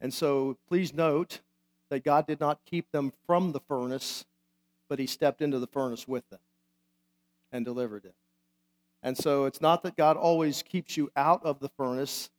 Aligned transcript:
And 0.00 0.12
so 0.12 0.56
please 0.68 0.92
note 0.92 1.40
that 1.90 2.04
God 2.04 2.26
did 2.26 2.40
not 2.40 2.60
keep 2.66 2.90
them 2.92 3.12
from 3.26 3.52
the 3.52 3.60
furnace, 3.60 4.24
but 4.88 4.98
He 4.98 5.06
stepped 5.06 5.40
into 5.40 5.58
the 5.58 5.66
furnace 5.66 6.06
with 6.06 6.28
them 6.30 6.40
and 7.52 7.64
delivered 7.64 8.04
it. 8.04 8.14
And 9.02 9.16
so 9.16 9.44
it's 9.44 9.60
not 9.60 9.82
that 9.82 9.96
God 9.96 10.16
always 10.16 10.62
keeps 10.62 10.96
you 10.96 11.10
out 11.16 11.44
of 11.44 11.60
the 11.60 11.70
furnace, 11.76 12.30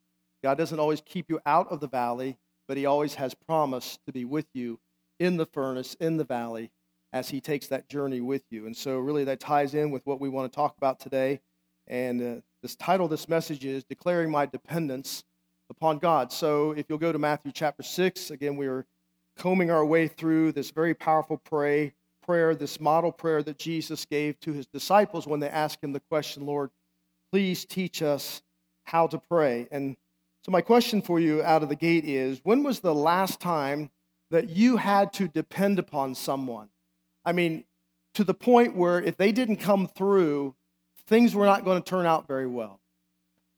God 0.43 0.57
doesn't 0.57 0.79
always 0.79 1.01
keep 1.01 1.29
you 1.29 1.39
out 1.45 1.71
of 1.71 1.79
the 1.79 1.87
valley, 1.87 2.37
but 2.67 2.77
He 2.77 2.85
always 2.85 3.15
has 3.15 3.33
promised 3.33 4.05
to 4.05 4.11
be 4.11 4.25
with 4.25 4.47
you 4.53 4.79
in 5.19 5.37
the 5.37 5.45
furnace, 5.45 5.95
in 5.99 6.17
the 6.17 6.23
valley, 6.23 6.71
as 7.11 7.29
He 7.29 7.41
takes 7.41 7.67
that 7.67 7.89
journey 7.89 8.21
with 8.21 8.43
you. 8.51 8.65
And 8.65 8.75
so, 8.75 8.99
really, 8.99 9.23
that 9.23 9.39
ties 9.39 9.73
in 9.73 9.91
with 9.91 10.05
what 10.05 10.21
we 10.21 10.29
want 10.29 10.51
to 10.51 10.55
talk 10.55 10.77
about 10.77 10.99
today. 10.99 11.39
And 11.87 12.21
uh, 12.21 12.41
this 12.61 12.75
title 12.75 13.05
of 13.05 13.11
this 13.11 13.29
message 13.29 13.65
is 13.65 13.83
Declaring 13.83 14.29
My 14.29 14.45
Dependence 14.45 15.23
Upon 15.69 15.97
God. 15.97 16.31
So, 16.31 16.71
if 16.71 16.85
you'll 16.87 16.97
go 16.97 17.11
to 17.11 17.19
Matthew 17.19 17.51
chapter 17.51 17.83
6, 17.83 18.31
again, 18.31 18.55
we 18.55 18.67
are 18.67 18.85
combing 19.37 19.69
our 19.69 19.85
way 19.85 20.07
through 20.07 20.53
this 20.53 20.71
very 20.71 20.93
powerful 20.93 21.37
pray, 21.37 21.93
prayer, 22.25 22.55
this 22.55 22.79
model 22.79 23.11
prayer 23.11 23.43
that 23.43 23.57
Jesus 23.57 24.05
gave 24.05 24.39
to 24.39 24.53
his 24.53 24.65
disciples 24.65 25.27
when 25.27 25.39
they 25.39 25.49
asked 25.49 25.83
him 25.83 25.91
the 25.91 25.99
question, 25.99 26.45
Lord, 26.45 26.69
please 27.31 27.65
teach 27.65 28.01
us 28.01 28.41
how 28.85 29.07
to 29.07 29.17
pray. 29.17 29.67
And 29.71 29.97
so, 30.43 30.51
my 30.51 30.61
question 30.61 31.01
for 31.01 31.19
you 31.19 31.43
out 31.43 31.63
of 31.63 31.69
the 31.69 31.75
gate 31.75 32.05
is 32.05 32.39
when 32.43 32.63
was 32.63 32.79
the 32.79 32.95
last 32.95 33.41
time 33.41 33.91
that 34.31 34.49
you 34.49 34.77
had 34.77 35.11
to 35.13 35.27
depend 35.27 35.79
upon 35.79 36.15
someone? 36.15 36.69
I 37.25 37.33
mean, 37.33 37.65
to 38.13 38.23
the 38.23 38.33
point 38.33 38.75
where 38.75 39.01
if 39.01 39.17
they 39.17 39.33
didn't 39.33 39.57
come 39.57 39.87
through, 39.87 40.55
things 41.07 41.35
were 41.35 41.45
not 41.45 41.65
going 41.65 41.81
to 41.81 41.89
turn 41.89 42.05
out 42.05 42.25
very 42.25 42.47
well. 42.47 42.79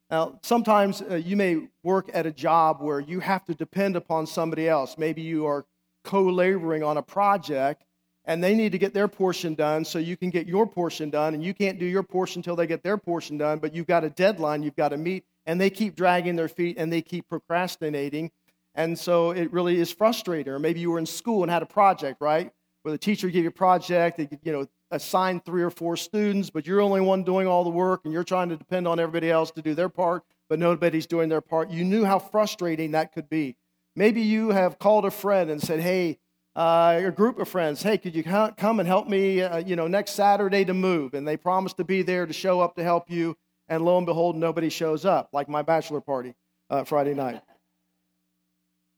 Now, 0.10 0.40
sometimes 0.42 1.02
uh, 1.02 1.16
you 1.16 1.36
may 1.36 1.68
work 1.84 2.10
at 2.14 2.26
a 2.26 2.32
job 2.32 2.82
where 2.82 3.00
you 3.00 3.20
have 3.20 3.46
to 3.46 3.54
depend 3.54 3.96
upon 3.96 4.26
somebody 4.26 4.68
else. 4.68 4.98
Maybe 4.98 5.22
you 5.22 5.46
are 5.46 5.66
co 6.04 6.24
laboring 6.24 6.84
on 6.84 6.98
a 6.98 7.02
project 7.02 7.84
and 8.26 8.44
they 8.44 8.54
need 8.54 8.72
to 8.72 8.78
get 8.78 8.94
their 8.94 9.08
portion 9.08 9.56
done 9.56 9.86
so 9.86 9.98
you 9.98 10.18
can 10.18 10.30
get 10.30 10.46
your 10.46 10.68
portion 10.68 11.10
done, 11.10 11.34
and 11.34 11.44
you 11.44 11.54
can't 11.54 11.80
do 11.80 11.86
your 11.86 12.04
portion 12.04 12.40
until 12.40 12.56
they 12.56 12.68
get 12.68 12.84
their 12.84 12.98
portion 12.98 13.38
done, 13.40 13.58
but 13.58 13.74
you've 13.74 13.88
got 13.88 14.04
a 14.04 14.10
deadline 14.12 14.62
you've 14.62 14.76
got 14.76 14.90
to 14.90 14.98
meet, 14.98 15.24
and 15.48 15.60
they 15.60 15.70
keep 15.70 15.96
dragging 15.96 16.36
their 16.36 16.48
feet 16.48 16.78
and 16.78 16.94
they 16.94 17.02
keep 17.02 17.28
procrastinating. 17.28 18.30
And 18.76 18.98
so 18.98 19.32
it 19.32 19.52
really 19.52 19.80
is 19.80 19.92
frustrating. 19.92 20.54
Or 20.54 20.60
maybe 20.60 20.80
you 20.80 20.92
were 20.92 21.00
in 21.00 21.08
school 21.08 21.44
and 21.44 21.52
had 21.52 21.64
a 21.64 21.68
project, 21.68 22.22
right? 22.22 22.52
Where 22.84 22.92
the 22.92 23.00
teacher 23.00 23.30
gave 23.30 23.44
you 23.44 23.50
a 23.50 23.52
project, 23.52 24.18
they 24.18 24.30
you 24.44 24.52
know 24.52 24.68
assign 24.92 25.40
three 25.40 25.62
or 25.62 25.70
four 25.70 25.96
students, 25.96 26.50
but 26.50 26.66
you're 26.66 26.82
only 26.82 27.02
one 27.02 27.24
doing 27.24 27.48
all 27.48 27.64
the 27.64 27.70
work, 27.70 28.02
and 28.06 28.14
you're 28.14 28.24
trying 28.24 28.50
to 28.50 28.58
depend 28.58 28.88
on 28.88 29.00
everybody 29.00 29.30
else 29.30 29.52
to 29.52 29.62
do 29.62 29.76
their 29.76 29.90
part, 29.90 30.24
but 30.50 30.60
nobody's 30.60 31.06
doing 31.06 31.30
their 31.30 31.42
part. 31.42 31.70
You 31.70 31.84
knew 31.84 32.06
how 32.06 32.20
frustrating 32.20 32.92
that 32.92 33.14
could 33.14 33.30
be. 33.30 33.56
Maybe 33.96 34.22
you 34.22 34.50
have 34.50 34.80
called 34.80 35.06
a 35.06 35.12
friend 35.12 35.50
and 35.50 35.62
said, 35.62 35.80
"Hey, 35.80 36.20
uh, 36.56 37.02
a 37.06 37.12
group 37.12 37.40
of 37.40 37.48
friends, 37.48 37.84
hey, 37.84 37.98
could 37.98 38.16
you 38.16 38.24
come 38.24 38.80
and 38.80 38.88
help 38.88 39.08
me, 39.08 39.42
uh, 39.42 39.58
you 39.58 39.76
know, 39.76 39.88
next 39.88 40.12
Saturday 40.12 40.66
to 40.66 40.74
move?" 40.74 41.14
And 41.14 41.28
they 41.28 41.38
promised 41.38 41.78
to 41.78 41.84
be 41.84 42.02
there 42.02 42.26
to 42.26 42.34
show 42.34 42.62
up 42.62 42.76
to 42.76 42.84
help 42.84 43.10
you, 43.10 43.38
and 43.68 43.84
lo 43.84 43.98
and 43.98 44.06
behold, 44.06 44.36
nobody 44.36 44.70
shows 44.70 45.06
up, 45.06 45.30
like 45.34 45.50
my 45.50 45.62
bachelor 45.62 46.02
party 46.02 46.34
uh, 46.70 46.84
Friday 46.84 47.14
night. 47.14 47.42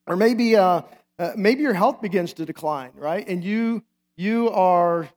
Or 0.07 0.15
maybe, 0.15 0.55
uh, 0.55 0.81
uh, 1.19 1.31
maybe 1.35 1.61
your 1.61 1.73
health 1.73 2.01
begins 2.01 2.33
to 2.33 2.45
decline, 2.45 2.91
right? 2.95 3.27
And 3.27 3.43
you 3.43 3.83
you 4.17 4.49
are, 4.49 5.09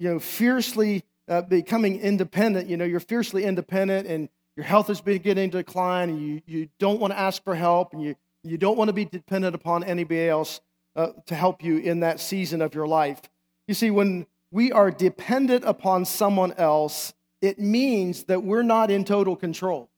you 0.00 0.08
know, 0.08 0.18
fiercely 0.18 1.04
uh, 1.28 1.42
becoming 1.42 2.00
independent. 2.00 2.68
You 2.68 2.76
know, 2.76 2.84
you're 2.84 2.98
fiercely 2.98 3.44
independent, 3.44 4.08
and 4.08 4.28
your 4.56 4.64
health 4.64 4.90
is 4.90 5.00
beginning 5.00 5.50
to 5.50 5.58
decline, 5.58 6.08
and 6.08 6.20
you 6.20 6.42
you 6.46 6.68
don't 6.78 6.98
want 6.98 7.12
to 7.12 7.18
ask 7.18 7.44
for 7.44 7.54
help, 7.54 7.92
and 7.92 8.02
you 8.02 8.16
you 8.42 8.56
don't 8.56 8.78
want 8.78 8.88
to 8.88 8.94
be 8.94 9.04
dependent 9.04 9.54
upon 9.54 9.84
anybody 9.84 10.28
else 10.28 10.60
uh, 10.96 11.08
to 11.26 11.34
help 11.34 11.62
you 11.62 11.76
in 11.76 12.00
that 12.00 12.18
season 12.18 12.62
of 12.62 12.74
your 12.74 12.86
life. 12.86 13.20
You 13.68 13.74
see, 13.74 13.90
when 13.90 14.26
we 14.50 14.72
are 14.72 14.90
dependent 14.90 15.64
upon 15.64 16.06
someone 16.06 16.54
else, 16.54 17.12
it 17.42 17.58
means 17.58 18.24
that 18.24 18.42
we're 18.42 18.62
not 18.62 18.90
in 18.90 19.04
total 19.04 19.36
control. 19.36 19.90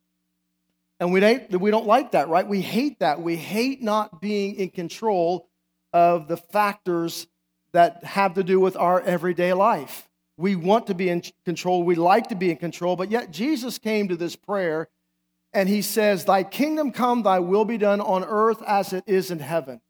And 1.00 1.12
we 1.12 1.20
don't, 1.20 1.60
we 1.60 1.70
don't 1.70 1.86
like 1.86 2.12
that, 2.12 2.28
right? 2.28 2.46
We 2.46 2.60
hate 2.60 3.00
that. 3.00 3.20
We 3.22 3.36
hate 3.36 3.82
not 3.82 4.20
being 4.20 4.56
in 4.56 4.70
control 4.70 5.48
of 5.92 6.28
the 6.28 6.36
factors 6.36 7.26
that 7.72 8.04
have 8.04 8.34
to 8.34 8.42
do 8.42 8.60
with 8.60 8.76
our 8.76 9.00
everyday 9.00 9.52
life. 9.52 10.08
We 10.36 10.56
want 10.56 10.86
to 10.88 10.94
be 10.94 11.08
in 11.08 11.22
control. 11.44 11.82
We 11.82 11.94
like 11.94 12.28
to 12.28 12.34
be 12.34 12.50
in 12.50 12.56
control. 12.56 12.96
But 12.96 13.10
yet, 13.10 13.30
Jesus 13.30 13.78
came 13.78 14.08
to 14.08 14.16
this 14.16 14.36
prayer 14.36 14.88
and 15.52 15.68
he 15.68 15.82
says, 15.82 16.24
Thy 16.24 16.42
kingdom 16.42 16.92
come, 16.92 17.22
thy 17.22 17.38
will 17.38 17.64
be 17.64 17.78
done 17.78 18.00
on 18.00 18.24
earth 18.24 18.62
as 18.66 18.92
it 18.92 19.04
is 19.06 19.30
in 19.30 19.40
heaven. 19.40 19.80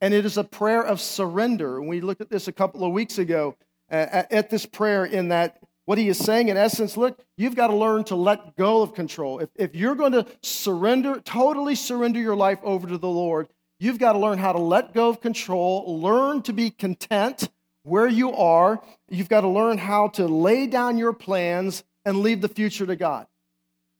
And 0.00 0.14
it 0.14 0.24
is 0.24 0.38
a 0.38 0.44
prayer 0.44 0.82
of 0.82 1.00
surrender. 1.00 1.78
And 1.78 1.88
we 1.88 2.00
looked 2.00 2.22
at 2.22 2.30
this 2.30 2.48
a 2.48 2.52
couple 2.52 2.84
of 2.84 2.92
weeks 2.92 3.18
ago 3.18 3.56
uh, 3.90 4.24
at 4.30 4.50
this 4.50 4.64
prayer, 4.64 5.04
in 5.04 5.28
that 5.28 5.58
what 5.84 5.98
he 5.98 6.08
is 6.08 6.18
saying, 6.18 6.48
in 6.48 6.56
essence, 6.56 6.96
look, 6.96 7.20
you've 7.36 7.56
got 7.56 7.66
to 7.66 7.74
learn 7.74 8.04
to 8.04 8.14
let 8.14 8.56
go 8.56 8.80
of 8.80 8.94
control. 8.94 9.40
If, 9.40 9.48
if 9.56 9.74
you're 9.74 9.96
going 9.96 10.12
to 10.12 10.24
surrender, 10.42 11.20
totally 11.20 11.74
surrender 11.74 12.20
your 12.20 12.36
life 12.36 12.60
over 12.62 12.86
to 12.86 12.96
the 12.96 13.08
Lord, 13.08 13.48
you've 13.80 13.98
got 13.98 14.12
to 14.12 14.18
learn 14.18 14.38
how 14.38 14.52
to 14.52 14.60
let 14.60 14.94
go 14.94 15.08
of 15.08 15.20
control, 15.20 16.00
learn 16.00 16.42
to 16.42 16.52
be 16.52 16.70
content 16.70 17.48
where 17.82 18.06
you 18.06 18.32
are. 18.32 18.80
You've 19.08 19.28
got 19.28 19.40
to 19.40 19.48
learn 19.48 19.78
how 19.78 20.08
to 20.08 20.26
lay 20.26 20.68
down 20.68 20.98
your 20.98 21.12
plans 21.12 21.82
and 22.04 22.20
leave 22.20 22.40
the 22.40 22.48
future 22.48 22.86
to 22.86 22.94
God. 22.94 23.26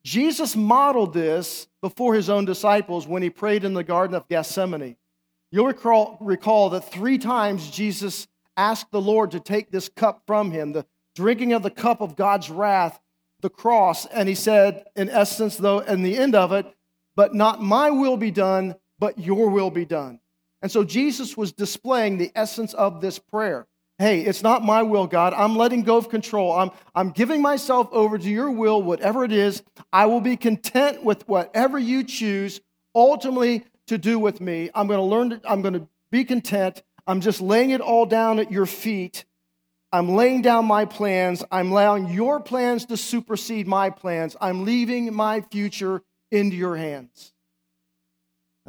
Jesus 0.04 0.54
modeled 0.54 1.12
this 1.12 1.66
before 1.82 2.14
his 2.14 2.30
own 2.30 2.44
disciples 2.44 3.06
when 3.06 3.22
he 3.22 3.30
prayed 3.30 3.64
in 3.64 3.74
the 3.74 3.84
Garden 3.84 4.14
of 4.14 4.28
Gethsemane. 4.28 4.96
You'll 5.50 5.66
recall, 5.66 6.16
recall 6.20 6.70
that 6.70 6.90
three 6.90 7.18
times 7.18 7.70
Jesus 7.70 8.28
asked 8.56 8.90
the 8.92 9.00
Lord 9.00 9.32
to 9.32 9.40
take 9.40 9.70
this 9.70 9.88
cup 9.88 10.22
from 10.26 10.50
him, 10.50 10.72
the 10.72 10.86
drinking 11.14 11.52
of 11.52 11.62
the 11.62 11.70
cup 11.70 12.00
of 12.00 12.16
God's 12.16 12.50
wrath, 12.50 13.00
the 13.40 13.50
cross. 13.50 14.06
And 14.06 14.28
he 14.28 14.34
said, 14.34 14.84
in 14.94 15.08
essence, 15.10 15.56
though, 15.56 15.80
in 15.80 16.02
the 16.02 16.16
end 16.16 16.34
of 16.34 16.52
it, 16.52 16.66
but 17.16 17.34
not 17.34 17.62
my 17.62 17.90
will 17.90 18.16
be 18.16 18.30
done, 18.30 18.76
but 19.00 19.18
your 19.18 19.50
will 19.50 19.70
be 19.70 19.84
done. 19.84 20.20
And 20.62 20.70
so 20.70 20.84
Jesus 20.84 21.36
was 21.36 21.52
displaying 21.52 22.18
the 22.18 22.30
essence 22.36 22.74
of 22.74 23.00
this 23.00 23.18
prayer. 23.18 23.66
Hey, 23.98 24.20
it's 24.20 24.42
not 24.42 24.64
my 24.64 24.82
will, 24.82 25.06
God. 25.06 25.34
I'm 25.34 25.56
letting 25.56 25.82
go 25.82 25.96
of 25.96 26.08
control. 26.08 26.52
I'm, 26.52 26.70
I'm 26.94 27.10
giving 27.10 27.42
myself 27.42 27.88
over 27.92 28.16
to 28.16 28.30
your 28.30 28.50
will, 28.50 28.82
whatever 28.82 29.24
it 29.24 29.32
is. 29.32 29.62
I 29.92 30.06
will 30.06 30.20
be 30.20 30.36
content 30.36 31.02
with 31.02 31.28
whatever 31.28 31.78
you 31.78 32.04
choose 32.04 32.60
ultimately 32.94 33.64
to 33.88 33.98
do 33.98 34.18
with 34.18 34.40
me. 34.40 34.70
I'm 34.74 34.86
going 34.86 34.98
to 34.98 35.04
learn, 35.04 35.30
to, 35.30 35.40
I'm 35.44 35.62
going 35.62 35.74
to 35.74 35.88
be 36.10 36.24
content. 36.24 36.82
I'm 37.06 37.20
just 37.20 37.40
laying 37.40 37.70
it 37.70 37.80
all 37.80 38.06
down 38.06 38.38
at 38.38 38.52
your 38.52 38.66
feet. 38.66 39.24
I'm 39.92 40.10
laying 40.10 40.42
down 40.42 40.66
my 40.66 40.84
plans. 40.84 41.42
I'm 41.50 41.72
allowing 41.72 42.08
your 42.08 42.40
plans 42.40 42.86
to 42.86 42.96
supersede 42.96 43.66
my 43.66 43.90
plans. 43.90 44.36
I'm 44.40 44.64
leaving 44.64 45.12
my 45.12 45.40
future 45.40 46.02
into 46.30 46.56
your 46.56 46.76
hands. 46.76 47.32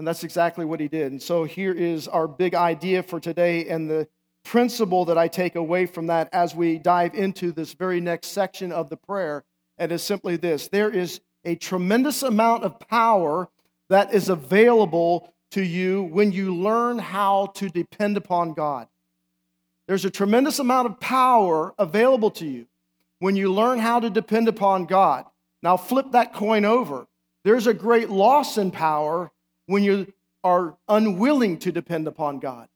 And 0.01 0.07
that's 0.07 0.23
exactly 0.23 0.65
what 0.65 0.79
he 0.79 0.87
did. 0.87 1.11
And 1.11 1.21
so 1.21 1.43
here 1.43 1.71
is 1.71 2.07
our 2.07 2.27
big 2.27 2.55
idea 2.55 3.03
for 3.03 3.19
today 3.19 3.67
and 3.67 3.87
the 3.87 4.07
principle 4.43 5.05
that 5.05 5.17
I 5.19 5.27
take 5.27 5.53
away 5.53 5.85
from 5.85 6.07
that 6.07 6.27
as 6.33 6.55
we 6.55 6.79
dive 6.79 7.13
into 7.13 7.51
this 7.51 7.75
very 7.75 8.01
next 8.01 8.29
section 8.29 8.71
of 8.71 8.89
the 8.89 8.97
prayer. 8.97 9.43
And 9.77 9.91
is 9.91 10.01
simply 10.01 10.37
this 10.37 10.69
there 10.69 10.89
is 10.89 11.21
a 11.45 11.53
tremendous 11.53 12.23
amount 12.23 12.63
of 12.63 12.79
power 12.79 13.47
that 13.89 14.11
is 14.11 14.29
available 14.29 15.35
to 15.51 15.61
you 15.61 16.01
when 16.01 16.31
you 16.31 16.55
learn 16.55 16.97
how 16.97 17.51
to 17.57 17.69
depend 17.69 18.17
upon 18.17 18.53
God. 18.53 18.87
There's 19.87 20.05
a 20.05 20.09
tremendous 20.09 20.57
amount 20.57 20.87
of 20.87 20.99
power 20.99 21.75
available 21.77 22.31
to 22.31 22.47
you 22.47 22.65
when 23.19 23.35
you 23.35 23.53
learn 23.53 23.77
how 23.77 23.99
to 23.99 24.09
depend 24.09 24.47
upon 24.47 24.85
God. 24.85 25.25
Now, 25.61 25.77
flip 25.77 26.13
that 26.13 26.33
coin 26.33 26.65
over. 26.65 27.05
There's 27.43 27.67
a 27.67 27.73
great 27.75 28.09
loss 28.09 28.57
in 28.57 28.71
power 28.71 29.31
when 29.71 29.83
you 29.83 30.11
are 30.43 30.75
unwilling 30.87 31.57
to 31.59 31.71
depend 31.71 32.07
upon 32.07 32.39
God. 32.39 32.67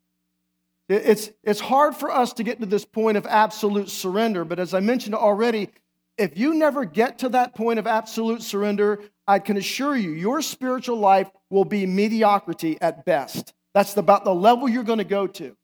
It's, 0.87 1.31
it's 1.43 1.59
hard 1.59 1.95
for 1.95 2.11
us 2.11 2.33
to 2.33 2.43
get 2.43 2.59
to 2.59 2.65
this 2.65 2.85
point 2.85 3.17
of 3.17 3.25
absolute 3.25 3.89
surrender, 3.89 4.45
but 4.45 4.59
as 4.59 4.73
I 4.73 4.79
mentioned 4.79 5.15
already, 5.15 5.69
if 6.17 6.37
you 6.37 6.53
never 6.53 6.85
get 6.85 7.19
to 7.19 7.29
that 7.29 7.55
point 7.55 7.79
of 7.79 7.87
absolute 7.87 8.41
surrender, 8.41 9.01
I 9.27 9.39
can 9.39 9.57
assure 9.57 9.95
you, 9.95 10.11
your 10.11 10.41
spiritual 10.41 10.97
life 10.97 11.29
will 11.49 11.65
be 11.65 11.85
mediocrity 11.85 12.77
at 12.79 13.03
best. 13.03 13.53
That's 13.73 13.97
about 13.97 14.23
the 14.23 14.33
level 14.33 14.69
you're 14.69 14.83
going 14.83 14.99
to 14.99 15.03
go 15.03 15.27
to. 15.27 15.57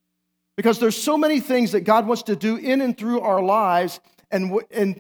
Because 0.57 0.79
there's 0.79 1.01
so 1.01 1.17
many 1.17 1.39
things 1.39 1.71
that 1.71 1.81
God 1.81 2.07
wants 2.07 2.23
to 2.23 2.35
do 2.35 2.57
in 2.57 2.81
and 2.81 2.97
through 2.97 3.21
our 3.21 3.41
lives, 3.41 4.01
and, 4.31 4.59
and 4.71 4.99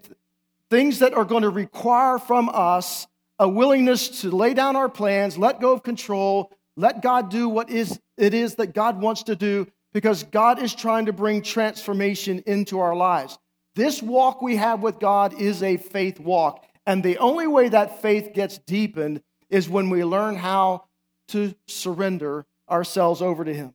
things 0.69 0.99
that 0.99 1.13
are 1.13 1.25
going 1.25 1.43
to 1.43 1.49
require 1.49 2.17
from 2.19 2.49
us 2.53 3.07
a 3.41 3.49
willingness 3.49 4.21
to 4.21 4.29
lay 4.29 4.53
down 4.53 4.75
our 4.75 4.87
plans, 4.87 5.35
let 5.35 5.59
go 5.59 5.73
of 5.73 5.81
control, 5.81 6.51
let 6.77 7.01
God 7.01 7.31
do 7.31 7.49
what 7.49 7.71
is, 7.71 7.99
it 8.15 8.35
is 8.35 8.53
that 8.55 8.75
God 8.75 9.01
wants 9.01 9.23
to 9.23 9.35
do, 9.35 9.67
because 9.93 10.21
God 10.21 10.61
is 10.61 10.75
trying 10.75 11.07
to 11.07 11.11
bring 11.11 11.41
transformation 11.41 12.43
into 12.45 12.79
our 12.79 12.95
lives. 12.95 13.39
This 13.75 13.99
walk 13.99 14.43
we 14.43 14.57
have 14.57 14.83
with 14.83 14.99
God 14.99 15.41
is 15.41 15.63
a 15.63 15.77
faith 15.77 16.19
walk. 16.19 16.63
And 16.85 17.01
the 17.01 17.17
only 17.17 17.47
way 17.47 17.67
that 17.69 18.03
faith 18.03 18.31
gets 18.35 18.59
deepened 18.59 19.23
is 19.49 19.67
when 19.67 19.89
we 19.89 20.05
learn 20.05 20.35
how 20.35 20.85
to 21.29 21.55
surrender 21.67 22.45
ourselves 22.69 23.23
over 23.23 23.43
to 23.43 23.53
Him. 23.53 23.73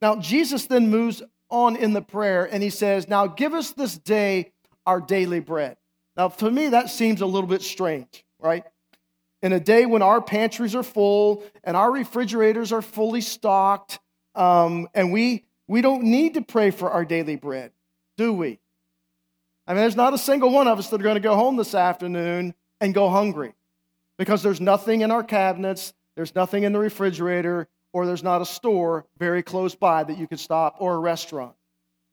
Now, 0.00 0.14
Jesus 0.14 0.66
then 0.66 0.90
moves 0.90 1.24
on 1.50 1.74
in 1.74 1.92
the 1.92 2.02
prayer 2.02 2.44
and 2.44 2.62
He 2.62 2.70
says, 2.70 3.08
Now 3.08 3.26
give 3.26 3.52
us 3.52 3.72
this 3.72 3.98
day 3.98 4.52
our 4.86 5.00
daily 5.00 5.40
bread. 5.40 5.76
Now, 6.16 6.28
to 6.28 6.50
me, 6.50 6.68
that 6.68 6.88
seems 6.88 7.20
a 7.20 7.26
little 7.26 7.48
bit 7.48 7.62
strange, 7.62 8.24
right? 8.38 8.64
In 9.42 9.52
a 9.52 9.60
day 9.60 9.86
when 9.86 10.02
our 10.02 10.20
pantries 10.20 10.74
are 10.74 10.82
full 10.82 11.44
and 11.62 11.76
our 11.76 11.92
refrigerators 11.92 12.72
are 12.72 12.82
fully 12.82 13.20
stocked, 13.20 14.00
um, 14.34 14.88
and 14.94 15.12
we, 15.12 15.44
we 15.68 15.80
don't 15.80 16.04
need 16.04 16.34
to 16.34 16.42
pray 16.42 16.70
for 16.70 16.90
our 16.90 17.04
daily 17.04 17.36
bread, 17.36 17.72
do 18.16 18.32
we? 18.32 18.58
I 19.66 19.74
mean, 19.74 19.82
there's 19.82 19.96
not 19.96 20.14
a 20.14 20.18
single 20.18 20.50
one 20.50 20.66
of 20.66 20.78
us 20.78 20.88
that 20.88 21.00
are 21.00 21.04
going 21.04 21.14
to 21.14 21.20
go 21.20 21.36
home 21.36 21.56
this 21.56 21.74
afternoon 21.74 22.54
and 22.80 22.94
go 22.94 23.08
hungry 23.08 23.54
because 24.16 24.42
there's 24.42 24.60
nothing 24.60 25.02
in 25.02 25.10
our 25.10 25.22
cabinets, 25.22 25.94
there's 26.16 26.34
nothing 26.34 26.64
in 26.64 26.72
the 26.72 26.78
refrigerator, 26.78 27.68
or 27.92 28.06
there's 28.06 28.22
not 28.22 28.42
a 28.42 28.46
store 28.46 29.06
very 29.18 29.42
close 29.42 29.74
by 29.74 30.04
that 30.04 30.18
you 30.18 30.26
could 30.26 30.40
stop 30.40 30.76
or 30.78 30.94
a 30.94 30.98
restaurant. 30.98 31.54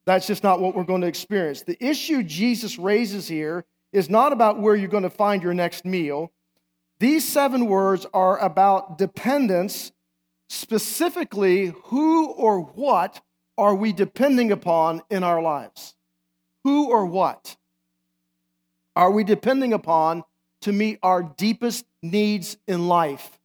That's 0.06 0.28
just 0.28 0.44
not 0.44 0.60
what 0.60 0.76
we're 0.76 0.84
going 0.84 1.02
to 1.02 1.08
experience. 1.08 1.64
The 1.64 1.84
issue 1.84 2.24
Jesus 2.24 2.78
raises 2.78 3.28
here 3.28 3.66
is 3.92 4.10
not 4.10 4.34
about 4.34 4.60
where 4.60 4.76
you're 4.76 4.88
going 4.88 5.04
to 5.04 5.10
find 5.10 5.42
your 5.42 5.54
next 5.54 5.86
meal. 5.86 6.32
These 7.00 7.28
seven 7.28 7.66
words 7.66 8.06
are 8.14 8.38
about 8.40 8.98
dependence, 8.98 9.92
specifically, 10.48 11.74
who 11.86 12.32
or 12.32 12.62
what 12.62 13.22
are 13.58 13.76
we 13.76 13.92
depending 13.92 14.52
upon 14.52 15.02
in 15.10 15.24
our 15.24 15.42
lives? 15.42 15.96
Who 16.64 16.90
or 16.90 17.06
what 17.06 17.58
are 18.96 19.12
we 19.12 19.24
depending 19.24 19.74
upon 19.74 20.24
to 20.62 20.72
meet 20.72 21.00
our 21.04 21.22
deepest 21.22 21.86
needs 22.02 22.58
in 22.68 22.88
life? 22.88 23.40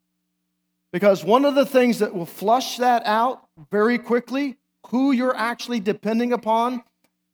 Because 0.93 1.25
one 1.25 1.45
of 1.45 1.55
the 1.55 1.67
things 1.67 1.99
that 1.99 2.15
will 2.15 2.27
flush 2.27 2.79
that 2.79 3.05
out 3.05 3.47
very 3.71 3.99
quickly, 3.99 4.57
who 4.87 5.13
you're 5.13 5.37
actually 5.37 5.81
depending 5.81 6.33
upon 6.33 6.83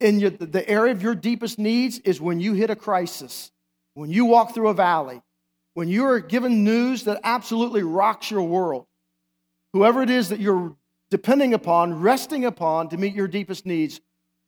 in 0.00 0.20
your, 0.20 0.30
the 0.30 0.68
area 0.68 0.92
of 0.92 1.02
your 1.02 1.14
deepest 1.14 1.58
needs, 1.58 1.98
is 2.00 2.20
when 2.20 2.40
you 2.40 2.52
hit 2.54 2.68
a 2.68 2.76
crisis, 2.76 3.50
when 3.94 4.10
you 4.10 4.24
walk 4.24 4.54
through 4.54 4.68
a 4.68 4.74
valley, 4.74 5.22
when 5.76 5.88
you 5.88 6.06
are 6.06 6.20
given 6.20 6.64
news 6.64 7.04
that 7.04 7.20
absolutely 7.22 7.82
rocks 7.82 8.30
your 8.30 8.40
world. 8.40 8.86
Whoever 9.74 10.00
it 10.00 10.08
is 10.08 10.30
that 10.30 10.40
you're 10.40 10.74
depending 11.10 11.52
upon, 11.52 12.00
resting 12.00 12.46
upon 12.46 12.88
to 12.88 12.96
meet 12.96 13.14
your 13.14 13.28
deepest 13.28 13.66
needs, 13.66 14.00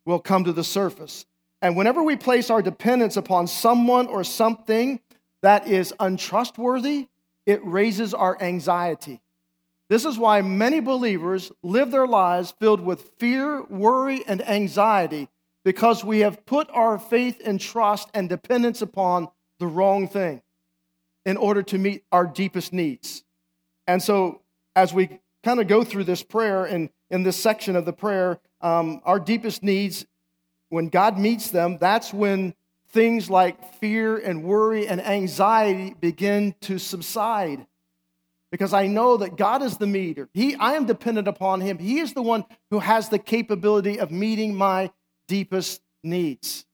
will 0.06 0.20
come 0.20 0.44
to 0.44 0.54
the 0.54 0.64
surface. 0.64 1.26
And 1.60 1.76
whenever 1.76 2.02
we 2.02 2.16
place 2.16 2.48
our 2.48 2.62
dependence 2.62 3.18
upon 3.18 3.46
someone 3.46 4.06
or 4.06 4.24
something 4.24 5.00
that 5.42 5.68
is 5.68 5.92
untrustworthy, 6.00 7.08
it 7.44 7.62
raises 7.62 8.14
our 8.14 8.40
anxiety. 8.40 9.20
This 9.90 10.06
is 10.06 10.16
why 10.16 10.40
many 10.40 10.80
believers 10.80 11.52
live 11.62 11.90
their 11.90 12.06
lives 12.06 12.54
filled 12.58 12.80
with 12.80 13.10
fear, 13.18 13.62
worry, 13.64 14.24
and 14.26 14.40
anxiety 14.48 15.28
because 15.62 16.02
we 16.02 16.20
have 16.20 16.46
put 16.46 16.70
our 16.70 16.98
faith 16.98 17.42
and 17.44 17.60
trust 17.60 18.08
and 18.14 18.30
dependence 18.30 18.80
upon 18.80 19.28
the 19.58 19.66
wrong 19.66 20.08
thing 20.08 20.40
in 21.28 21.36
order 21.36 21.62
to 21.62 21.76
meet 21.76 22.04
our 22.10 22.26
deepest 22.26 22.72
needs. 22.72 23.22
And 23.86 24.02
so, 24.02 24.40
as 24.74 24.94
we 24.94 25.20
kind 25.44 25.60
of 25.60 25.68
go 25.68 25.84
through 25.84 26.04
this 26.04 26.22
prayer 26.22 26.64
and 26.64 26.88
in 27.10 27.22
this 27.22 27.36
section 27.36 27.76
of 27.76 27.84
the 27.84 27.92
prayer, 27.92 28.38
um, 28.62 29.02
our 29.04 29.20
deepest 29.20 29.62
needs, 29.62 30.06
when 30.70 30.88
God 30.88 31.18
meets 31.18 31.50
them, 31.50 31.76
that's 31.78 32.14
when 32.14 32.54
things 32.92 33.28
like 33.28 33.74
fear 33.74 34.16
and 34.16 34.42
worry 34.42 34.88
and 34.88 35.02
anxiety 35.02 35.94
begin 36.00 36.54
to 36.62 36.78
subside. 36.78 37.66
Because 38.50 38.72
I 38.72 38.86
know 38.86 39.18
that 39.18 39.36
God 39.36 39.60
is 39.60 39.76
the 39.76 39.86
meter. 39.86 40.30
He, 40.32 40.54
I 40.54 40.76
am 40.76 40.86
dependent 40.86 41.28
upon 41.28 41.60
Him. 41.60 41.76
He 41.76 41.98
is 41.98 42.14
the 42.14 42.22
one 42.22 42.46
who 42.70 42.78
has 42.78 43.10
the 43.10 43.18
capability 43.18 44.00
of 44.00 44.10
meeting 44.10 44.54
my 44.54 44.90
deepest 45.26 45.82
needs. 46.02 46.64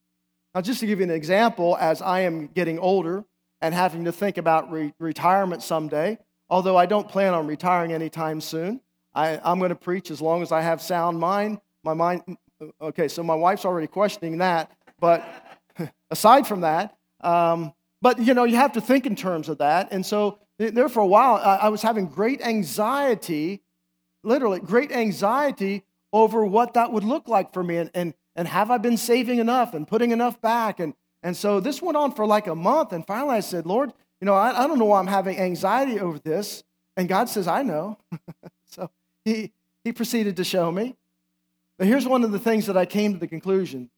Now, 0.53 0.61
just 0.61 0.79
to 0.79 0.85
give 0.87 0.99
you 0.99 1.03
an 1.03 1.11
example, 1.11 1.75
as 1.77 2.01
I 2.01 2.21
am 2.21 2.47
getting 2.47 2.79
older 2.79 3.25
and 3.65 3.73
having 3.73 4.05
to 4.05 4.11
think 4.11 4.37
about 4.37 4.71
re- 4.71 4.93
retirement 4.99 5.63
someday, 5.63 6.19
although 6.51 6.77
I 6.77 6.85
don't 6.85 7.09
plan 7.09 7.33
on 7.33 7.47
retiring 7.47 7.93
anytime 7.93 8.39
soon. 8.39 8.79
I, 9.15 9.41
I'm 9.43 9.57
going 9.57 9.69
to 9.69 9.75
preach 9.75 10.11
as 10.11 10.21
long 10.21 10.43
as 10.43 10.51
I 10.51 10.61
have 10.61 10.83
sound 10.83 11.19
mind. 11.19 11.59
My 11.83 11.95
mind, 11.95 12.37
okay, 12.79 13.07
so 13.07 13.23
my 13.23 13.33
wife's 13.33 13.65
already 13.65 13.87
questioning 13.87 14.37
that, 14.37 14.71
but 14.99 15.25
aside 16.11 16.45
from 16.45 16.61
that, 16.61 16.95
um, 17.21 17.73
but 18.03 18.19
you 18.19 18.35
know, 18.35 18.43
you 18.43 18.55
have 18.55 18.73
to 18.73 18.81
think 18.81 19.07
in 19.07 19.15
terms 19.15 19.49
of 19.49 19.57
that. 19.57 19.87
And 19.91 20.05
so 20.05 20.37
there 20.59 20.87
for 20.87 20.99
a 20.99 21.07
while, 21.07 21.37
I, 21.37 21.55
I 21.63 21.69
was 21.69 21.81
having 21.81 22.05
great 22.05 22.43
anxiety, 22.43 23.63
literally 24.23 24.59
great 24.59 24.91
anxiety 24.91 25.85
over 26.13 26.45
what 26.45 26.75
that 26.75 26.91
would 26.91 27.03
look 27.03 27.27
like 27.27 27.51
for 27.51 27.63
me 27.63 27.77
and, 27.77 27.89
and, 27.95 28.13
and 28.35 28.47
have 28.47 28.69
I 28.69 28.77
been 28.77 28.97
saving 28.97 29.39
enough 29.39 29.73
and 29.73 29.87
putting 29.87 30.11
enough 30.11 30.39
back? 30.39 30.79
And, 30.79 30.93
and 31.25 31.35
so 31.35 31.59
this 31.59 31.81
went 31.81 31.97
on 31.97 32.11
for 32.11 32.23
like 32.27 32.45
a 32.45 32.53
month. 32.53 32.93
And 32.93 33.05
finally 33.05 33.35
I 33.35 33.39
said, 33.39 33.65
Lord, 33.65 33.91
you 34.21 34.25
know, 34.25 34.35
I, 34.35 34.63
I 34.63 34.67
don't 34.67 34.77
know 34.77 34.85
why 34.85 34.99
I'm 34.99 35.07
having 35.07 35.39
anxiety 35.39 35.99
over 35.99 36.19
this. 36.19 36.63
And 36.95 37.09
God 37.09 37.29
says, 37.29 37.47
I 37.47 37.63
know. 37.63 37.97
so 38.67 38.91
he, 39.23 39.51
he 39.83 39.91
proceeded 39.91 40.37
to 40.37 40.43
show 40.43 40.71
me. 40.71 40.95
But 41.79 41.87
here's 41.87 42.07
one 42.07 42.23
of 42.23 42.31
the 42.31 42.37
things 42.37 42.67
that 42.67 42.77
I 42.77 42.85
came 42.85 43.13
to 43.13 43.19
the 43.19 43.27
conclusion 43.27 43.89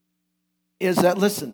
is 0.80 0.96
that, 0.96 1.18
listen, 1.18 1.54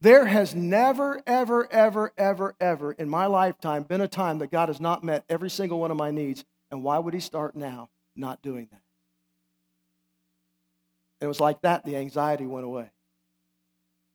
there 0.00 0.26
has 0.26 0.52
never, 0.52 1.22
ever, 1.28 1.70
ever, 1.70 2.12
ever, 2.18 2.56
ever 2.58 2.92
in 2.92 3.08
my 3.08 3.26
lifetime 3.26 3.84
been 3.84 4.00
a 4.00 4.08
time 4.08 4.40
that 4.40 4.50
God 4.50 4.68
has 4.68 4.80
not 4.80 5.04
met 5.04 5.24
every 5.28 5.48
single 5.48 5.78
one 5.78 5.92
of 5.92 5.96
my 5.96 6.10
needs. 6.10 6.44
And 6.72 6.82
why 6.82 6.98
would 6.98 7.14
He 7.14 7.20
start 7.20 7.54
now 7.54 7.88
not 8.16 8.42
doing 8.42 8.66
that? 8.72 8.80
it 11.20 11.28
was 11.28 11.40
like 11.40 11.62
that 11.62 11.84
the 11.84 11.96
anxiety 11.96 12.46
went 12.46 12.66
away. 12.66 12.90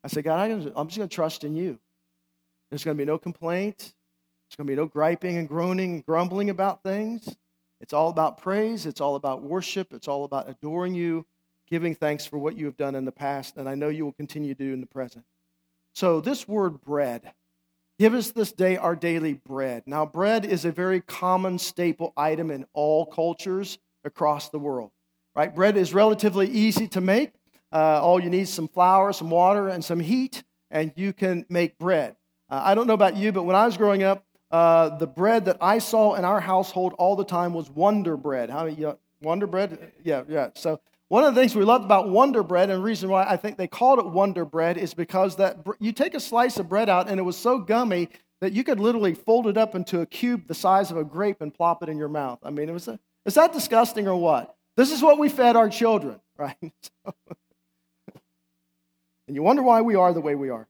I 0.04 0.08
said, 0.08 0.24
God, 0.24 0.50
I'm 0.50 0.88
just 0.88 0.98
going 0.98 1.10
to 1.10 1.16
trust 1.16 1.44
in 1.44 1.56
you. 1.56 1.80
There's 2.70 2.84
going 2.84 2.96
to 2.96 3.02
be 3.02 3.06
no 3.06 3.18
complaint. 3.18 3.78
There's 3.78 4.56
going 4.58 4.68
to 4.68 4.72
be 4.72 4.76
no 4.76 4.86
griping 4.86 5.38
and 5.38 5.48
groaning 5.48 5.96
and 5.96 6.06
grumbling 6.06 6.50
about 6.50 6.84
things. 6.84 7.36
It's 7.82 7.94
all 7.94 8.10
about 8.10 8.38
praise. 8.38 8.86
It's 8.86 9.02
all 9.02 9.16
about 9.16 9.44
worship. 9.44 9.94
It's 9.94 10.08
all 10.08 10.24
about 10.24 10.50
adoring 10.50 10.94
you, 10.94 11.26
giving 11.70 11.96
thanks 11.96 12.26
for 12.26 12.38
what 12.38 12.58
you 12.58 12.66
have 12.66 12.78
done 12.78 12.96
in 12.96 13.06
the 13.06 13.12
past, 13.12 13.58
and 13.58 13.70
I 13.70 13.76
know 13.76 13.90
you 13.90 14.06
will 14.06 14.14
continue 14.14 14.54
to 14.54 14.64
do 14.64 14.74
in 14.74 14.82
the 14.82 14.88
present. 14.88 15.26
So, 15.94 16.22
this 16.22 16.48
word 16.48 16.82
bread, 16.82 17.32
give 17.98 18.14
us 18.14 18.32
this 18.32 18.52
day 18.52 18.78
our 18.78 18.96
daily 18.96 19.34
bread. 19.34 19.84
Now, 19.86 20.06
bread 20.06 20.46
is 20.46 20.66
a 20.66 20.72
very 20.72 21.02
common 21.02 21.58
staple 21.58 22.14
item 22.16 22.52
in 22.52 22.66
all 22.74 23.06
cultures 23.06 23.78
across 24.04 24.50
the 24.50 24.60
world, 24.60 24.92
right? 25.36 25.54
Bread 25.54 25.78
is 25.78 25.94
relatively 25.94 26.48
easy 26.48 26.88
to 26.90 27.02
make. 27.02 27.32
Uh, 27.72 28.02
all 28.02 28.20
you 28.20 28.30
need 28.30 28.42
is 28.42 28.50
some 28.50 28.68
flour, 28.68 29.14
some 29.14 29.30
water, 29.30 29.68
and 29.68 29.84
some 29.84 30.00
heat, 30.00 30.44
and 30.72 30.92
you 30.96 31.14
can 31.14 31.46
make 31.50 31.78
bread. 31.78 32.16
Uh, 32.50 32.62
I 32.64 32.76
don't 32.76 32.88
know 32.88 32.94
about 32.94 33.16
you, 33.16 33.32
but 33.32 33.44
when 33.44 33.56
I 33.56 33.66
was 33.66 33.78
growing 33.78 34.04
up, 34.04 34.26
uh, 34.52 34.98
the 34.98 35.08
bread 35.08 35.46
that 35.46 35.58
I 35.62 35.78
saw 35.78 36.16
in 36.16 36.26
our 36.26 36.40
household 36.40 36.94
all 36.98 37.16
the 37.16 37.26
time 37.26 37.54
was 37.54 37.70
Wonder 37.70 38.18
Bread. 38.18 38.50
How 38.50 38.66
you 38.66 38.82
know, 38.82 38.98
Wonder 39.22 39.46
Bread? 39.46 39.92
Yeah, 40.04 40.24
yeah. 40.28 40.50
So 40.56 40.80
one 41.10 41.24
of 41.24 41.36
the 41.36 41.42
things 41.42 41.56
we 41.56 41.64
loved 41.64 41.86
about 41.86 42.10
Wonder 42.10 42.42
Bread, 42.42 42.70
and 42.70 42.80
the 42.80 42.84
reason 42.84 43.10
why 43.10 43.26
I 43.26 43.38
think 43.38 43.58
they 43.58 43.68
called 43.68 44.00
it 44.00 44.08
Wonder 44.08 44.46
Bread, 44.46 44.78
is 44.78 44.94
because 44.94 45.36
that 45.36 45.58
you 45.80 45.92
take 45.92 46.16
a 46.16 46.20
slice 46.20 46.58
of 46.58 46.68
bread 46.68 46.90
out, 46.90 47.10
and 47.10 47.20
it 47.20 47.24
was 47.24 47.38
so 47.38 47.60
gummy 47.60 48.10
that 48.42 48.54
you 48.54 48.64
could 48.64 48.80
literally 48.80 49.14
fold 49.14 49.48
it 49.48 49.58
up 49.58 49.76
into 49.76 50.02
a 50.02 50.06
cube 50.06 50.48
the 50.48 50.54
size 50.54 50.92
of 50.92 50.98
a 50.98 51.04
grape 51.04 51.42
and 51.42 51.54
plop 51.54 51.84
it 51.84 51.90
in 51.90 51.98
your 51.98 52.10
mouth. 52.10 52.40
I 52.44 52.50
mean, 52.50 52.70
it 52.70 52.74
was 52.74 52.88
a, 52.88 53.00
is 53.26 53.36
that 53.36 53.54
disgusting 53.54 54.08
or 54.08 54.16
what? 54.16 54.56
This 54.78 54.92
is 54.92 55.02
what 55.02 55.20
we 55.20 55.30
fed 55.30 55.56
our 55.56 55.70
children, 55.70 56.20
right? 56.38 56.56
And 59.30 59.36
you 59.36 59.44
wonder 59.44 59.62
why 59.62 59.82
we 59.82 59.94
are 59.94 60.12
the 60.12 60.22
way 60.22 60.34
we 60.34 60.50
are. 60.50 60.68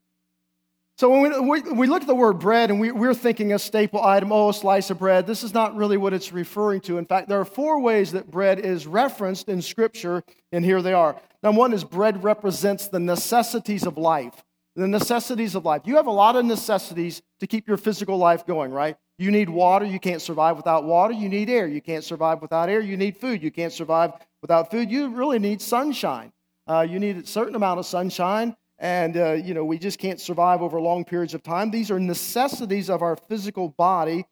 So 0.98 1.10
when 1.10 1.48
we, 1.48 1.62
we, 1.62 1.88
look 1.88 2.01
at 2.01 2.10
the 2.10 2.13
word 2.13 2.39
bread 2.39 2.70
and 2.70 2.78
we, 2.78 2.92
we're 2.92 3.13
thinking 3.13 3.54
a 3.54 3.60
staple 3.60 4.04
item, 4.04 4.34
oh, 4.34 4.50
a 4.50 4.54
slice 4.54 4.89
of 4.89 5.00
bread, 5.00 5.25
this 5.25 5.44
is 5.44 5.54
not 5.54 5.78
really 5.78 5.96
what 5.96 6.13
it's 6.13 6.34
referring 6.34 6.82
to. 6.82 6.98
In 6.98 7.06
fact, 7.06 7.30
there 7.30 7.39
are 7.39 7.46
four 7.46 7.80
ways 7.80 8.12
that 8.12 8.30
bread 8.30 8.60
is 8.60 8.86
referenced 8.86 9.48
in 9.48 9.62
Scripture, 9.62 10.25
and 10.51 10.66
here 10.66 10.82
they 10.82 10.92
are. 10.92 11.16
Number 11.42 11.58
one 11.58 11.72
is 11.72 11.86
bread 11.86 12.22
represents 12.22 12.89
the 12.89 13.00
necessities 13.00 13.86
of 13.86 13.98
life. 13.98 14.44
The 14.75 14.89
necessities 14.89 15.56
of 15.56 15.63
life. 15.63 15.84
You 15.86 15.96
have 15.96 16.08
a 16.08 16.12
lot 16.12 16.36
of 16.36 16.44
necessities 16.44 17.22
to 17.39 17.48
keep 17.48 17.66
your 17.66 17.78
physical 17.78 18.18
life 18.18 18.46
going, 18.46 18.72
right? 18.72 18.98
You 19.18 19.32
need 19.32 19.50
water, 19.50 19.86
you 19.86 20.01
can't 20.01 20.22
survive 20.22 20.58
without 20.58 20.84
water. 20.84 21.13
You 21.13 21.30
need 21.30 21.50
air, 21.50 21.66
you 21.66 21.80
can't 21.80 22.04
survive 22.04 22.42
without 22.42 22.68
air. 22.68 22.82
You 22.82 22.98
need 22.98 23.16
food, 23.16 23.42
you 23.42 23.51
can't 23.51 23.72
survive 23.72 24.12
without 24.42 24.70
food. 24.70 24.92
You 24.92 25.08
really 25.08 25.39
need 25.39 25.62
sunshine. 25.62 26.34
Uh, 26.69 26.81
you 26.81 26.99
need 26.99 27.17
a 27.17 27.25
certain 27.25 27.55
amount 27.55 27.79
of 27.79 27.85
sunshine 27.85 28.55
and 28.77 29.17
uh, 29.17 29.33
you 29.33 29.55
know 29.55 29.65
we 29.65 29.79
just 29.79 29.97
can't 29.97 30.21
survive 30.21 30.61
over 30.61 30.79
long 30.79 31.03
periods 31.03 31.33
of 31.33 31.41
time. 31.41 31.71
These 31.71 31.89
are 31.89 31.99
necessities 31.99 32.91
of 32.91 33.01
our 33.01 33.15
physical 33.27 33.69
body. 33.69 34.25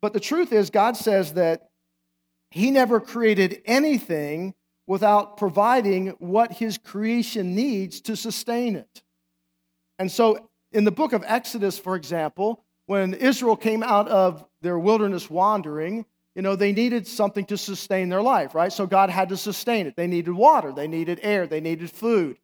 But 0.00 0.12
the 0.12 0.20
truth 0.20 0.52
is 0.52 0.70
god 0.70 0.96
says 0.96 1.34
that 1.34 1.70
he 2.52 2.70
never 2.70 3.00
created 3.00 3.62
anything 3.64 4.54
without 4.86 5.36
providing 5.36 6.08
what 6.18 6.52
his 6.52 6.78
creation 6.78 7.56
needs 7.56 8.00
to 8.02 8.14
sustain 8.14 8.76
it. 8.76 9.02
And 9.98 10.10
so 10.10 10.50
in 10.70 10.84
the 10.84 10.92
book 10.92 11.12
of 11.12 11.24
exodus 11.26 11.80
for 11.80 11.96
example 11.96 12.64
when 12.86 13.12
israel 13.14 13.56
came 13.56 13.82
out 13.82 14.06
of 14.08 14.44
their 14.60 14.78
wilderness 14.78 15.28
wandering 15.28 16.06
you 16.34 16.42
know, 16.42 16.56
they 16.56 16.72
needed 16.72 17.06
something 17.06 17.44
to 17.46 17.58
sustain 17.58 18.08
their 18.08 18.22
life, 18.22 18.54
right? 18.54 18.72
So 18.72 18.86
God 18.86 19.10
had 19.10 19.28
to 19.30 19.36
sustain 19.36 19.86
it. 19.86 19.96
They 19.96 20.06
needed 20.06 20.32
water, 20.32 20.72
they 20.72 20.88
needed 20.88 21.20
air, 21.22 21.46
they 21.46 21.60
needed 21.60 21.90
food. 21.90 22.38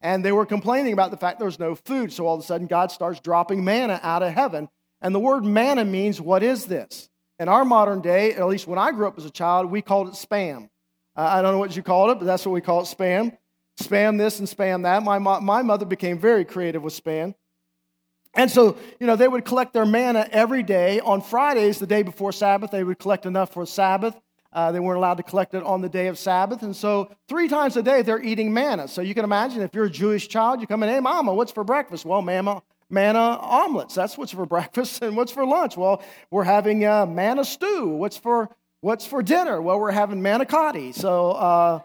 And 0.00 0.24
they 0.24 0.32
were 0.32 0.44
complaining 0.44 0.92
about 0.92 1.10
the 1.10 1.16
fact 1.16 1.38
there 1.38 1.46
was 1.46 1.58
no 1.58 1.74
food. 1.74 2.12
So 2.12 2.26
all 2.26 2.34
of 2.34 2.40
a 2.40 2.44
sudden, 2.44 2.66
God 2.66 2.92
starts 2.92 3.20
dropping 3.20 3.64
manna 3.64 3.98
out 4.02 4.22
of 4.22 4.32
heaven. 4.34 4.68
And 5.00 5.14
the 5.14 5.20
word 5.20 5.44
manna 5.44 5.84
means, 5.84 6.20
what 6.20 6.42
is 6.42 6.66
this? 6.66 7.08
In 7.38 7.48
our 7.48 7.64
modern 7.64 8.00
day, 8.00 8.32
at 8.34 8.46
least 8.46 8.66
when 8.66 8.78
I 8.78 8.92
grew 8.92 9.06
up 9.06 9.18
as 9.18 9.24
a 9.24 9.30
child, 9.30 9.70
we 9.70 9.80
called 9.80 10.08
it 10.08 10.14
spam. 10.14 10.68
Uh, 11.16 11.22
I 11.22 11.42
don't 11.42 11.52
know 11.52 11.58
what 11.58 11.74
you 11.74 11.82
called 11.82 12.10
it, 12.10 12.18
but 12.18 12.26
that's 12.26 12.44
what 12.44 12.52
we 12.52 12.60
call 12.60 12.82
it 12.82 12.84
spam. 12.84 13.36
Spam 13.80 14.18
this 14.18 14.38
and 14.38 14.48
spam 14.48 14.82
that. 14.82 15.02
My, 15.02 15.18
my 15.18 15.62
mother 15.62 15.86
became 15.86 16.18
very 16.18 16.44
creative 16.44 16.82
with 16.82 16.92
spam. 17.02 17.34
And 18.36 18.50
so, 18.50 18.76
you 18.98 19.06
know, 19.06 19.16
they 19.16 19.28
would 19.28 19.44
collect 19.44 19.72
their 19.72 19.86
manna 19.86 20.28
every 20.32 20.62
day. 20.62 21.00
On 21.00 21.20
Fridays, 21.20 21.78
the 21.78 21.86
day 21.86 22.02
before 22.02 22.32
Sabbath, 22.32 22.70
they 22.70 22.82
would 22.82 22.98
collect 22.98 23.26
enough 23.26 23.52
for 23.52 23.64
Sabbath. 23.64 24.20
Uh, 24.52 24.72
they 24.72 24.80
weren't 24.80 24.98
allowed 24.98 25.16
to 25.16 25.22
collect 25.22 25.54
it 25.54 25.62
on 25.62 25.80
the 25.80 25.88
day 25.88 26.08
of 26.08 26.18
Sabbath. 26.18 26.62
And 26.62 26.74
so, 26.74 27.10
three 27.28 27.48
times 27.48 27.76
a 27.76 27.82
day, 27.82 28.02
they're 28.02 28.22
eating 28.22 28.52
manna. 28.52 28.88
So, 28.88 29.02
you 29.02 29.14
can 29.14 29.24
imagine 29.24 29.62
if 29.62 29.74
you're 29.74 29.86
a 29.86 29.90
Jewish 29.90 30.28
child, 30.28 30.60
you 30.60 30.66
come 30.66 30.82
in, 30.82 30.88
hey, 30.88 31.00
mama, 31.00 31.34
what's 31.34 31.52
for 31.52 31.64
breakfast? 31.64 32.04
Well, 32.04 32.22
mama, 32.22 32.62
manna 32.90 33.38
omelets. 33.40 33.94
That's 33.94 34.18
what's 34.18 34.32
for 34.32 34.46
breakfast. 34.56 35.02
And 35.02 35.16
what's 35.16 35.32
for 35.32 35.44
lunch? 35.46 35.76
Well, 35.76 36.02
we're 36.30 36.44
having 36.44 36.84
uh, 36.84 37.06
manna 37.06 37.44
stew. 37.44 37.88
What's 37.88 38.16
for, 38.16 38.48
what's 38.80 39.06
for 39.06 39.22
dinner? 39.22 39.60
Well, 39.60 39.78
we're 39.78 39.92
having 39.92 40.20
manicotti. 40.20 40.94
So, 40.94 41.32
uh, 41.32 41.80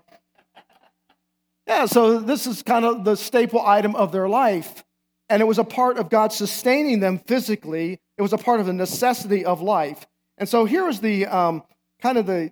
yeah, 1.67 1.85
so 1.85 2.19
this 2.19 2.47
is 2.47 2.63
kind 2.63 2.85
of 2.85 3.03
the 3.03 3.15
staple 3.15 3.61
item 3.61 3.95
of 3.95 4.11
their 4.11 4.27
life 4.27 4.83
and 5.29 5.41
it 5.41 5.45
was 5.45 5.59
a 5.59 5.63
part 5.63 5.97
of 5.97 6.09
God 6.09 6.33
sustaining 6.33 6.99
them 6.99 7.19
physically. 7.19 7.99
It 8.17 8.21
was 8.21 8.33
a 8.33 8.37
part 8.37 8.59
of 8.59 8.65
the 8.65 8.73
necessity 8.73 9.45
of 9.45 9.61
life. 9.61 10.07
And 10.37 10.49
so 10.49 10.65
here 10.65 10.87
is 10.87 10.99
the 10.99 11.27
um, 11.27 11.63
kind 12.01 12.17
of 12.17 12.25
the 12.25 12.51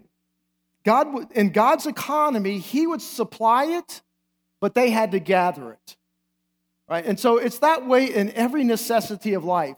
God 0.84 1.32
in 1.34 1.50
God's 1.50 1.86
economy, 1.86 2.60
He 2.60 2.88
would 2.88 3.02
supply 3.02 3.66
it, 3.66 4.02
but 4.62 4.74
they 4.74 4.90
had 4.90 5.12
to 5.12 5.20
gather 5.20 5.74
it. 5.74 5.98
Right? 6.90 7.06
And 7.06 7.20
so 7.20 7.38
it's 7.38 7.60
that 7.60 7.86
way 7.86 8.06
in 8.06 8.32
every 8.32 8.64
necessity 8.64 9.34
of 9.34 9.44
life. 9.44 9.76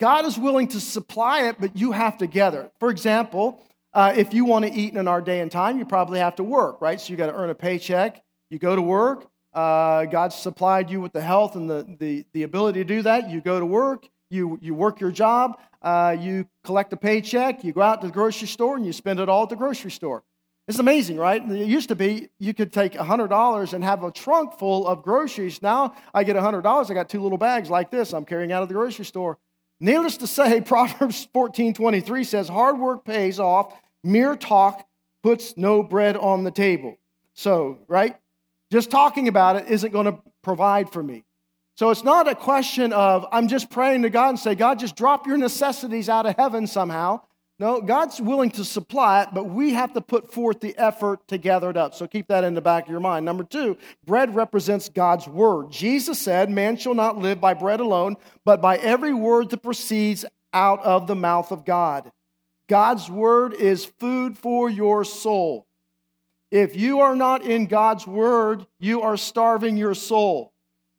God 0.00 0.24
is 0.24 0.38
willing 0.38 0.68
to 0.68 0.80
supply 0.80 1.48
it, 1.48 1.56
but 1.60 1.76
you 1.76 1.92
have 1.92 2.18
to 2.18 2.26
gather 2.26 2.62
it. 2.62 2.72
For 2.80 2.90
example, 2.90 3.64
uh, 3.92 4.14
if 4.16 4.34
you 4.34 4.44
want 4.44 4.64
to 4.64 4.72
eat 4.72 4.94
in 4.94 5.08
our 5.08 5.20
day 5.20 5.40
and 5.40 5.50
time, 5.50 5.78
you 5.78 5.84
probably 5.84 6.18
have 6.18 6.36
to 6.36 6.44
work, 6.44 6.80
right? 6.80 7.00
So 7.00 7.10
you 7.10 7.16
got 7.16 7.26
to 7.26 7.34
earn 7.34 7.50
a 7.50 7.54
paycheck. 7.54 8.22
You 8.50 8.58
go 8.58 8.74
to 8.74 8.82
work, 8.82 9.28
uh, 9.52 10.04
God 10.06 10.32
supplied 10.32 10.90
you 10.90 11.00
with 11.00 11.12
the 11.12 11.20
health 11.20 11.56
and 11.56 11.68
the, 11.68 11.96
the, 11.98 12.24
the 12.32 12.42
ability 12.42 12.80
to 12.80 12.84
do 12.84 13.02
that. 13.02 13.30
You 13.30 13.40
go 13.40 13.58
to 13.58 13.66
work, 13.66 14.08
you, 14.30 14.58
you 14.60 14.74
work 14.74 15.00
your 15.00 15.10
job, 15.10 15.58
uh, 15.82 16.16
you 16.18 16.46
collect 16.64 16.92
a 16.92 16.96
paycheck, 16.96 17.64
you 17.64 17.72
go 17.72 17.82
out 17.82 18.00
to 18.02 18.08
the 18.08 18.12
grocery 18.12 18.48
store, 18.48 18.76
and 18.76 18.84
you 18.84 18.92
spend 18.92 19.20
it 19.20 19.28
all 19.28 19.44
at 19.44 19.48
the 19.48 19.56
grocery 19.56 19.90
store. 19.90 20.22
It's 20.68 20.78
amazing, 20.78 21.16
right? 21.16 21.42
It 21.50 21.66
used 21.66 21.88
to 21.88 21.94
be 21.94 22.28
you 22.38 22.52
could 22.52 22.74
take 22.74 22.92
$100 22.92 23.72
and 23.72 23.82
have 23.82 24.04
a 24.04 24.10
trunk 24.10 24.58
full 24.58 24.86
of 24.86 25.02
groceries. 25.02 25.62
Now 25.62 25.94
I 26.12 26.24
get 26.24 26.36
$100, 26.36 26.90
I 26.90 26.94
got 26.94 27.08
two 27.08 27.22
little 27.22 27.38
bags 27.38 27.70
like 27.70 27.90
this 27.90 28.12
I'm 28.12 28.26
carrying 28.26 28.52
out 28.52 28.62
of 28.62 28.68
the 28.68 28.74
grocery 28.74 29.06
store. 29.06 29.38
Needless 29.80 30.18
to 30.18 30.26
say, 30.26 30.60
Proverbs 30.64 31.26
14 31.32 31.72
23 31.72 32.24
says, 32.24 32.48
Hard 32.48 32.78
work 32.78 33.04
pays 33.04 33.40
off, 33.40 33.72
mere 34.04 34.36
talk 34.36 34.86
puts 35.22 35.56
no 35.56 35.82
bread 35.82 36.18
on 36.18 36.44
the 36.44 36.50
table. 36.50 36.96
So, 37.32 37.78
right? 37.88 38.16
Just 38.70 38.90
talking 38.90 39.28
about 39.28 39.56
it 39.56 39.68
isn't 39.68 39.92
going 39.92 40.06
to 40.06 40.18
provide 40.42 40.90
for 40.90 41.02
me. 41.02 41.24
So 41.76 41.90
it's 41.90 42.02
not 42.02 42.26
a 42.26 42.34
question 42.34 42.92
of 42.92 43.24
I'm 43.30 43.46
just 43.46 43.70
praying 43.70 44.02
to 44.02 44.10
God 44.10 44.30
and 44.30 44.38
say, 44.38 44.54
God, 44.56 44.80
just 44.80 44.96
drop 44.96 45.26
your 45.26 45.36
necessities 45.36 46.08
out 46.08 46.26
of 46.26 46.34
heaven 46.36 46.66
somehow. 46.66 47.20
No, 47.60 47.80
God's 47.80 48.20
willing 48.20 48.50
to 48.52 48.64
supply 48.64 49.22
it, 49.22 49.28
but 49.32 49.44
we 49.44 49.72
have 49.74 49.92
to 49.94 50.00
put 50.00 50.32
forth 50.32 50.60
the 50.60 50.76
effort 50.76 51.26
to 51.28 51.38
gather 51.38 51.70
it 51.70 51.76
up. 51.76 51.94
So 51.94 52.06
keep 52.06 52.28
that 52.28 52.44
in 52.44 52.54
the 52.54 52.60
back 52.60 52.84
of 52.84 52.90
your 52.90 53.00
mind. 53.00 53.24
Number 53.24 53.42
two, 53.44 53.76
bread 54.04 54.34
represents 54.34 54.88
God's 54.88 55.28
word. 55.28 55.70
Jesus 55.70 56.20
said, 56.20 56.50
Man 56.50 56.76
shall 56.76 56.94
not 56.94 57.18
live 57.18 57.40
by 57.40 57.54
bread 57.54 57.80
alone, 57.80 58.16
but 58.44 58.60
by 58.60 58.76
every 58.76 59.14
word 59.14 59.50
that 59.50 59.62
proceeds 59.62 60.24
out 60.52 60.82
of 60.84 61.06
the 61.06 61.16
mouth 61.16 61.52
of 61.52 61.64
God. 61.64 62.10
God's 62.68 63.08
word 63.08 63.54
is 63.54 63.84
food 63.84 64.36
for 64.36 64.68
your 64.68 65.04
soul. 65.04 65.67
If 66.50 66.76
you 66.76 67.00
are 67.00 67.14
not 67.14 67.42
in 67.42 67.66
God's 67.66 68.06
word, 68.06 68.66
you 68.78 69.02
are 69.02 69.16
starving 69.16 69.76
your 69.76 69.94
soul. 69.94 70.52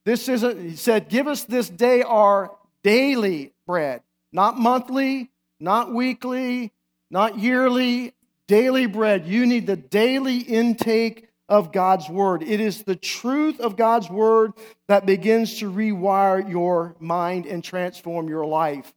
This 0.06 0.30
isn't, 0.30 0.62
he 0.62 0.76
said, 0.76 1.10
give 1.10 1.28
us 1.28 1.44
this 1.44 1.70
day 1.70 2.02
our 2.04 2.52
daily 2.84 3.54
bread, 3.66 4.02
not 4.32 4.58
monthly, 4.58 5.32
not 5.60 5.94
weekly, 5.94 6.72
not 7.10 7.40
yearly, 7.40 8.14
daily 8.48 8.86
bread. 8.86 9.26
You 9.26 9.46
need 9.46 9.68
the 9.68 9.76
daily 9.76 10.38
intake 10.38 11.28
of 11.48 11.72
God's 11.72 12.08
word. 12.08 12.44
It 12.44 12.60
is 12.60 12.84
the 12.84 12.96
truth 12.96 13.60
of 13.60 13.76
God's 13.76 14.10
word 14.10 14.54
that 14.88 15.06
begins 15.06 15.60
to 15.60 15.72
rewire 15.72 16.48
your 16.48 16.96
mind 17.00 17.48
and 17.48 17.64
transform 17.64 18.30
your 18.30 18.46
life. 18.46 18.94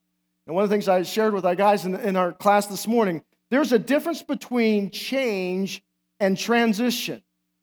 And 0.47 0.55
one 0.55 0.65
of 0.65 0.71
the 0.71 0.75
things 0.75 0.89
I 0.89 1.03
shared 1.03 1.33
with 1.33 1.47
our 1.47 1.55
guys 1.55 1.87
in, 1.87 1.95
in 1.95 2.17
our 2.17 2.33
class 2.33 2.67
this 2.67 2.87
morning, 2.87 3.23
there's 3.51 3.73
a 3.73 3.79
difference 3.79 4.23
between 4.23 4.91
change 4.91 5.83
and 6.23 6.39
transition, 6.39 7.21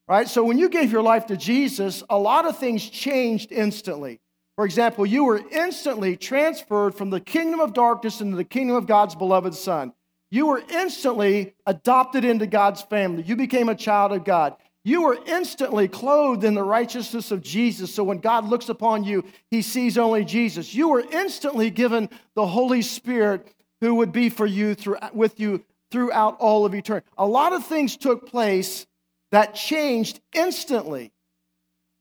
right? 0.08 0.28
So 0.28 0.44
when 0.44 0.58
you 0.58 0.68
gave 0.68 0.92
your 0.92 1.02
life 1.02 1.28
to 1.28 1.38
Jesus, 1.38 2.04
a 2.10 2.20
lot 2.20 2.46
of 2.46 2.58
things 2.58 2.88
changed 2.88 3.54
instantly. 3.54 4.20
For 4.58 4.66
example, 4.66 5.06
you 5.06 5.24
were 5.24 5.42
instantly 5.52 6.18
transferred 6.18 6.94
from 6.94 7.10
the 7.10 7.22
kingdom 7.22 7.62
of 7.62 7.74
darkness 7.74 8.20
into 8.20 8.36
the 8.36 8.44
kingdom 8.44 8.76
of 8.76 8.86
God's 8.86 9.16
beloved 9.16 9.56
Son. 9.56 9.94
You 10.30 10.48
were 10.48 10.62
instantly 10.70 11.56
adopted 11.66 12.26
into 12.26 12.46
God's 12.46 12.82
family. 12.82 13.24
You 13.24 13.38
became 13.38 13.70
a 13.70 13.76
child 13.76 14.12
of 14.12 14.26
God. 14.26 14.56
You 14.84 15.04
were 15.04 15.18
instantly 15.26 15.88
clothed 15.88 16.44
in 16.44 16.54
the 16.54 16.64
righteousness 16.64 17.32
of 17.32 17.42
Jesus. 17.42 17.94
So 17.94 18.04
when 18.04 18.20
God 18.20 18.46
looks 18.46 18.68
upon 18.68 19.06
you, 19.06 19.24
he 19.50 19.62
sees 19.62 19.98
only 19.98 20.26
Jesus. 20.26 20.76
You 20.76 20.90
were 20.90 21.06
instantly 21.12 21.70
given 21.70 22.10
the 22.36 22.46
Holy 22.46 22.82
Spirit 22.82 23.48
who 23.80 23.96
would 23.96 24.12
be 24.12 24.30
for 24.30 24.46
you 24.46 24.76
through, 24.76 24.98
with 25.14 25.40
you 25.40 25.64
throughout 25.92 26.38
all 26.40 26.66
of 26.66 26.74
eternity. 26.74 27.08
A 27.18 27.26
lot 27.26 27.54
of 27.54 27.66
things 27.66 27.98
took 27.98 28.28
place 28.28 28.86
that 29.32 29.56
changed 29.56 30.20
instantly. 30.34 31.12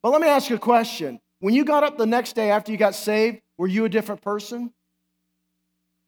But 0.01 0.11
let 0.11 0.21
me 0.21 0.27
ask 0.27 0.49
you 0.49 0.55
a 0.55 0.59
question. 0.59 1.19
When 1.39 1.53
you 1.53 1.63
got 1.63 1.83
up 1.83 1.97
the 1.97 2.05
next 2.05 2.33
day 2.35 2.51
after 2.51 2.71
you 2.71 2.77
got 2.77 2.95
saved, 2.95 3.41
were 3.57 3.67
you 3.67 3.85
a 3.85 3.89
different 3.89 4.21
person? 4.21 4.71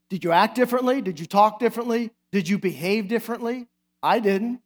Did 0.09 0.23
you 0.23 0.31
act 0.31 0.55
differently? 0.55 1.01
Did 1.01 1.19
you 1.19 1.25
talk 1.25 1.59
differently? 1.59 2.11
Did 2.31 2.49
you 2.49 2.57
behave 2.57 3.07
differently? 3.07 3.67
I 4.03 4.19
didn't. 4.19 4.61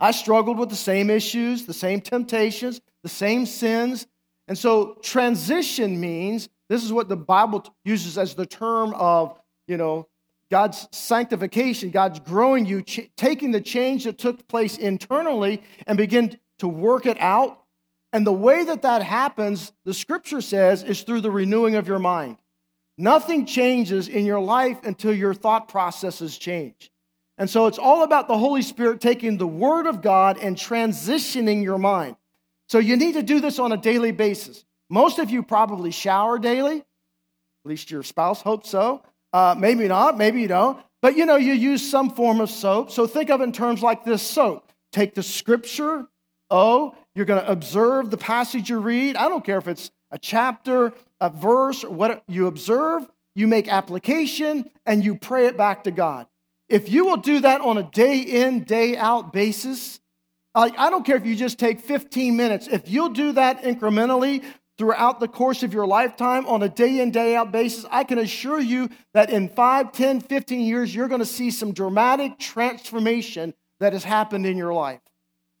I 0.00 0.12
struggled 0.12 0.58
with 0.58 0.68
the 0.68 0.76
same 0.76 1.10
issues, 1.10 1.66
the 1.66 1.74
same 1.74 2.00
temptations, 2.00 2.80
the 3.02 3.08
same 3.08 3.46
sins. 3.46 4.06
And 4.46 4.56
so 4.56 4.96
transition 5.02 6.00
means 6.00 6.48
this 6.68 6.84
is 6.84 6.92
what 6.92 7.08
the 7.08 7.16
Bible 7.16 7.64
uses 7.84 8.18
as 8.18 8.34
the 8.34 8.46
term 8.46 8.94
of, 8.94 9.36
you 9.66 9.76
know, 9.76 10.06
God's 10.50 10.88
sanctification, 10.92 11.90
God's 11.90 12.20
growing 12.20 12.64
you, 12.64 12.82
ch- 12.82 13.10
taking 13.16 13.50
the 13.50 13.60
change 13.60 14.04
that 14.04 14.18
took 14.18 14.48
place 14.48 14.78
internally 14.78 15.62
and 15.86 15.98
begin 15.98 16.38
to 16.58 16.68
work 16.68 17.06
it 17.06 17.18
out. 17.20 17.62
And 18.12 18.26
the 18.26 18.32
way 18.32 18.64
that 18.64 18.82
that 18.82 19.02
happens, 19.02 19.72
the 19.84 19.92
scripture 19.92 20.40
says, 20.40 20.82
is 20.82 21.02
through 21.02 21.20
the 21.20 21.30
renewing 21.30 21.74
of 21.74 21.86
your 21.86 21.98
mind. 21.98 22.38
Nothing 22.96 23.46
changes 23.46 24.08
in 24.08 24.24
your 24.24 24.40
life 24.40 24.78
until 24.84 25.12
your 25.12 25.34
thought 25.34 25.68
processes 25.68 26.38
change. 26.38 26.90
And 27.36 27.48
so 27.48 27.66
it's 27.66 27.78
all 27.78 28.02
about 28.02 28.26
the 28.26 28.36
Holy 28.36 28.62
Spirit 28.62 29.00
taking 29.00 29.36
the 29.36 29.46
Word 29.46 29.86
of 29.86 30.02
God 30.02 30.38
and 30.38 30.56
transitioning 30.56 31.62
your 31.62 31.78
mind. 31.78 32.16
So 32.68 32.78
you 32.78 32.96
need 32.96 33.12
to 33.14 33.22
do 33.22 33.40
this 33.40 33.58
on 33.58 33.70
a 33.70 33.76
daily 33.76 34.10
basis. 34.10 34.64
Most 34.90 35.18
of 35.18 35.30
you 35.30 35.42
probably 35.42 35.90
shower 35.90 36.38
daily, 36.38 36.78
at 36.78 36.84
least 37.64 37.90
your 37.90 38.02
spouse 38.02 38.40
hopes 38.42 38.70
so. 38.70 39.02
Uh, 39.32 39.54
maybe 39.58 39.86
not, 39.88 40.16
maybe 40.16 40.40
you 40.40 40.48
don't. 40.48 40.78
But 41.00 41.16
you 41.16 41.26
know, 41.26 41.36
you 41.36 41.52
use 41.52 41.88
some 41.88 42.10
form 42.10 42.40
of 42.40 42.50
soap. 42.50 42.90
So 42.90 43.06
think 43.06 43.30
of 43.30 43.40
it 43.40 43.44
in 43.44 43.52
terms 43.52 43.82
like 43.82 44.04
this 44.04 44.22
soap. 44.22 44.72
Take 44.92 45.14
the 45.14 45.22
scripture, 45.22 46.06
oh, 46.50 46.96
you're 47.14 47.26
going 47.26 47.42
to 47.42 47.50
observe 47.50 48.10
the 48.10 48.16
passage 48.16 48.70
you 48.70 48.78
read. 48.78 49.16
I 49.16 49.28
don't 49.28 49.44
care 49.44 49.58
if 49.58 49.68
it's 49.68 49.90
a 50.10 50.18
chapter, 50.18 50.92
a 51.20 51.30
verse, 51.30 51.84
or 51.84 51.90
what 51.90 52.22
you 52.26 52.46
observe, 52.46 53.08
you 53.34 53.46
make 53.46 53.68
application, 53.68 54.70
and 54.86 55.04
you 55.04 55.16
pray 55.16 55.46
it 55.46 55.56
back 55.56 55.84
to 55.84 55.90
God. 55.90 56.26
If 56.68 56.90
you 56.90 57.04
will 57.04 57.16
do 57.16 57.40
that 57.40 57.60
on 57.60 57.78
a 57.78 57.82
day 57.82 58.20
in, 58.20 58.64
day 58.64 58.96
out 58.96 59.32
basis, 59.32 60.00
like 60.54 60.78
I 60.78 60.90
don't 60.90 61.04
care 61.04 61.16
if 61.16 61.26
you 61.26 61.36
just 61.36 61.58
take 61.58 61.80
15 61.80 62.36
minutes, 62.36 62.68
if 62.68 62.88
you'll 62.88 63.10
do 63.10 63.32
that 63.32 63.62
incrementally 63.62 64.44
throughout 64.78 65.18
the 65.18 65.28
course 65.28 65.62
of 65.64 65.74
your 65.74 65.86
lifetime 65.86 66.46
on 66.46 66.62
a 66.62 66.68
day 66.68 67.00
in, 67.00 67.10
day 67.10 67.34
out 67.34 67.50
basis, 67.50 67.84
I 67.90 68.04
can 68.04 68.18
assure 68.18 68.60
you 68.60 68.88
that 69.12 69.28
in 69.28 69.48
5, 69.48 69.92
10, 69.92 70.20
15 70.20 70.60
years, 70.60 70.94
you're 70.94 71.08
going 71.08 71.20
to 71.20 71.26
see 71.26 71.50
some 71.50 71.72
dramatic 71.72 72.38
transformation 72.38 73.54
that 73.80 73.92
has 73.92 74.04
happened 74.04 74.46
in 74.46 74.56
your 74.56 74.72
life 74.72 75.00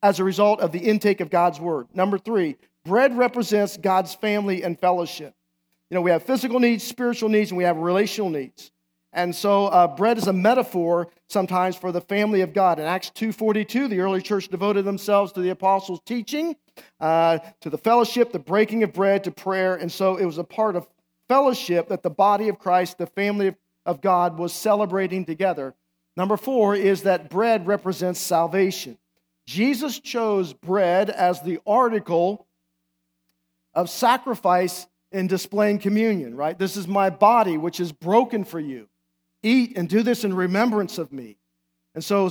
as 0.02 0.20
a 0.20 0.24
result 0.24 0.60
of 0.60 0.70
the 0.70 0.78
intake 0.78 1.20
of 1.20 1.30
God's 1.30 1.58
word. 1.60 1.88
Number 1.92 2.18
three, 2.18 2.56
bread 2.84 3.16
represents 3.18 3.76
God's 3.76 4.14
family 4.14 4.62
and 4.62 4.78
fellowship. 4.78 5.34
You 5.90 5.96
know, 5.96 6.02
we 6.02 6.12
have 6.12 6.22
physical 6.22 6.60
needs, 6.60 6.84
spiritual 6.84 7.28
needs, 7.28 7.50
and 7.50 7.58
we 7.58 7.64
have 7.64 7.76
relational 7.76 8.30
needs. 8.30 8.70
And 9.12 9.34
so 9.34 9.66
uh, 9.66 9.88
bread 9.88 10.18
is 10.18 10.26
a 10.26 10.32
metaphor 10.32 11.08
sometimes 11.28 11.76
for 11.76 11.92
the 11.92 12.00
family 12.00 12.42
of 12.42 12.52
God. 12.52 12.78
In 12.78 12.84
Acts 12.84 13.10
2.42, 13.14 13.88
the 13.88 14.00
early 14.00 14.20
church 14.20 14.48
devoted 14.48 14.84
themselves 14.84 15.32
to 15.32 15.40
the 15.40 15.48
apostles' 15.48 16.00
teaching, 16.04 16.56
uh, 17.00 17.38
to 17.60 17.70
the 17.70 17.78
fellowship, 17.78 18.32
the 18.32 18.38
breaking 18.38 18.82
of 18.82 18.92
bread, 18.92 19.24
to 19.24 19.30
prayer. 19.30 19.74
And 19.74 19.90
so 19.90 20.16
it 20.16 20.24
was 20.24 20.38
a 20.38 20.44
part 20.44 20.76
of 20.76 20.88
fellowship 21.28 21.88
that 21.88 22.02
the 22.02 22.10
body 22.10 22.48
of 22.48 22.58
Christ, 22.58 22.98
the 22.98 23.06
family 23.06 23.54
of 23.84 24.00
God, 24.00 24.38
was 24.38 24.52
celebrating 24.52 25.24
together. 25.24 25.74
Number 26.16 26.36
four 26.36 26.74
is 26.74 27.02
that 27.02 27.30
bread 27.30 27.66
represents 27.66 28.20
salvation. 28.20 28.98
Jesus 29.46 29.98
chose 29.98 30.52
bread 30.52 31.10
as 31.10 31.40
the 31.40 31.60
article 31.66 32.46
of 33.72 33.88
sacrifice 33.88 34.86
in 35.12 35.26
displaying 35.26 35.78
communion, 35.78 36.36
right? 36.36 36.58
This 36.58 36.76
is 36.76 36.86
my 36.86 37.10
body, 37.10 37.56
which 37.56 37.80
is 37.80 37.92
broken 37.92 38.44
for 38.44 38.60
you. 38.60 38.88
Eat 39.42 39.76
and 39.76 39.88
do 39.88 40.02
this 40.02 40.24
in 40.24 40.34
remembrance 40.34 40.98
of 40.98 41.12
me. 41.12 41.38
And 41.94 42.04
so 42.04 42.30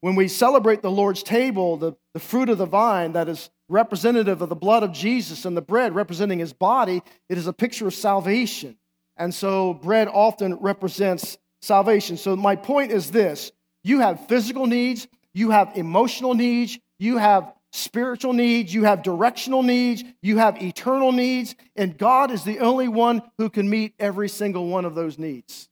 when 0.00 0.16
we 0.16 0.28
celebrate 0.28 0.82
the 0.82 0.90
Lord's 0.90 1.22
table, 1.22 1.76
the, 1.76 1.92
the 2.12 2.20
fruit 2.20 2.48
of 2.48 2.58
the 2.58 2.66
vine 2.66 3.12
that 3.12 3.28
is 3.28 3.50
representative 3.72 4.42
of 4.42 4.48
the 4.48 4.56
blood 4.56 4.82
of 4.82 4.92
Jesus 4.92 5.44
and 5.44 5.56
the 5.56 5.62
bread 5.62 5.94
representing 5.94 6.38
his 6.38 6.52
body, 6.52 7.02
it 7.28 7.38
is 7.38 7.46
a 7.46 7.52
picture 7.52 7.86
of 7.86 7.94
salvation. 7.94 8.76
And 9.16 9.34
so 9.34 9.74
bread 9.74 10.08
often 10.08 10.54
represents 10.56 11.38
salvation. 11.60 12.16
So 12.16 12.36
my 12.36 12.56
point 12.56 12.92
is 12.92 13.10
this 13.10 13.50
you 13.82 14.00
have 14.00 14.26
physical 14.28 14.66
needs, 14.66 15.08
you 15.34 15.50
have 15.50 15.72
emotional 15.74 16.34
needs, 16.34 16.78
you 16.98 17.18
have 17.18 17.52
spiritual 17.72 18.32
needs, 18.32 18.72
you 18.72 18.84
have 18.84 19.02
directional 19.02 19.62
needs, 19.62 20.04
you 20.20 20.38
have 20.38 20.62
eternal 20.62 21.10
needs, 21.10 21.54
and 21.74 21.96
God 21.96 22.30
is 22.30 22.44
the 22.44 22.60
only 22.60 22.88
one 22.88 23.22
who 23.38 23.50
can 23.50 23.68
meet 23.68 23.94
every 23.98 24.28
single 24.28 24.68
one 24.68 24.84
of 24.84 24.94
those 24.94 25.18
needs 25.18 25.68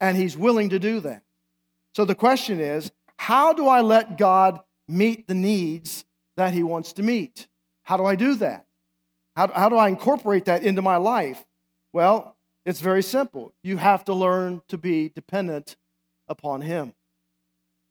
and 0.00 0.16
He's 0.16 0.36
willing 0.36 0.68
to 0.70 0.78
do 0.78 1.00
that. 1.00 1.22
So 1.94 2.04
the 2.04 2.14
question 2.14 2.60
is 2.60 2.92
how 3.16 3.52
do 3.52 3.66
I 3.66 3.80
let 3.80 4.18
God 4.18 4.60
meet 4.86 5.26
the 5.26 5.34
needs 5.34 6.04
that 6.36 6.52
He 6.52 6.62
wants 6.62 6.92
to 6.94 7.02
meet? 7.02 7.46
How 7.82 7.96
do 7.96 8.04
I 8.04 8.16
do 8.16 8.34
that? 8.36 8.66
How, 9.36 9.48
how 9.48 9.68
do 9.68 9.76
I 9.76 9.88
incorporate 9.88 10.46
that 10.46 10.62
into 10.62 10.82
my 10.82 10.96
life? 10.96 11.44
Well, 11.92 12.36
it's 12.64 12.80
very 12.80 13.02
simple. 13.02 13.52
You 13.62 13.76
have 13.76 14.04
to 14.06 14.14
learn 14.14 14.62
to 14.68 14.78
be 14.78 15.08
dependent 15.08 15.76
upon 16.28 16.62
Him. 16.62 16.94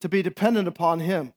To 0.02 0.10
be 0.10 0.22
dependent 0.22 0.68
upon 0.68 1.00
Him. 1.00 1.34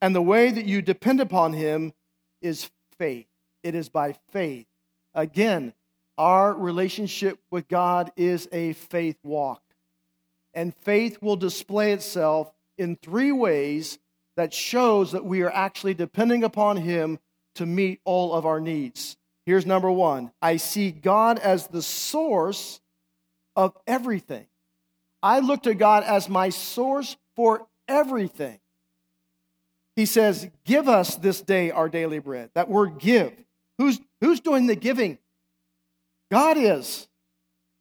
And 0.00 0.14
the 0.14 0.22
way 0.22 0.50
that 0.50 0.66
you 0.66 0.82
depend 0.82 1.20
upon 1.20 1.52
Him 1.52 1.92
is 2.40 2.70
faith. 2.98 3.26
It 3.62 3.74
is 3.74 3.88
by 3.88 4.14
faith. 4.30 4.66
Again, 5.14 5.74
our 6.18 6.52
relationship 6.54 7.38
with 7.50 7.68
God 7.68 8.12
is 8.16 8.48
a 8.52 8.74
faith 8.74 9.18
walk 9.22 9.62
and 10.54 10.74
faith 10.74 11.22
will 11.22 11.36
display 11.36 11.92
itself 11.92 12.52
in 12.76 12.96
three 12.96 13.32
ways 13.32 13.98
that 14.36 14.54
shows 14.54 15.12
that 15.12 15.24
we 15.24 15.42
are 15.42 15.50
actually 15.50 15.94
depending 15.94 16.44
upon 16.44 16.76
him 16.76 17.18
to 17.54 17.66
meet 17.66 18.00
all 18.04 18.32
of 18.32 18.46
our 18.46 18.60
needs. 18.60 19.16
Here's 19.44 19.66
number 19.66 19.90
1. 19.90 20.30
I 20.40 20.56
see 20.56 20.90
God 20.90 21.38
as 21.38 21.66
the 21.66 21.82
source 21.82 22.80
of 23.56 23.76
everything. 23.86 24.46
I 25.22 25.40
look 25.40 25.64
to 25.64 25.74
God 25.74 26.04
as 26.04 26.28
my 26.28 26.48
source 26.48 27.16
for 27.36 27.66
everything. 27.86 28.58
He 29.94 30.06
says, 30.06 30.50
"Give 30.64 30.88
us 30.88 31.16
this 31.16 31.42
day 31.42 31.70
our 31.70 31.88
daily 31.88 32.18
bread." 32.18 32.50
That 32.54 32.68
word 32.68 32.98
give. 32.98 33.32
Who's 33.78 34.00
who's 34.20 34.40
doing 34.40 34.66
the 34.66 34.76
giving? 34.76 35.18
God 36.30 36.56
is. 36.56 37.08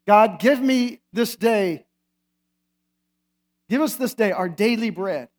God, 0.06 0.40
give 0.40 0.60
me 0.60 1.00
this 1.14 1.36
day 1.36 1.86
Give 3.72 3.82
us 3.82 3.96
this 3.96 4.14
day 4.14 4.34
our 4.34 4.50
daily 4.50 4.90
bread. 4.90 5.30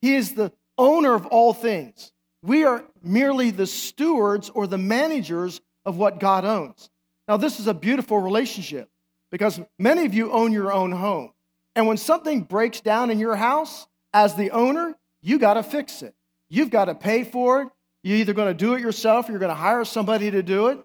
He 0.00 0.14
is 0.14 0.34
the 0.34 0.52
owner 0.78 1.14
of 1.14 1.26
all 1.26 1.52
things. 1.52 2.12
We 2.42 2.64
are 2.64 2.84
merely 3.02 3.50
the 3.50 3.66
stewards 3.66 4.50
or 4.50 4.66
the 4.66 4.78
managers 4.78 5.60
of 5.84 5.96
what 5.96 6.20
God 6.20 6.44
owns. 6.44 6.90
Now, 7.28 7.36
this 7.36 7.60
is 7.60 7.66
a 7.66 7.74
beautiful 7.74 8.18
relationship 8.18 8.88
because 9.30 9.60
many 9.78 10.04
of 10.06 10.14
you 10.14 10.32
own 10.32 10.52
your 10.52 10.72
own 10.72 10.92
home. 10.92 11.32
And 11.76 11.86
when 11.86 11.96
something 11.96 12.42
breaks 12.42 12.80
down 12.80 13.10
in 13.10 13.18
your 13.18 13.36
house, 13.36 13.86
as 14.12 14.34
the 14.34 14.50
owner, 14.50 14.96
you 15.22 15.38
got 15.38 15.54
to 15.54 15.62
fix 15.62 16.02
it. 16.02 16.14
You've 16.48 16.70
got 16.70 16.86
to 16.86 16.94
pay 16.94 17.24
for 17.24 17.62
it. 17.62 17.68
You're 18.02 18.18
either 18.18 18.32
going 18.32 18.48
to 18.48 18.54
do 18.54 18.74
it 18.74 18.80
yourself 18.80 19.28
or 19.28 19.32
you're 19.32 19.40
going 19.40 19.50
to 19.50 19.54
hire 19.54 19.84
somebody 19.84 20.30
to 20.30 20.42
do 20.42 20.68
it 20.68 20.78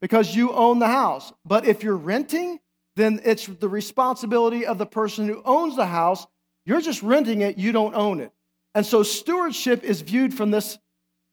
because 0.00 0.34
you 0.34 0.52
own 0.52 0.78
the 0.78 0.86
house. 0.86 1.32
But 1.44 1.66
if 1.66 1.82
you're 1.82 1.96
renting, 1.96 2.60
then 2.96 3.20
it's 3.24 3.46
the 3.46 3.68
responsibility 3.68 4.66
of 4.66 4.78
the 4.78 4.86
person 4.86 5.26
who 5.26 5.42
owns 5.44 5.76
the 5.76 5.86
house. 5.86 6.26
You're 6.66 6.80
just 6.80 7.02
renting 7.02 7.40
it, 7.40 7.58
you 7.58 7.72
don't 7.72 7.94
own 7.94 8.20
it. 8.20 8.32
And 8.74 8.86
so 8.86 9.02
stewardship 9.02 9.82
is 9.82 10.00
viewed 10.00 10.32
from 10.34 10.50
this, 10.50 10.78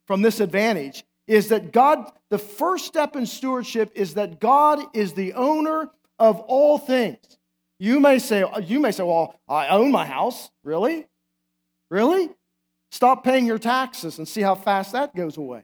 from 0.05 0.21
this 0.21 0.39
advantage 0.39 1.03
is 1.27 1.49
that 1.49 1.71
God, 1.71 2.11
the 2.29 2.39
first 2.39 2.85
step 2.85 3.15
in 3.15 3.25
stewardship 3.25 3.91
is 3.95 4.15
that 4.15 4.39
God 4.39 4.79
is 4.93 5.13
the 5.13 5.33
owner 5.33 5.89
of 6.17 6.39
all 6.41 6.77
things. 6.77 7.17
You 7.79 7.99
may 7.99 8.17
say, 8.19 8.43
you 8.63 8.79
may 8.79 8.91
say, 8.91 9.03
well, 9.03 9.39
I 9.47 9.67
own 9.67 9.91
my 9.91 10.05
house. 10.05 10.49
Really? 10.63 11.05
Really? 11.91 12.29
Stop 12.91 13.23
paying 13.23 13.45
your 13.45 13.59
taxes 13.59 14.17
and 14.17 14.27
see 14.27 14.41
how 14.41 14.55
fast 14.55 14.93
that 14.93 15.15
goes 15.15 15.37
away. 15.37 15.63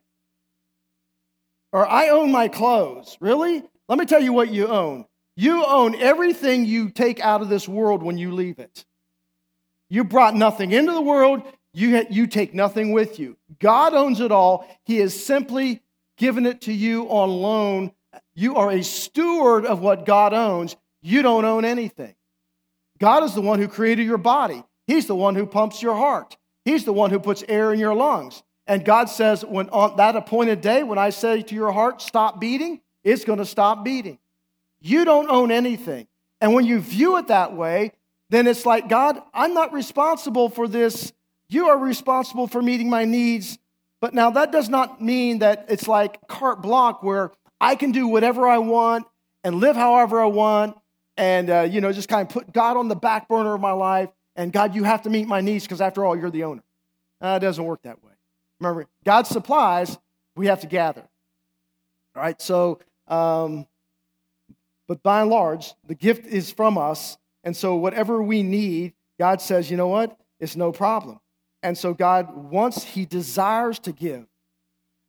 Or 1.72 1.88
I 1.88 2.10
own 2.10 2.32
my 2.32 2.50
clothes. 2.50 3.18
Really? 3.20 3.64
Let 3.90 3.98
me 3.98 4.06
tell 4.06 4.22
you 4.22 4.34
what 4.34 4.52
you 4.52 4.68
own. 4.68 5.06
You 5.36 5.66
own 5.66 5.96
everything 5.96 6.66
you 6.66 6.90
take 6.90 7.20
out 7.20 7.42
of 7.42 7.50
this 7.50 7.68
world 7.68 8.04
when 8.04 8.18
you 8.20 8.32
leave 8.32 8.60
it. 8.60 8.86
You 9.90 10.04
brought 10.04 10.36
nothing 10.36 10.72
into 10.72 10.92
the 10.92 11.02
world, 11.02 11.42
you, 11.74 12.06
you 12.10 12.28
take 12.28 12.54
nothing 12.54 12.92
with 12.92 13.20
you. 13.20 13.38
God 13.60 13.94
owns 13.94 14.20
it 14.20 14.32
all. 14.32 14.68
He 14.86 14.98
has 14.98 15.22
simply 15.22 15.82
given 16.18 16.46
it 16.46 16.62
to 16.62 16.74
you 16.74 17.06
on 17.06 17.30
loan. 17.30 17.92
You 18.36 18.56
are 18.56 18.72
a 18.72 18.84
steward 18.84 19.66
of 19.66 19.80
what 19.80 20.06
God 20.06 20.34
owns. 20.34 20.76
You 21.02 21.22
don't 21.22 21.46
own 21.46 21.66
anything. 21.66 22.16
God 23.00 23.24
is 23.24 23.34
the 23.34 23.42
one 23.42 23.60
who 23.60 23.68
created 23.68 24.06
your 24.06 24.18
body, 24.18 24.64
He's 24.88 25.08
the 25.08 25.16
one 25.16 25.36
who 25.36 25.46
pumps 25.46 25.82
your 25.82 25.96
heart, 25.96 26.38
He's 26.64 26.86
the 26.86 26.94
one 26.94 27.10
who 27.10 27.20
puts 27.20 27.44
air 27.48 27.74
in 27.74 27.80
your 27.80 27.94
lungs. 27.94 28.44
And 28.66 28.86
God 28.86 29.10
says, 29.10 29.44
when 29.44 29.68
on 29.70 29.98
that 29.98 30.16
appointed 30.16 30.62
day, 30.62 30.84
when 30.84 30.98
I 30.98 31.10
say 31.10 31.42
to 31.42 31.56
your 31.56 31.74
heart, 31.74 32.02
stop 32.02 32.40
beating, 32.40 32.80
it's 33.04 33.26
going 33.26 33.40
to 33.40 33.46
stop 33.46 33.84
beating. 33.84 34.20
You 34.80 35.04
don't 35.04 35.30
own 35.30 35.52
anything. 35.52 36.08
And 36.40 36.54
when 36.54 36.66
you 36.66 36.80
view 36.80 37.18
it 37.18 37.28
that 37.28 37.54
way, 37.54 37.92
then 38.30 38.48
it's 38.48 38.66
like, 38.66 38.88
God, 38.88 39.22
I'm 39.34 39.54
not 39.54 39.74
responsible 39.74 40.50
for 40.50 40.68
this. 40.68 41.12
You 41.50 41.68
are 41.68 41.78
responsible 41.78 42.48
for 42.48 42.62
meeting 42.62 42.90
my 42.90 43.06
needs. 43.06 43.58
But 44.02 44.14
now 44.14 44.32
that 44.32 44.52
does 44.52 44.70
not 44.70 45.02
mean 45.02 45.40
that 45.40 45.66
it's 45.70 45.88
like 45.88 46.28
carte 46.28 46.62
blanche 46.62 46.98
where 47.02 47.32
I 47.62 47.76
can 47.76 47.92
do 47.92 48.08
whatever 48.08 48.48
I 48.48 48.58
want 48.58 49.06
and 49.44 49.56
live 49.56 49.76
however 49.76 50.22
I 50.22 50.26
want 50.26 50.78
and, 51.16 51.50
uh, 51.50 51.62
you 51.62 51.80
know, 51.80 51.92
just 51.94 52.10
kind 52.10 52.28
of 52.28 52.34
put 52.34 52.52
God 52.52 52.76
on 52.76 52.88
the 52.88 52.96
back 52.96 53.30
burner 53.30 53.54
of 53.54 53.62
my 53.62 53.72
life. 53.72 54.10
And 54.36 54.52
God, 54.52 54.76
you 54.76 54.84
have 54.84 55.04
to 55.04 55.10
meet 55.10 55.28
my 55.28 55.42
needs 55.42 55.64
because 55.64 55.80
after 55.80 56.04
all, 56.04 56.18
you're 56.18 56.32
the 56.32 56.44
owner. 56.44 56.64
Uh, 57.22 57.38
it 57.42 57.46
doesn't 57.46 57.64
work 57.64 57.84
that 57.84 58.04
way. 58.04 58.12
Remember, 58.60 58.88
God 59.06 59.28
supplies, 59.28 59.98
we 60.36 60.48
have 60.48 60.62
to 60.62 60.68
gather. 60.68 61.08
All 62.16 62.22
right, 62.22 62.42
so 62.42 62.80
um, 63.08 63.68
but 64.88 65.02
by 65.04 65.22
and 65.22 65.30
large, 65.30 65.74
the 65.86 65.96
gift 65.96 66.26
is 66.26 66.52
from 66.52 66.78
us. 66.78 67.18
And 67.44 67.56
so, 67.56 67.76
whatever 67.76 68.22
we 68.22 68.44
need, 68.44 68.94
God 69.20 69.42
says, 69.42 69.70
you 69.70 69.78
know 69.78 69.88
what? 69.88 70.18
It's 70.40 70.56
no 70.56 70.72
problem. 70.72 71.20
And 71.64 71.78
so, 71.78 71.94
God 71.94 72.36
wants, 72.36 72.84
He 72.84 73.06
desires 73.06 73.80
to 73.80 73.92
give. 73.92 74.26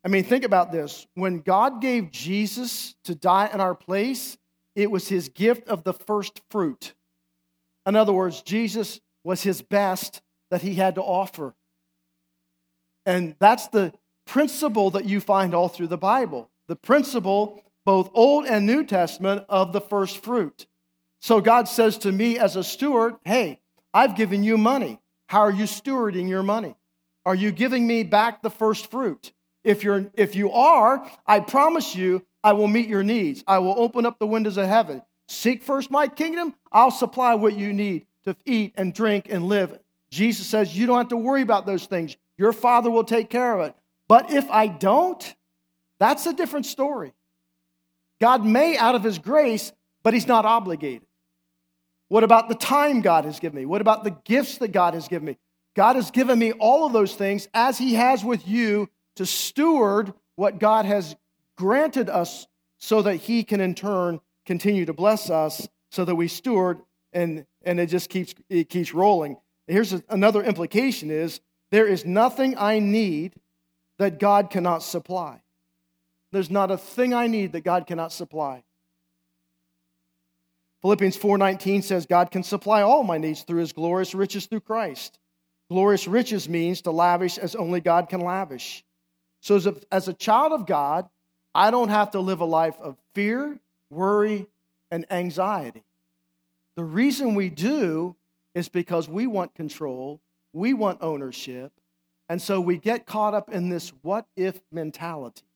I 0.04 0.08
mean, 0.08 0.24
think 0.24 0.44
about 0.44 0.72
this. 0.72 1.06
When 1.14 1.40
God 1.40 1.80
gave 1.80 2.10
Jesus 2.10 2.94
to 3.04 3.14
die 3.14 3.50
in 3.52 3.60
our 3.60 3.74
place, 3.74 4.38
it 4.74 4.90
was 4.90 5.08
His 5.08 5.28
gift 5.28 5.68
of 5.68 5.84
the 5.84 5.92
first 5.92 6.40
fruit. 6.50 6.94
In 7.86 7.96
other 7.96 8.12
words, 8.12 8.40
Jesus 8.40 9.00
was 9.24 9.42
His 9.42 9.60
best 9.60 10.22
that 10.50 10.62
He 10.62 10.74
had 10.74 10.94
to 10.94 11.02
offer. 11.02 11.54
And 13.04 13.36
that's 13.38 13.68
the 13.68 13.92
principle 14.26 14.90
that 14.92 15.04
you 15.04 15.20
find 15.20 15.54
all 15.54 15.68
through 15.68 15.88
the 15.88 15.98
Bible. 15.98 16.48
The 16.68 16.76
principle 16.76 17.62
both 17.84 18.10
Old 18.14 18.46
and 18.46 18.66
New 18.66 18.84
Testament, 18.84 19.44
of 19.48 19.72
the 19.72 19.80
first 19.80 20.22
fruit. 20.22 20.66
So 21.20 21.40
God 21.40 21.68
says 21.68 21.98
to 21.98 22.12
me 22.12 22.38
as 22.38 22.56
a 22.56 22.64
steward, 22.64 23.16
Hey, 23.24 23.60
I've 23.92 24.16
given 24.16 24.42
you 24.42 24.58
money. 24.58 24.98
How 25.34 25.40
are 25.40 25.50
you 25.50 25.64
stewarding 25.64 26.28
your 26.28 26.44
money? 26.44 26.76
Are 27.26 27.34
you 27.34 27.50
giving 27.50 27.88
me 27.88 28.04
back 28.04 28.40
the 28.40 28.50
first 28.50 28.88
fruit? 28.88 29.32
If, 29.64 29.82
you're, 29.82 30.06
if 30.14 30.36
you 30.36 30.52
are, 30.52 31.10
I 31.26 31.40
promise 31.40 31.96
you, 31.96 32.24
I 32.44 32.52
will 32.52 32.68
meet 32.68 32.86
your 32.86 33.02
needs. 33.02 33.42
I 33.44 33.58
will 33.58 33.74
open 33.76 34.06
up 34.06 34.20
the 34.20 34.28
windows 34.28 34.58
of 34.58 34.68
heaven. 34.68 35.02
Seek 35.26 35.64
first 35.64 35.90
my 35.90 36.06
kingdom, 36.06 36.54
I'll 36.70 36.92
supply 36.92 37.34
what 37.34 37.56
you 37.56 37.72
need 37.72 38.06
to 38.26 38.36
eat 38.44 38.74
and 38.76 38.94
drink 38.94 39.26
and 39.28 39.48
live. 39.48 39.76
Jesus 40.08 40.46
says 40.46 40.78
you 40.78 40.86
don't 40.86 40.98
have 40.98 41.08
to 41.08 41.16
worry 41.16 41.42
about 41.42 41.66
those 41.66 41.86
things. 41.86 42.16
Your 42.38 42.52
Father 42.52 42.88
will 42.88 43.02
take 43.02 43.28
care 43.28 43.58
of 43.58 43.66
it. 43.66 43.74
But 44.06 44.30
if 44.30 44.48
I 44.52 44.68
don't, 44.68 45.34
that's 45.98 46.26
a 46.26 46.32
different 46.32 46.66
story. 46.66 47.12
God 48.20 48.46
may, 48.46 48.78
out 48.78 48.94
of 48.94 49.02
His 49.02 49.18
grace, 49.18 49.72
but 50.04 50.14
He's 50.14 50.28
not 50.28 50.44
obligated. 50.44 51.03
What 52.08 52.24
about 52.24 52.48
the 52.48 52.54
time 52.54 53.00
God 53.00 53.24
has 53.24 53.40
given 53.40 53.58
me? 53.58 53.66
What 53.66 53.80
about 53.80 54.04
the 54.04 54.16
gifts 54.24 54.58
that 54.58 54.72
God 54.72 54.94
has 54.94 55.08
given 55.08 55.26
me? 55.26 55.38
God 55.74 55.96
has 55.96 56.10
given 56.10 56.38
me 56.38 56.52
all 56.52 56.86
of 56.86 56.92
those 56.92 57.14
things 57.14 57.48
as 57.54 57.78
He 57.78 57.94
has 57.94 58.24
with 58.24 58.46
you 58.46 58.88
to 59.16 59.26
steward 59.26 60.12
what 60.36 60.58
God 60.58 60.84
has 60.84 61.16
granted 61.56 62.08
us 62.08 62.46
so 62.78 63.02
that 63.02 63.16
He 63.16 63.42
can 63.42 63.60
in 63.60 63.74
turn 63.74 64.20
continue 64.46 64.84
to 64.84 64.92
bless 64.92 65.30
us 65.30 65.68
so 65.90 66.04
that 66.04 66.14
we 66.14 66.28
steward 66.28 66.80
and, 67.12 67.46
and 67.64 67.80
it 67.80 67.86
just 67.86 68.10
keeps, 68.10 68.34
it 68.48 68.68
keeps 68.68 68.92
rolling. 68.92 69.36
Here's 69.66 69.92
another 70.08 70.42
implication 70.42 71.10
is 71.10 71.40
there 71.70 71.86
is 71.86 72.04
nothing 72.04 72.56
I 72.58 72.78
need 72.78 73.34
that 73.98 74.18
God 74.18 74.50
cannot 74.50 74.82
supply. 74.82 75.40
There's 76.32 76.50
not 76.50 76.70
a 76.70 76.76
thing 76.76 77.14
I 77.14 77.26
need 77.28 77.52
that 77.52 77.62
God 77.62 77.86
cannot 77.86 78.12
supply. 78.12 78.64
Philippians 80.84 81.16
4:19 81.16 81.82
says 81.82 82.04
God 82.04 82.30
can 82.30 82.42
supply 82.42 82.82
all 82.82 83.04
my 83.04 83.16
needs 83.16 83.42
through 83.42 83.60
his 83.60 83.72
glorious 83.72 84.14
riches 84.14 84.44
through 84.44 84.60
Christ. 84.60 85.18
Glorious 85.70 86.06
riches 86.06 86.46
means 86.46 86.82
to 86.82 86.90
lavish 86.90 87.38
as 87.38 87.54
only 87.54 87.80
God 87.80 88.10
can 88.10 88.20
lavish. 88.20 88.84
So 89.40 89.56
as 89.56 89.66
a, 89.66 89.76
as 89.90 90.08
a 90.08 90.12
child 90.12 90.52
of 90.52 90.66
God, 90.66 91.08
I 91.54 91.70
don't 91.70 91.88
have 91.88 92.10
to 92.10 92.20
live 92.20 92.42
a 92.42 92.44
life 92.44 92.78
of 92.82 92.98
fear, 93.14 93.58
worry, 93.88 94.46
and 94.90 95.10
anxiety. 95.10 95.84
The 96.74 96.84
reason 96.84 97.34
we 97.34 97.48
do 97.48 98.14
is 98.54 98.68
because 98.68 99.08
we 99.08 99.26
want 99.26 99.54
control, 99.54 100.20
we 100.52 100.74
want 100.74 100.98
ownership, 101.00 101.72
and 102.28 102.42
so 102.42 102.60
we 102.60 102.76
get 102.76 103.06
caught 103.06 103.32
up 103.32 103.48
in 103.50 103.70
this 103.70 103.88
what 104.02 104.26
if 104.36 104.60
mentality. 104.70 105.46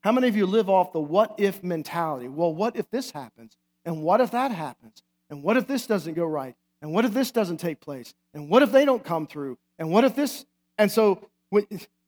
How 0.00 0.12
many 0.12 0.28
of 0.28 0.36
you 0.36 0.44
live 0.44 0.68
off 0.68 0.92
the 0.92 1.00
what 1.00 1.36
if 1.38 1.64
mentality? 1.64 2.28
Well, 2.28 2.54
what 2.54 2.76
if 2.76 2.90
this 2.90 3.12
happens? 3.12 3.56
And 3.88 4.02
what 4.02 4.20
if 4.20 4.32
that 4.32 4.50
happens? 4.50 5.02
And 5.30 5.42
what 5.42 5.56
if 5.56 5.66
this 5.66 5.86
doesn't 5.86 6.12
go 6.12 6.26
right? 6.26 6.54
And 6.82 6.92
what 6.92 7.06
if 7.06 7.14
this 7.14 7.30
doesn't 7.30 7.56
take 7.56 7.80
place? 7.80 8.12
And 8.34 8.50
what 8.50 8.62
if 8.62 8.70
they 8.70 8.84
don't 8.84 9.02
come 9.02 9.26
through? 9.26 9.56
And 9.78 9.90
what 9.90 10.04
if 10.04 10.14
this? 10.14 10.44
And 10.76 10.92
so, 10.92 11.26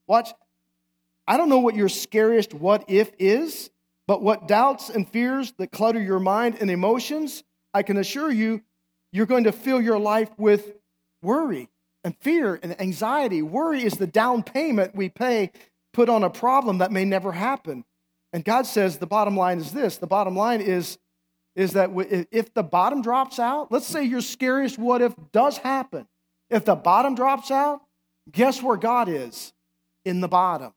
watch. 0.07 0.29
I 1.27 1.39
don't 1.39 1.49
know 1.49 1.61
what 1.61 1.75
your 1.75 1.89
scariest 1.89 2.53
what 2.53 2.85
if 2.87 3.11
is, 3.19 3.71
but 4.07 4.23
what 4.23 4.47
doubts 4.47 4.91
and 4.91 5.09
fears 5.09 5.53
that 5.53 5.73
clutter 5.73 6.03
your 6.03 6.19
mind 6.19 6.59
and 6.61 6.71
emotions, 6.71 7.45
I 7.73 7.83
can 7.83 7.97
assure 7.97 8.31
you, 8.31 8.61
you're 9.11 9.25
going 9.25 9.45
to 9.45 9.53
fill 9.53 9.81
your 9.81 9.99
life 9.99 10.29
with 10.37 10.75
worry 11.23 11.71
and 12.05 12.15
fear 12.19 12.61
and 12.63 12.79
anxiety. 12.79 13.41
Worry 13.41 13.85
is 13.85 13.95
the 13.95 14.07
down 14.07 14.43
payment 14.43 14.95
we 14.95 15.09
pay 15.09 15.51
put 15.95 16.11
on 16.11 16.25
a 16.25 16.31
problem 16.31 16.79
that 16.79 16.93
may 16.93 17.07
never 17.07 17.33
happen. 17.33 17.87
And 18.35 18.45
God 18.45 18.67
says 18.67 18.99
the 18.99 19.07
bottom 19.07 19.35
line 19.35 19.61
is 19.61 19.73
this 19.73 19.97
the 19.97 20.07
bottom 20.07 20.37
line 20.37 20.61
is, 20.61 20.99
is 21.61 21.73
that 21.73 21.91
if 22.31 22.55
the 22.55 22.63
bottom 22.63 23.03
drops 23.03 23.39
out, 23.39 23.71
let's 23.71 23.87
say 23.87 24.03
your 24.05 24.23
scariest 24.23 24.79
what 24.79 25.03
if 25.03 25.15
does 25.33 25.59
happen. 25.59 26.07
If 26.49 26.65
the 26.65 26.75
bottom 26.75 27.15
drops 27.15 27.51
out, 27.51 27.83
guess 28.33 28.63
where 28.63 28.77
God 28.77 29.09
is? 29.09 29.53
In 30.05 30.21
the 30.21 30.29
bottom. 30.29 30.73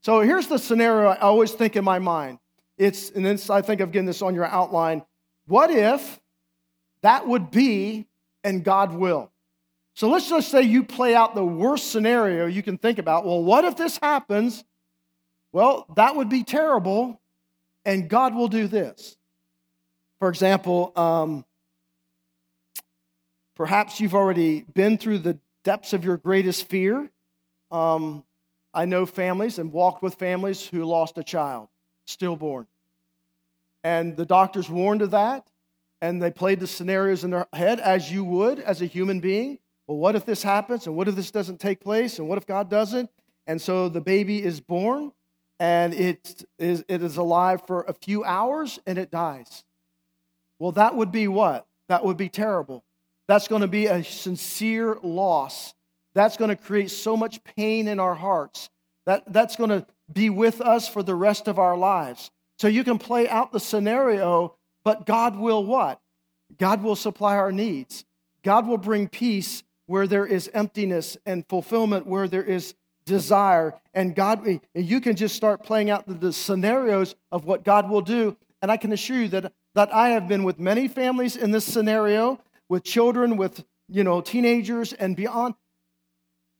So 0.00 0.20
here's 0.20 0.46
the 0.46 0.58
scenario 0.58 1.10
I 1.10 1.18
always 1.18 1.52
think 1.52 1.76
in 1.76 1.84
my 1.84 1.98
mind. 1.98 2.38
It's, 2.78 3.10
and 3.10 3.24
then 3.24 3.38
I 3.50 3.60
think 3.60 3.80
of 3.80 3.92
getting 3.92 4.06
this 4.06 4.22
on 4.22 4.34
your 4.34 4.46
outline. 4.46 5.04
What 5.46 5.70
if 5.70 6.18
that 7.02 7.28
would 7.28 7.50
be 7.50 8.06
and 8.42 8.64
God 8.64 8.94
will? 8.94 9.30
So 9.94 10.08
let's 10.08 10.28
just 10.28 10.50
say 10.50 10.62
you 10.62 10.84
play 10.84 11.14
out 11.14 11.34
the 11.34 11.44
worst 11.44 11.92
scenario 11.92 12.46
you 12.46 12.62
can 12.62 12.78
think 12.78 12.98
about. 12.98 13.26
Well, 13.26 13.44
what 13.44 13.64
if 13.64 13.76
this 13.76 13.98
happens? 13.98 14.64
Well, 15.52 15.86
that 15.96 16.16
would 16.16 16.30
be 16.30 16.44
terrible, 16.44 17.20
and 17.84 18.08
God 18.08 18.34
will 18.34 18.48
do 18.48 18.66
this. 18.66 19.16
For 20.18 20.28
example, 20.28 20.92
um, 20.96 21.44
perhaps 23.54 24.00
you've 24.00 24.14
already 24.14 24.64
been 24.74 24.98
through 24.98 25.18
the 25.18 25.38
depths 25.64 25.92
of 25.92 26.04
your 26.04 26.16
greatest 26.16 26.68
fear. 26.68 27.10
Um, 27.70 28.24
I 28.74 28.84
know 28.84 29.06
families 29.06 29.58
and 29.58 29.72
walked 29.72 30.02
with 30.02 30.14
families 30.14 30.66
who 30.66 30.84
lost 30.84 31.18
a 31.18 31.24
child, 31.24 31.68
stillborn. 32.04 32.66
And 33.84 34.16
the 34.16 34.26
doctors 34.26 34.70
warned 34.70 35.02
of 35.02 35.10
that, 35.10 35.46
and 36.00 36.22
they 36.22 36.30
played 36.30 36.60
the 36.60 36.66
scenarios 36.66 37.24
in 37.24 37.30
their 37.30 37.46
head 37.52 37.80
as 37.80 38.10
you 38.12 38.24
would 38.24 38.60
as 38.60 38.80
a 38.80 38.86
human 38.86 39.20
being 39.20 39.58
well, 39.86 39.98
what 39.98 40.14
if 40.14 40.24
this 40.24 40.42
happens? 40.42 40.86
And 40.86 40.96
what 40.96 41.08
if 41.08 41.16
this 41.16 41.30
doesn't 41.30 41.60
take 41.60 41.80
place? 41.80 42.18
And 42.18 42.28
what 42.28 42.38
if 42.38 42.46
God 42.46 42.70
doesn't? 42.70 43.10
And 43.46 43.60
so 43.60 43.88
the 43.88 44.00
baby 44.00 44.42
is 44.42 44.60
born 44.60 45.12
and 45.62 45.94
it 45.94 46.44
is, 46.58 46.84
it 46.88 47.04
is 47.04 47.18
alive 47.18 47.62
for 47.68 47.82
a 47.82 47.92
few 47.92 48.24
hours 48.24 48.80
and 48.84 48.98
it 48.98 49.12
dies. 49.12 49.62
Well, 50.58 50.72
that 50.72 50.96
would 50.96 51.12
be 51.12 51.28
what? 51.28 51.68
That 51.86 52.04
would 52.04 52.16
be 52.16 52.28
terrible. 52.28 52.82
That's 53.28 53.46
going 53.46 53.62
to 53.62 53.68
be 53.68 53.86
a 53.86 54.02
sincere 54.02 54.98
loss. 55.04 55.72
That's 56.14 56.36
going 56.36 56.48
to 56.48 56.56
create 56.56 56.90
so 56.90 57.16
much 57.16 57.44
pain 57.44 57.86
in 57.86 58.00
our 58.00 58.16
hearts. 58.16 58.70
That, 59.06 59.32
that's 59.32 59.54
going 59.54 59.70
to 59.70 59.86
be 60.12 60.30
with 60.30 60.60
us 60.60 60.88
for 60.88 61.04
the 61.04 61.14
rest 61.14 61.46
of 61.46 61.60
our 61.60 61.76
lives. 61.76 62.32
So 62.58 62.66
you 62.66 62.82
can 62.82 62.98
play 62.98 63.28
out 63.28 63.52
the 63.52 63.60
scenario, 63.60 64.56
but 64.82 65.06
God 65.06 65.36
will 65.36 65.64
what? 65.64 66.00
God 66.58 66.82
will 66.82 66.96
supply 66.96 67.36
our 67.36 67.52
needs. 67.52 68.04
God 68.42 68.66
will 68.66 68.78
bring 68.78 69.06
peace 69.06 69.62
where 69.86 70.08
there 70.08 70.26
is 70.26 70.50
emptiness 70.54 71.16
and 71.24 71.48
fulfillment, 71.48 72.08
where 72.08 72.26
there 72.26 72.42
is 72.42 72.74
desire. 73.04 73.74
And 73.94 74.14
God, 74.14 74.46
and 74.46 74.60
you 74.74 75.00
can 75.00 75.16
just 75.16 75.36
start 75.36 75.62
playing 75.62 75.90
out 75.90 76.06
the, 76.06 76.14
the 76.14 76.32
scenarios 76.32 77.14
of 77.30 77.44
what 77.44 77.64
God 77.64 77.90
will 77.90 78.00
do. 78.00 78.36
And 78.60 78.70
I 78.70 78.76
can 78.76 78.92
assure 78.92 79.18
you 79.18 79.28
that, 79.28 79.52
that 79.74 79.92
I 79.92 80.10
have 80.10 80.28
been 80.28 80.44
with 80.44 80.58
many 80.58 80.88
families 80.88 81.36
in 81.36 81.50
this 81.50 81.64
scenario, 81.64 82.40
with 82.68 82.84
children, 82.84 83.36
with 83.36 83.64
you 83.88 84.04
know, 84.04 84.20
teenagers 84.20 84.92
and 84.92 85.16
beyond. 85.16 85.54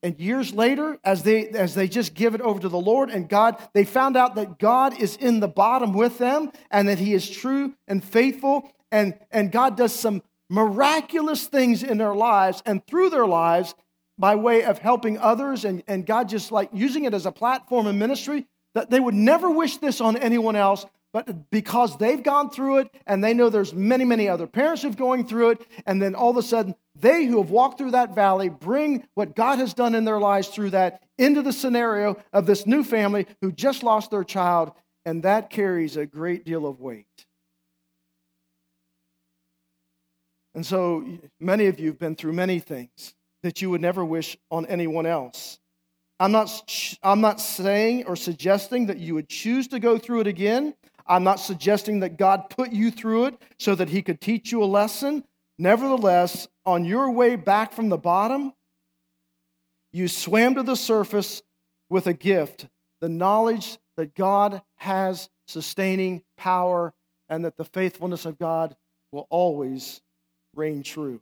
And 0.02 0.18
years 0.18 0.52
later, 0.52 0.98
as 1.04 1.22
they 1.22 1.48
as 1.50 1.76
they 1.76 1.86
just 1.86 2.14
give 2.14 2.34
it 2.34 2.40
over 2.40 2.58
to 2.58 2.68
the 2.68 2.80
Lord 2.80 3.08
and 3.08 3.28
God, 3.28 3.56
they 3.72 3.84
found 3.84 4.16
out 4.16 4.34
that 4.34 4.58
God 4.58 5.00
is 5.00 5.16
in 5.16 5.38
the 5.38 5.48
bottom 5.48 5.92
with 5.92 6.18
them 6.18 6.50
and 6.72 6.88
that 6.88 6.98
He 6.98 7.14
is 7.14 7.30
true 7.30 7.74
and 7.86 8.02
faithful. 8.02 8.68
And, 8.90 9.14
and 9.30 9.52
God 9.52 9.76
does 9.76 9.94
some 9.94 10.22
miraculous 10.50 11.46
things 11.46 11.82
in 11.82 11.98
their 11.98 12.14
lives 12.14 12.62
and 12.66 12.86
through 12.86 13.10
their 13.10 13.26
lives 13.26 13.74
by 14.22 14.36
way 14.36 14.62
of 14.62 14.78
helping 14.78 15.18
others 15.18 15.64
and, 15.64 15.82
and 15.88 16.06
God 16.06 16.28
just 16.28 16.52
like 16.52 16.70
using 16.72 17.06
it 17.06 17.12
as 17.12 17.26
a 17.26 17.32
platform 17.32 17.88
in 17.88 17.98
ministry 17.98 18.46
that 18.74 18.88
they 18.88 19.00
would 19.00 19.14
never 19.14 19.50
wish 19.50 19.78
this 19.78 20.00
on 20.00 20.16
anyone 20.16 20.54
else 20.54 20.86
but 21.12 21.50
because 21.50 21.98
they've 21.98 22.22
gone 22.22 22.48
through 22.48 22.78
it 22.78 22.90
and 23.04 23.22
they 23.22 23.34
know 23.34 23.50
there's 23.50 23.74
many 23.74 24.04
many 24.04 24.28
other 24.28 24.46
parents 24.46 24.82
who've 24.82 24.96
going 24.96 25.26
through 25.26 25.50
it 25.50 25.66
and 25.86 26.00
then 26.00 26.14
all 26.14 26.30
of 26.30 26.36
a 26.36 26.42
sudden 26.42 26.76
they 26.94 27.24
who 27.26 27.42
have 27.42 27.50
walked 27.50 27.78
through 27.78 27.90
that 27.90 28.14
valley 28.14 28.48
bring 28.48 29.04
what 29.14 29.34
god 29.34 29.58
has 29.58 29.74
done 29.74 29.92
in 29.92 30.04
their 30.04 30.20
lives 30.20 30.46
through 30.46 30.70
that 30.70 31.02
into 31.18 31.42
the 31.42 31.52
scenario 31.52 32.16
of 32.32 32.46
this 32.46 32.64
new 32.64 32.84
family 32.84 33.26
who 33.40 33.50
just 33.50 33.82
lost 33.82 34.12
their 34.12 34.24
child 34.24 34.70
and 35.04 35.24
that 35.24 35.50
carries 35.50 35.96
a 35.96 36.06
great 36.06 36.44
deal 36.44 36.64
of 36.64 36.80
weight. 36.80 37.26
And 40.54 40.64
so 40.64 41.04
many 41.40 41.66
of 41.66 41.80
you 41.80 41.88
have 41.88 41.98
been 41.98 42.14
through 42.14 42.34
many 42.34 42.60
things 42.60 43.14
that 43.42 43.60
you 43.60 43.70
would 43.70 43.80
never 43.80 44.04
wish 44.04 44.36
on 44.50 44.66
anyone 44.66 45.06
else. 45.06 45.58
I'm 46.20 46.32
not, 46.32 46.96
I'm 47.02 47.20
not 47.20 47.40
saying 47.40 48.04
or 48.04 48.14
suggesting 48.14 48.86
that 48.86 48.98
you 48.98 49.14
would 49.14 49.28
choose 49.28 49.68
to 49.68 49.80
go 49.80 49.98
through 49.98 50.20
it 50.20 50.26
again. 50.26 50.74
I'm 51.06 51.24
not 51.24 51.40
suggesting 51.40 52.00
that 52.00 52.16
God 52.16 52.48
put 52.48 52.70
you 52.70 52.90
through 52.90 53.26
it 53.26 53.42
so 53.58 53.74
that 53.74 53.88
He 53.88 54.02
could 54.02 54.20
teach 54.20 54.52
you 54.52 54.62
a 54.62 54.66
lesson. 54.66 55.24
Nevertheless, 55.58 56.46
on 56.64 56.84
your 56.84 57.10
way 57.10 57.36
back 57.36 57.72
from 57.72 57.88
the 57.88 57.98
bottom, 57.98 58.52
you 59.92 60.08
swam 60.08 60.54
to 60.54 60.62
the 60.62 60.76
surface 60.76 61.42
with 61.90 62.06
a 62.06 62.14
gift 62.14 62.66
the 63.00 63.08
knowledge 63.08 63.78
that 63.96 64.14
God 64.14 64.62
has 64.76 65.28
sustaining 65.48 66.22
power 66.36 66.94
and 67.28 67.44
that 67.44 67.56
the 67.56 67.64
faithfulness 67.64 68.24
of 68.24 68.38
God 68.38 68.76
will 69.10 69.26
always 69.28 70.00
reign 70.54 70.84
true. 70.84 71.20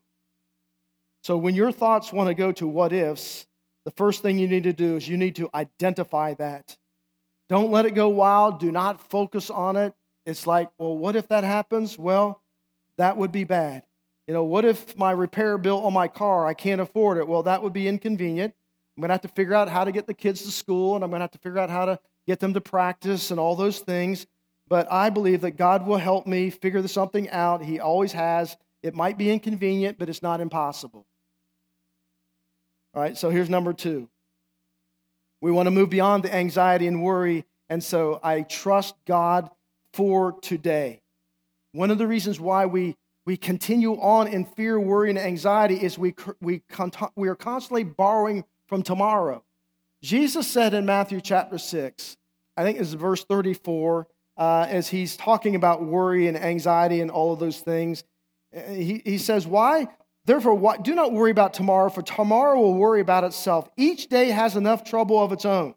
So 1.22 1.36
when 1.36 1.54
your 1.54 1.72
thoughts 1.72 2.12
want 2.12 2.28
to 2.28 2.34
go 2.34 2.52
to 2.52 2.66
what 2.66 2.92
ifs, 2.92 3.46
the 3.84 3.90
first 3.90 4.22
thing 4.22 4.38
you 4.38 4.48
need 4.48 4.64
to 4.64 4.72
do 4.72 4.96
is 4.96 5.08
you 5.08 5.16
need 5.16 5.36
to 5.36 5.50
identify 5.54 6.34
that. 6.34 6.76
Don't 7.48 7.70
let 7.70 7.86
it 7.86 7.94
go 7.94 8.08
wild. 8.08 8.60
Do 8.60 8.70
not 8.70 9.10
focus 9.10 9.50
on 9.50 9.76
it. 9.76 9.94
It's 10.24 10.46
like, 10.46 10.70
well, 10.78 10.96
what 10.96 11.16
if 11.16 11.28
that 11.28 11.44
happens? 11.44 11.98
Well, 11.98 12.42
that 12.98 13.16
would 13.16 13.32
be 13.32 13.44
bad. 13.44 13.82
You 14.26 14.34
know, 14.34 14.44
what 14.44 14.64
if 14.64 14.96
my 14.96 15.10
repair 15.10 15.58
bill 15.58 15.84
on 15.84 15.92
my 15.92 16.06
car, 16.06 16.46
I 16.46 16.54
can't 16.54 16.80
afford 16.80 17.18
it? 17.18 17.26
Well, 17.26 17.42
that 17.44 17.62
would 17.62 17.72
be 17.72 17.88
inconvenient. 17.88 18.54
I'm 18.96 19.00
going 19.00 19.08
to 19.08 19.14
have 19.14 19.22
to 19.22 19.28
figure 19.28 19.54
out 19.54 19.68
how 19.68 19.84
to 19.84 19.92
get 19.92 20.06
the 20.06 20.14
kids 20.14 20.42
to 20.42 20.50
school, 20.52 20.94
and 20.94 21.02
I'm 21.02 21.10
going 21.10 21.20
to 21.20 21.24
have 21.24 21.30
to 21.32 21.38
figure 21.38 21.58
out 21.58 21.70
how 21.70 21.86
to 21.86 21.98
get 22.26 22.38
them 22.38 22.54
to 22.54 22.60
practice 22.60 23.30
and 23.30 23.40
all 23.40 23.56
those 23.56 23.80
things. 23.80 24.26
But 24.68 24.86
I 24.92 25.10
believe 25.10 25.40
that 25.40 25.52
God 25.52 25.86
will 25.86 25.96
help 25.96 26.26
me 26.26 26.50
figure 26.50 26.86
something 26.86 27.28
out. 27.30 27.64
He 27.64 27.80
always 27.80 28.12
has. 28.12 28.56
It 28.82 28.94
might 28.94 29.18
be 29.18 29.30
inconvenient, 29.30 29.98
but 29.98 30.08
it's 30.08 30.22
not 30.22 30.40
impossible. 30.40 31.06
All 32.92 33.00
right, 33.00 33.16
so 33.16 33.30
here's 33.30 33.48
number 33.48 33.72
two. 33.72 34.08
We 35.40 35.52
want 35.52 35.68
to 35.68 35.70
move 35.70 35.90
beyond 35.90 36.24
the 36.24 36.34
anxiety 36.34 36.86
and 36.88 37.02
worry, 37.02 37.44
and 37.68 37.82
so 37.82 38.18
I 38.22 38.42
trust 38.42 38.94
God 39.06 39.48
for 39.92 40.32
today. 40.40 41.00
One 41.72 41.92
of 41.92 41.98
the 41.98 42.06
reasons 42.08 42.40
why 42.40 42.66
we, 42.66 42.96
we 43.24 43.36
continue 43.36 43.92
on 43.94 44.26
in 44.26 44.44
fear, 44.44 44.78
worry, 44.80 45.08
and 45.08 45.18
anxiety 45.18 45.76
is 45.76 45.98
we, 45.98 46.14
we, 46.40 46.62
we 47.14 47.28
are 47.28 47.36
constantly 47.36 47.84
borrowing 47.84 48.44
from 48.66 48.82
tomorrow. 48.82 49.44
Jesus 50.02 50.48
said 50.48 50.74
in 50.74 50.84
Matthew 50.84 51.20
chapter 51.20 51.58
6, 51.58 52.16
I 52.56 52.64
think 52.64 52.80
it's 52.80 52.92
verse 52.92 53.24
34, 53.24 54.08
uh, 54.36 54.66
as 54.68 54.88
he's 54.88 55.16
talking 55.16 55.54
about 55.54 55.84
worry 55.84 56.26
and 56.26 56.36
anxiety 56.36 57.00
and 57.00 57.10
all 57.10 57.32
of 57.32 57.38
those 57.38 57.60
things. 57.60 58.02
He, 58.52 59.00
he 59.04 59.18
says, 59.18 59.46
Why? 59.46 59.86
Therefore, 60.26 60.76
do 60.82 60.94
not 60.94 61.12
worry 61.12 61.30
about 61.30 61.54
tomorrow, 61.54 61.88
for 61.88 62.02
tomorrow 62.02 62.60
will 62.60 62.74
worry 62.74 63.00
about 63.00 63.24
itself. 63.24 63.68
Each 63.76 64.08
day 64.08 64.30
has 64.30 64.56
enough 64.56 64.84
trouble 64.84 65.22
of 65.22 65.32
its 65.32 65.44
own. 65.44 65.74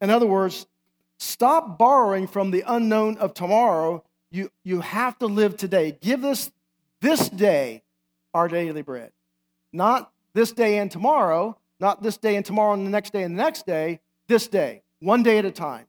In 0.00 0.10
other 0.10 0.26
words, 0.26 0.66
stop 1.18 1.78
borrowing 1.78 2.26
from 2.26 2.50
the 2.50 2.64
unknown 2.66 3.18
of 3.18 3.34
tomorrow. 3.34 4.02
You, 4.30 4.50
you 4.64 4.80
have 4.80 5.18
to 5.18 5.26
live 5.26 5.56
today. 5.56 5.96
Give 6.00 6.24
us 6.24 6.50
this 7.00 7.28
day 7.28 7.82
our 8.32 8.48
daily 8.48 8.82
bread. 8.82 9.12
Not 9.72 10.10
this 10.32 10.52
day 10.52 10.78
and 10.78 10.90
tomorrow, 10.90 11.56
not 11.78 12.02
this 12.02 12.16
day 12.16 12.36
and 12.36 12.44
tomorrow 12.44 12.74
and 12.74 12.86
the 12.86 12.90
next 12.90 13.12
day 13.12 13.22
and 13.22 13.38
the 13.38 13.42
next 13.42 13.66
day, 13.66 14.00
this 14.26 14.48
day, 14.48 14.82
one 15.00 15.22
day 15.22 15.38
at 15.38 15.44
a 15.44 15.50
time. 15.50 15.86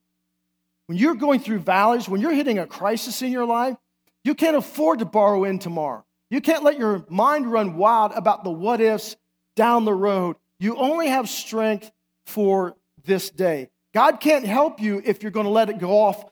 When 0.86 0.97
you're 0.97 1.15
going 1.15 1.39
through 1.39 1.60
valleys, 1.60 2.08
when 2.08 2.21
you're 2.21 2.34
hitting 2.34 2.60
a 2.60 2.67
crisis 2.67 3.21
in 3.21 3.31
your 3.31 3.45
life, 3.45 3.75
you 4.23 4.36
can't 4.36 4.55
afford 4.55 4.99
to 4.99 5.05
borrow 5.05 5.43
in 5.43 5.58
tomorrow. 5.58 6.04
You 6.29 6.41
can't 6.41 6.63
let 6.63 6.79
your 6.79 7.05
mind 7.09 7.51
run 7.51 7.77
wild 7.77 8.11
about 8.13 8.43
the 8.43 8.49
what 8.49 8.81
ifs 8.81 9.15
down 9.55 9.85
the 9.85 9.93
road. 9.93 10.35
You 10.59 10.77
only 10.77 11.07
have 11.07 11.29
strength 11.29 11.91
for 12.25 12.75
this 13.05 13.29
day. 13.29 13.69
God 13.93 14.19
can't 14.19 14.45
help 14.45 14.81
you 14.81 15.01
if 15.05 15.21
you're 15.21 15.31
going 15.31 15.45
to 15.45 15.51
let 15.51 15.69
it 15.69 15.79
go 15.79 15.91
off 15.91 16.25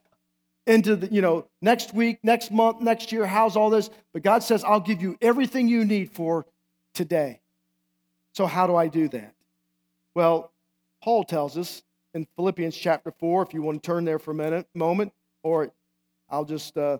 into 0.65 0.95
the, 0.95 1.11
you 1.11 1.21
know, 1.21 1.47
next 1.61 1.93
week, 1.93 2.19
next 2.23 2.51
month, 2.51 2.81
next 2.81 3.11
year. 3.11 3.25
How's 3.25 3.55
all 3.55 3.69
this? 3.69 3.89
But 4.13 4.23
God 4.23 4.43
says, 4.43 4.63
I'll 4.63 4.79
give 4.79 5.01
you 5.01 5.17
everything 5.21 5.67
you 5.67 5.85
need 5.85 6.11
for 6.11 6.45
today. 6.93 7.41
So, 8.33 8.45
how 8.45 8.67
do 8.67 8.75
I 8.75 8.87
do 8.87 9.07
that? 9.09 9.33
Well, 10.15 10.51
Paul 11.01 11.23
tells 11.23 11.57
us 11.57 11.83
in 12.13 12.27
Philippians 12.35 12.75
chapter 12.75 13.11
4, 13.11 13.43
if 13.43 13.53
you 13.53 13.61
want 13.61 13.81
to 13.81 13.87
turn 13.87 14.05
there 14.05 14.19
for 14.19 14.31
a 14.31 14.35
minute, 14.35 14.67
moment, 14.73 15.13
or 15.43 15.71
I'll 16.29 16.45
just 16.45 16.77
uh, 16.77 16.99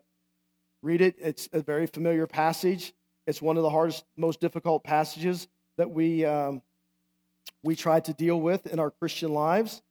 read 0.84 1.02
it. 1.02 1.16
It's 1.18 1.50
a 1.54 1.62
very 1.62 1.88
familiar 1.88 2.28
passage. 2.28 2.94
It's 3.26 3.42
one 3.42 3.56
of 3.58 3.64
the 3.64 3.70
hardest, 3.70 4.04
most 4.18 4.42
difficult 4.42 4.84
passages 4.84 5.48
that 5.78 5.90
we, 5.90 6.26
um, 6.26 6.62
we 7.64 7.76
try 7.76 8.02
to 8.02 8.14
deal 8.14 8.40
with 8.40 8.68
in 8.68 8.80
our 8.80 8.92
Christian 8.92 9.34
lives. 9.34 9.82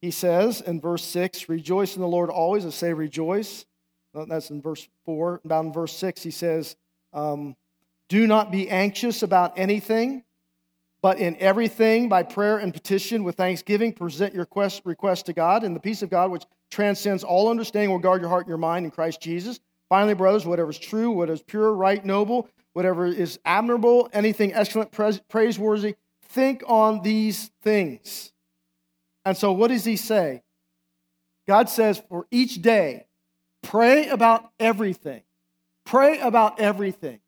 He 0.00 0.10
says 0.10 0.60
in 0.60 0.80
verse 0.80 1.04
6, 1.04 1.48
Rejoice 1.48 1.94
in 1.94 2.02
the 2.02 2.08
Lord 2.08 2.28
always. 2.28 2.66
I 2.66 2.70
say 2.70 2.92
rejoice. 2.92 3.64
That's 4.12 4.50
in 4.50 4.60
verse 4.60 4.86
4. 5.06 5.40
About 5.44 5.64
in 5.66 5.72
verse 5.72 5.96
6, 5.96 6.22
he 6.22 6.32
says, 6.32 6.76
um, 7.12 7.54
Do 8.08 8.26
not 8.26 8.50
be 8.50 8.68
anxious 8.68 9.22
about 9.22 9.56
anything, 9.56 10.24
but 11.00 11.18
in 11.18 11.36
everything, 11.36 12.08
by 12.08 12.24
prayer 12.24 12.58
and 12.58 12.74
petition 12.74 13.22
with 13.22 13.36
thanksgiving, 13.36 13.92
present 13.92 14.34
your 14.34 14.42
request, 14.42 14.82
request 14.84 15.26
to 15.26 15.32
God, 15.32 15.62
and 15.62 15.76
the 15.76 15.80
peace 15.80 16.02
of 16.02 16.10
God, 16.10 16.32
which 16.32 16.44
transcends 16.72 17.22
all 17.22 17.50
understanding, 17.50 17.90
will 17.90 17.98
guard 17.98 18.22
your 18.22 18.30
heart 18.30 18.46
and 18.46 18.48
your 18.48 18.58
mind 18.58 18.86
in 18.86 18.90
Christ 18.90 19.20
Jesus. 19.20 19.60
Finally, 19.90 20.14
brothers, 20.14 20.46
whatever 20.46 20.70
is 20.70 20.78
true, 20.78 21.10
what 21.10 21.28
is 21.28 21.42
pure, 21.42 21.72
right, 21.72 22.02
noble, 22.02 22.48
whatever 22.72 23.06
is 23.06 23.38
admirable, 23.44 24.08
anything 24.14 24.54
excellent, 24.54 24.90
praiseworthy, 25.28 25.94
think 26.30 26.62
on 26.66 27.02
these 27.02 27.50
things. 27.62 28.32
And 29.26 29.36
so, 29.36 29.52
what 29.52 29.68
does 29.68 29.84
he 29.84 29.96
say? 29.96 30.42
God 31.46 31.68
says, 31.68 32.02
for 32.08 32.26
each 32.30 32.62
day, 32.62 33.04
pray 33.62 34.08
about 34.08 34.50
everything. 34.58 35.22
Pray 35.84 36.20
about 36.20 36.58
everything. 36.58 37.20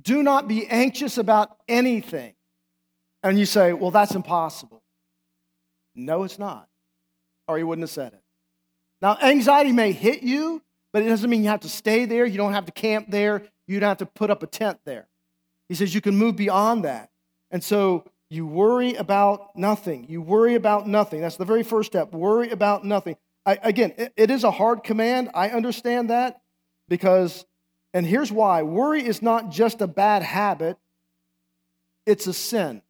Do 0.00 0.22
not 0.22 0.48
be 0.48 0.66
anxious 0.66 1.18
about 1.18 1.54
anything. 1.68 2.32
And 3.22 3.38
you 3.38 3.44
say, 3.44 3.74
well, 3.74 3.90
that's 3.90 4.14
impossible. 4.14 4.82
No, 5.94 6.22
it's 6.22 6.38
not. 6.38 6.69
Or 7.50 7.58
he 7.58 7.64
wouldn't 7.64 7.82
have 7.82 7.90
said 7.90 8.12
it. 8.12 8.22
Now, 9.02 9.18
anxiety 9.20 9.72
may 9.72 9.92
hit 9.92 10.22
you, 10.22 10.62
but 10.92 11.02
it 11.02 11.08
doesn't 11.08 11.28
mean 11.28 11.42
you 11.42 11.48
have 11.48 11.60
to 11.60 11.68
stay 11.68 12.04
there. 12.04 12.24
You 12.24 12.36
don't 12.36 12.52
have 12.52 12.66
to 12.66 12.72
camp 12.72 13.10
there. 13.10 13.42
You 13.66 13.80
don't 13.80 13.88
have 13.88 13.98
to 13.98 14.06
put 14.06 14.30
up 14.30 14.42
a 14.42 14.46
tent 14.46 14.78
there. 14.84 15.08
He 15.68 15.74
says 15.74 15.94
you 15.94 16.00
can 16.00 16.16
move 16.16 16.36
beyond 16.36 16.84
that. 16.84 17.10
And 17.50 17.62
so 17.62 18.04
you 18.28 18.46
worry 18.46 18.94
about 18.94 19.56
nothing. 19.56 20.06
You 20.08 20.22
worry 20.22 20.54
about 20.54 20.86
nothing. 20.86 21.20
That's 21.20 21.36
the 21.36 21.44
very 21.44 21.64
first 21.64 21.90
step. 21.90 22.12
Worry 22.12 22.50
about 22.50 22.84
nothing. 22.84 23.16
I, 23.44 23.58
again, 23.62 23.94
it, 23.96 24.12
it 24.16 24.30
is 24.30 24.44
a 24.44 24.50
hard 24.50 24.84
command. 24.84 25.30
I 25.34 25.48
understand 25.48 26.10
that 26.10 26.40
because, 26.88 27.44
and 27.92 28.06
here's 28.06 28.30
why 28.30 28.62
worry 28.62 29.04
is 29.04 29.22
not 29.22 29.50
just 29.50 29.80
a 29.80 29.86
bad 29.86 30.22
habit, 30.22 30.76
it's 32.06 32.26
a 32.26 32.32
sin. 32.32 32.82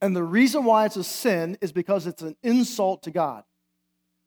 And 0.00 0.14
the 0.14 0.22
reason 0.22 0.64
why 0.64 0.86
it's 0.86 0.96
a 0.96 1.04
sin 1.04 1.58
is 1.60 1.72
because 1.72 2.06
it's 2.06 2.22
an 2.22 2.36
insult 2.42 3.02
to 3.04 3.10
God. 3.10 3.44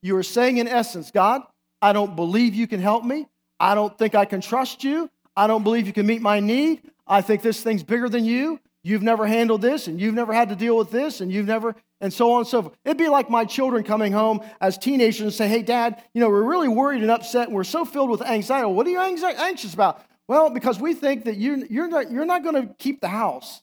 You 0.02 0.18
are 0.18 0.24
saying, 0.24 0.58
in 0.58 0.68
essence, 0.68 1.12
God, 1.12 1.42
I 1.82 1.94
don't 1.94 2.16
believe 2.16 2.56
you 2.56 2.68
can 2.68 2.80
help 2.80 3.04
me. 3.04 3.28
I 3.60 3.76
don't 3.76 3.96
think 3.98 4.16
I 4.16 4.26
can 4.26 4.42
trust 4.42 4.84
you. 4.84 5.10
I 5.36 5.48
don't 5.48 5.64
believe 5.64 5.88
you 5.88 5.94
can 5.94 6.06
meet 6.06 6.22
my 6.22 6.40
need. 6.40 6.82
I 7.08 7.22
think 7.22 7.42
this 7.42 7.62
thing's 7.62 7.84
bigger 7.84 8.10
than 8.10 8.26
you. 8.26 8.60
You've 8.84 9.04
never 9.04 9.28
handled 9.28 9.62
this, 9.62 9.88
and 9.88 10.02
you've 10.02 10.16
never 10.16 10.34
had 10.34 10.50
to 10.50 10.56
deal 10.56 10.76
with 10.76 10.90
this, 10.90 11.22
and 11.22 11.32
you've 11.32 11.46
never, 11.46 11.76
and 12.00 12.12
so 12.12 12.32
on 12.32 12.40
and 12.40 12.48
so 12.48 12.64
forth. 12.64 12.76
It'd 12.84 12.98
be 12.98 13.10
like 13.10 13.30
my 13.30 13.46
children 13.46 13.84
coming 13.84 14.12
home 14.12 14.42
as 14.60 14.78
teenagers 14.78 15.22
and 15.22 15.34
say, 15.34 15.48
Hey, 15.48 15.62
dad, 15.62 16.02
you 16.14 16.22
know, 16.22 16.30
we're 16.30 16.44
really 16.44 16.68
worried 16.68 17.04
and 17.04 17.12
upset, 17.12 17.48
and 17.48 17.56
we're 17.56 17.64
so 17.64 17.86
filled 17.86 18.10
with 18.10 18.24
anxiety. 18.24 18.68
What 18.68 18.88
are 18.88 18.90
you 18.90 19.00
anxious 19.00 19.74
about? 19.74 20.02
Well, 20.28 20.50
because 20.50 20.80
we 20.80 20.96
think 20.96 21.26
that 21.26 21.38
you, 21.38 21.68
you're 21.70 21.90
not, 21.90 22.10
you're 22.10 22.26
not 22.26 22.44
going 22.44 22.56
to 22.68 22.74
keep 22.76 23.02
the 23.02 23.08
house. 23.08 23.62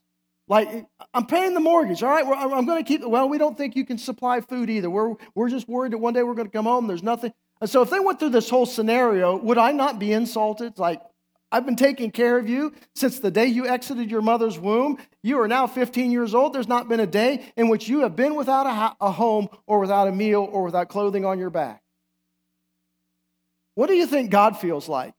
Like, 0.48 0.86
I'm 1.12 1.26
paying 1.26 1.52
the 1.52 1.60
mortgage, 1.60 2.02
all 2.02 2.10
right? 2.10 2.24
I'm 2.26 2.64
going 2.64 2.82
to 2.82 2.88
keep 2.88 3.02
it. 3.02 3.10
Well, 3.10 3.28
we 3.28 3.36
don't 3.36 3.56
think 3.56 3.76
you 3.76 3.84
can 3.84 3.98
supply 3.98 4.40
food 4.40 4.70
either. 4.70 4.88
We're, 4.88 5.14
we're 5.34 5.50
just 5.50 5.68
worried 5.68 5.92
that 5.92 5.98
one 5.98 6.14
day 6.14 6.22
we're 6.22 6.34
going 6.34 6.48
to 6.48 6.52
come 6.52 6.64
home, 6.64 6.86
there's 6.86 7.02
nothing. 7.02 7.32
And 7.60 7.68
so, 7.68 7.82
if 7.82 7.90
they 7.90 8.00
went 8.00 8.18
through 8.18 8.30
this 8.30 8.48
whole 8.48 8.66
scenario, 8.66 9.36
would 9.36 9.58
I 9.58 9.72
not 9.72 9.98
be 9.98 10.12
insulted? 10.12 10.78
Like, 10.78 11.02
I've 11.50 11.64
been 11.64 11.76
taking 11.76 12.10
care 12.10 12.38
of 12.38 12.48
you 12.48 12.74
since 12.94 13.20
the 13.20 13.30
day 13.30 13.46
you 13.46 13.66
exited 13.66 14.10
your 14.10 14.20
mother's 14.20 14.58
womb. 14.58 14.98
You 15.22 15.40
are 15.40 15.48
now 15.48 15.66
15 15.66 16.10
years 16.10 16.34
old. 16.34 16.52
There's 16.52 16.68
not 16.68 16.88
been 16.88 17.00
a 17.00 17.06
day 17.06 17.52
in 17.56 17.68
which 17.68 17.88
you 17.88 18.00
have 18.00 18.16
been 18.16 18.34
without 18.34 18.66
a, 18.66 19.04
a 19.04 19.10
home 19.10 19.48
or 19.66 19.78
without 19.78 20.08
a 20.08 20.12
meal 20.12 20.46
or 20.50 20.64
without 20.64 20.88
clothing 20.88 21.24
on 21.24 21.38
your 21.38 21.50
back. 21.50 21.82
What 23.74 23.86
do 23.86 23.94
you 23.94 24.06
think 24.06 24.30
God 24.30 24.58
feels 24.58 24.88
like 24.88 25.14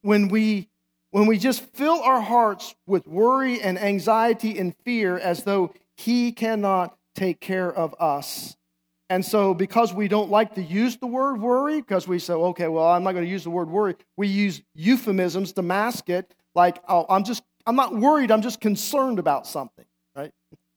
when 0.00 0.28
we 0.28 0.68
when 1.14 1.26
we 1.26 1.38
just 1.38 1.62
fill 1.74 2.02
our 2.02 2.20
hearts 2.20 2.74
with 2.88 3.06
worry 3.06 3.62
and 3.62 3.78
anxiety 3.78 4.58
and 4.58 4.74
fear 4.84 5.16
as 5.16 5.44
though 5.44 5.72
He 5.96 6.32
cannot 6.32 6.98
take 7.14 7.38
care 7.38 7.72
of 7.72 7.94
us. 8.00 8.56
And 9.08 9.24
so, 9.24 9.54
because 9.54 9.94
we 9.94 10.08
don't 10.08 10.28
like 10.28 10.56
to 10.56 10.60
use 10.60 10.96
the 10.96 11.06
word 11.06 11.40
worry, 11.40 11.80
because 11.80 12.08
we 12.08 12.18
say, 12.18 12.32
okay, 12.32 12.66
well, 12.66 12.88
I'm 12.88 13.04
not 13.04 13.12
going 13.12 13.24
to 13.24 13.30
use 13.30 13.44
the 13.44 13.50
word 13.50 13.70
worry, 13.70 13.94
we 14.16 14.26
use 14.26 14.60
euphemisms 14.74 15.52
to 15.52 15.62
mask 15.62 16.08
it, 16.08 16.34
like, 16.56 16.82
oh, 16.88 17.06
I'm 17.08 17.22
just, 17.22 17.44
I'm 17.64 17.76
not 17.76 17.94
worried, 17.94 18.32
I'm 18.32 18.42
just 18.42 18.60
concerned 18.60 19.20
about 19.20 19.46
something, 19.46 19.84
right? 20.16 20.32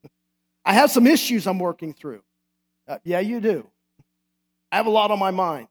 I 0.66 0.74
have 0.74 0.92
some 0.92 1.08
issues 1.08 1.48
I'm 1.48 1.58
working 1.58 1.96
through. 1.96 2.22
Uh, 2.88 3.00
yeah, 3.04 3.22
you 3.22 3.42
do. 3.42 3.68
I 4.72 4.76
have 4.76 4.86
a 4.86 4.92
lot 4.92 5.10
on 5.10 5.18
my 5.18 5.32
mind. 5.32 5.68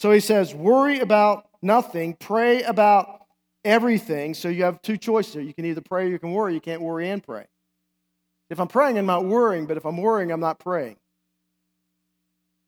So 0.00 0.10
he 0.10 0.18
says, 0.18 0.52
worry 0.52 0.98
about 0.98 1.46
nothing, 1.62 2.14
pray 2.14 2.64
about 2.64 3.21
everything. 3.64 4.34
So 4.34 4.48
you 4.48 4.64
have 4.64 4.82
two 4.82 4.96
choices 4.96 5.44
You 5.44 5.54
can 5.54 5.64
either 5.64 5.80
pray 5.80 6.06
or 6.06 6.08
you 6.08 6.18
can 6.18 6.32
worry. 6.32 6.54
You 6.54 6.60
can't 6.60 6.82
worry 6.82 7.08
and 7.08 7.22
pray. 7.22 7.46
If 8.50 8.60
I'm 8.60 8.68
praying, 8.68 8.98
I'm 8.98 9.06
not 9.06 9.24
worrying, 9.24 9.66
but 9.66 9.76
if 9.76 9.86
I'm 9.86 9.96
worrying, 9.96 10.30
I'm 10.30 10.40
not 10.40 10.58
praying. 10.58 10.96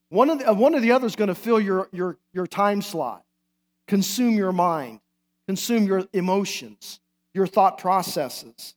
One 0.08 0.30
of 0.30 0.38
the, 0.38 0.50
uh, 0.50 0.54
one 0.54 0.74
of 0.74 0.82
the 0.82 0.92
other 0.92 1.06
is 1.06 1.16
going 1.16 1.28
to 1.28 1.34
fill 1.34 1.60
your, 1.60 1.88
your, 1.92 2.16
your 2.32 2.46
time 2.46 2.80
slot, 2.80 3.24
consume 3.86 4.34
your 4.34 4.52
mind, 4.52 5.00
consume 5.46 5.84
your 5.84 6.04
emotions, 6.12 7.00
your 7.34 7.46
thought 7.46 7.78
processes. 7.78 8.74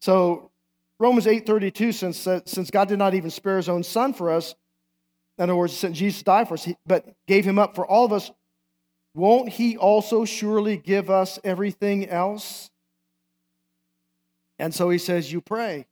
So 0.00 0.50
Romans 0.98 1.26
8.32, 1.26 1.94
since, 1.94 2.26
uh, 2.26 2.40
since 2.44 2.70
God 2.70 2.88
did 2.88 2.98
not 2.98 3.14
even 3.14 3.30
spare 3.30 3.56
his 3.56 3.68
own 3.68 3.82
son 3.82 4.12
for 4.12 4.30
us, 4.30 4.54
in 5.38 5.44
other 5.44 5.56
words, 5.56 5.76
sent 5.76 5.96
Jesus 5.96 6.18
to 6.20 6.24
die 6.24 6.44
for 6.44 6.54
us, 6.54 6.68
but 6.86 7.06
gave 7.26 7.44
him 7.44 7.58
up 7.58 7.74
for 7.74 7.86
all 7.86 8.04
of 8.04 8.12
us, 8.12 8.30
won't 9.14 9.48
he 9.48 9.76
also 9.76 10.24
surely 10.24 10.76
give 10.76 11.08
us 11.08 11.38
everything 11.44 12.08
else? 12.08 12.70
And 14.58 14.74
so 14.74 14.90
he 14.90 14.98
says, 14.98 15.32
You 15.32 15.40
pray. 15.40 15.86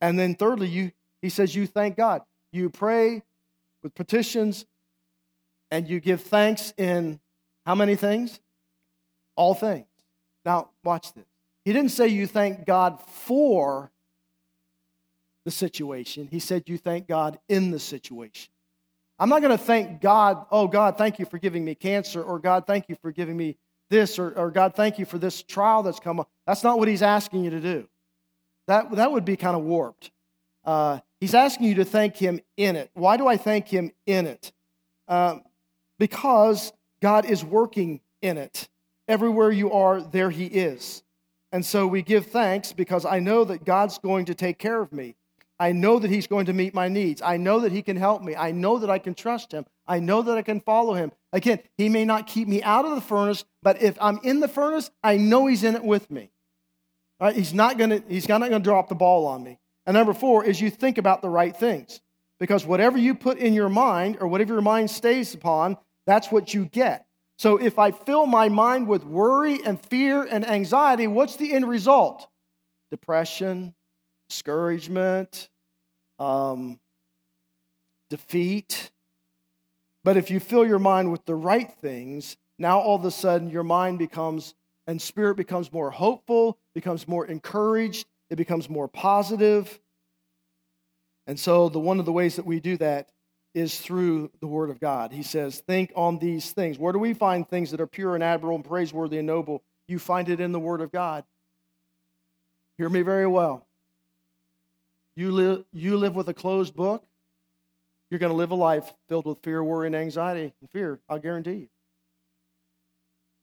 And 0.00 0.18
then 0.18 0.34
thirdly, 0.34 0.68
you 0.68 0.92
he 1.20 1.28
says, 1.28 1.54
You 1.54 1.66
thank 1.66 1.96
God. 1.96 2.22
You 2.52 2.70
pray 2.70 3.22
with 3.82 3.94
petitions 3.94 4.64
and 5.70 5.88
you 5.88 6.00
give 6.00 6.22
thanks 6.22 6.72
in 6.76 7.20
how 7.66 7.74
many 7.74 7.96
things? 7.96 8.40
All 9.36 9.54
things. 9.54 9.86
Now, 10.44 10.70
watch 10.82 11.12
this. 11.12 11.26
He 11.64 11.72
didn't 11.72 11.90
say 11.90 12.08
you 12.08 12.26
thank 12.26 12.64
God 12.64 13.02
for 13.02 13.90
the 15.44 15.50
situation, 15.50 16.28
he 16.30 16.40
said 16.40 16.68
you 16.68 16.76
thank 16.76 17.06
God 17.06 17.38
in 17.48 17.70
the 17.70 17.78
situation. 17.78 18.50
I'm 19.18 19.28
not 19.28 19.42
going 19.42 19.56
to 19.56 19.62
thank 19.62 20.00
God, 20.00 20.46
oh, 20.50 20.68
God, 20.68 20.96
thank 20.96 21.18
you 21.18 21.26
for 21.26 21.38
giving 21.38 21.64
me 21.64 21.74
cancer, 21.74 22.22
or 22.22 22.38
God, 22.38 22.66
thank 22.66 22.88
you 22.88 22.96
for 23.02 23.10
giving 23.10 23.36
me 23.36 23.56
this, 23.90 24.18
or, 24.18 24.30
or 24.32 24.50
God, 24.50 24.74
thank 24.74 24.98
you 24.98 25.04
for 25.04 25.18
this 25.18 25.42
trial 25.42 25.82
that's 25.82 25.98
come 25.98 26.20
up. 26.20 26.30
That's 26.46 26.62
not 26.62 26.78
what 26.78 26.88
He's 26.88 27.02
asking 27.02 27.44
you 27.44 27.50
to 27.50 27.60
do. 27.60 27.88
That, 28.68 28.90
that 28.92 29.10
would 29.10 29.24
be 29.24 29.36
kind 29.36 29.56
of 29.56 29.62
warped. 29.62 30.10
Uh, 30.64 31.00
he's 31.20 31.34
asking 31.34 31.66
you 31.66 31.74
to 31.76 31.84
thank 31.84 32.16
Him 32.16 32.40
in 32.56 32.76
it. 32.76 32.90
Why 32.94 33.16
do 33.16 33.26
I 33.26 33.36
thank 33.36 33.68
Him 33.68 33.92
in 34.06 34.26
it? 34.26 34.52
Uh, 35.08 35.38
because 35.98 36.72
God 37.00 37.24
is 37.24 37.44
working 37.44 38.00
in 38.22 38.36
it. 38.36 38.68
Everywhere 39.08 39.50
you 39.50 39.72
are, 39.72 40.00
there 40.00 40.30
He 40.30 40.46
is. 40.46 41.02
And 41.50 41.64
so 41.64 41.86
we 41.86 42.02
give 42.02 42.26
thanks 42.26 42.72
because 42.72 43.06
I 43.06 43.20
know 43.20 43.44
that 43.44 43.64
God's 43.64 43.98
going 43.98 44.26
to 44.26 44.34
take 44.34 44.58
care 44.58 44.80
of 44.80 44.92
me. 44.92 45.16
I 45.60 45.72
know 45.72 45.98
that 45.98 46.10
He's 46.10 46.26
going 46.26 46.46
to 46.46 46.52
meet 46.52 46.74
my 46.74 46.88
needs. 46.88 47.20
I 47.20 47.36
know 47.36 47.60
that 47.60 47.72
He 47.72 47.82
can 47.82 47.96
help 47.96 48.22
me. 48.22 48.36
I 48.36 48.52
know 48.52 48.78
that 48.78 48.90
I 48.90 48.98
can 48.98 49.14
trust 49.14 49.52
Him. 49.52 49.66
I 49.86 49.98
know 49.98 50.22
that 50.22 50.36
I 50.36 50.42
can 50.42 50.60
follow 50.60 50.94
Him. 50.94 51.12
Again, 51.32 51.60
He 51.76 51.88
may 51.88 52.04
not 52.04 52.26
keep 52.26 52.48
me 52.48 52.62
out 52.62 52.84
of 52.84 52.94
the 52.94 53.00
furnace, 53.00 53.44
but 53.62 53.82
if 53.82 53.96
I'm 54.00 54.20
in 54.22 54.40
the 54.40 54.48
furnace, 54.48 54.90
I 55.02 55.16
know 55.16 55.46
He's 55.46 55.64
in 55.64 55.74
it 55.74 55.84
with 55.84 56.10
me. 56.10 56.30
Right? 57.20 57.34
He's 57.34 57.52
not 57.52 57.78
going 57.78 57.90
to 57.90 58.02
He's 58.08 58.28
not 58.28 58.40
going 58.40 58.52
to 58.52 58.58
drop 58.60 58.88
the 58.88 58.94
ball 58.94 59.26
on 59.26 59.42
me. 59.42 59.58
And 59.86 59.94
number 59.94 60.14
four 60.14 60.44
is 60.44 60.60
you 60.60 60.70
think 60.70 60.98
about 60.98 61.22
the 61.22 61.30
right 61.30 61.56
things. 61.56 62.00
Because 62.38 62.64
whatever 62.64 62.98
you 62.98 63.14
put 63.14 63.38
in 63.38 63.52
your 63.52 63.68
mind 63.68 64.18
or 64.20 64.28
whatever 64.28 64.52
your 64.52 64.62
mind 64.62 64.90
stays 64.90 65.34
upon, 65.34 65.76
that's 66.06 66.30
what 66.30 66.54
you 66.54 66.66
get. 66.66 67.06
So 67.36 67.56
if 67.56 67.78
I 67.78 67.90
fill 67.90 68.26
my 68.26 68.48
mind 68.48 68.86
with 68.86 69.04
worry 69.04 69.60
and 69.64 69.80
fear 69.86 70.22
and 70.22 70.46
anxiety, 70.46 71.06
what's 71.06 71.36
the 71.36 71.52
end 71.52 71.68
result? 71.68 72.28
Depression, 72.90 73.74
discouragement, 74.28 75.48
um, 76.18 76.78
defeat. 78.08 78.90
But 80.04 80.16
if 80.16 80.30
you 80.30 80.40
fill 80.40 80.66
your 80.66 80.78
mind 80.78 81.12
with 81.12 81.24
the 81.26 81.34
right 81.34 81.70
things, 81.80 82.36
now 82.58 82.80
all 82.80 82.96
of 82.96 83.04
a 83.04 83.10
sudden 83.10 83.50
your 83.50 83.62
mind 83.62 83.98
becomes 83.98 84.54
and 84.86 85.00
spirit 85.02 85.36
becomes 85.36 85.70
more 85.70 85.90
hopeful, 85.90 86.56
becomes 86.72 87.06
more 87.06 87.26
encouraged, 87.26 88.06
it 88.30 88.36
becomes 88.36 88.70
more 88.70 88.88
positive. 88.88 89.78
And 91.26 91.38
so 91.38 91.68
the 91.68 91.78
one 91.78 92.00
of 92.00 92.06
the 92.06 92.12
ways 92.12 92.36
that 92.36 92.46
we 92.46 92.58
do 92.58 92.78
that 92.78 93.10
is 93.52 93.78
through 93.78 94.30
the 94.40 94.46
word 94.46 94.70
of 94.70 94.80
God. 94.80 95.12
He 95.12 95.22
says, 95.22 95.60
"Think 95.60 95.92
on 95.94 96.18
these 96.18 96.52
things." 96.52 96.78
Where 96.78 96.92
do 96.92 96.98
we 96.98 97.12
find 97.12 97.46
things 97.46 97.70
that 97.70 97.80
are 97.80 97.86
pure 97.86 98.14
and 98.14 98.24
admirable 98.24 98.56
and 98.56 98.64
praiseworthy 98.64 99.18
and 99.18 99.26
noble? 99.26 99.62
You 99.86 99.98
find 99.98 100.28
it 100.30 100.40
in 100.40 100.52
the 100.52 100.60
word 100.60 100.80
of 100.80 100.90
God. 100.90 101.24
Hear 102.78 102.88
me 102.88 103.02
very 103.02 103.26
well. 103.26 103.67
You 105.18 105.32
live, 105.32 105.64
you 105.72 105.96
live 105.96 106.14
with 106.14 106.28
a 106.28 106.32
closed 106.32 106.76
book, 106.76 107.04
you're 108.08 108.20
going 108.20 108.30
to 108.30 108.36
live 108.36 108.52
a 108.52 108.54
life 108.54 108.94
filled 109.08 109.26
with 109.26 109.38
fear, 109.42 109.64
worry, 109.64 109.88
and 109.88 109.96
anxiety 109.96 110.54
and 110.60 110.70
fear. 110.70 111.00
I'll 111.08 111.18
guarantee 111.18 111.54
you. 111.54 111.68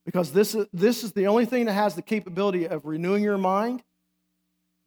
Because 0.06 0.32
this 0.32 0.56
is, 0.56 0.68
this 0.72 1.04
is 1.04 1.12
the 1.12 1.28
only 1.28 1.46
thing 1.46 1.66
that 1.66 1.74
has 1.74 1.94
the 1.94 2.02
capability 2.02 2.66
of 2.66 2.86
renewing 2.86 3.24
your 3.24 3.38
mind, 3.38 3.84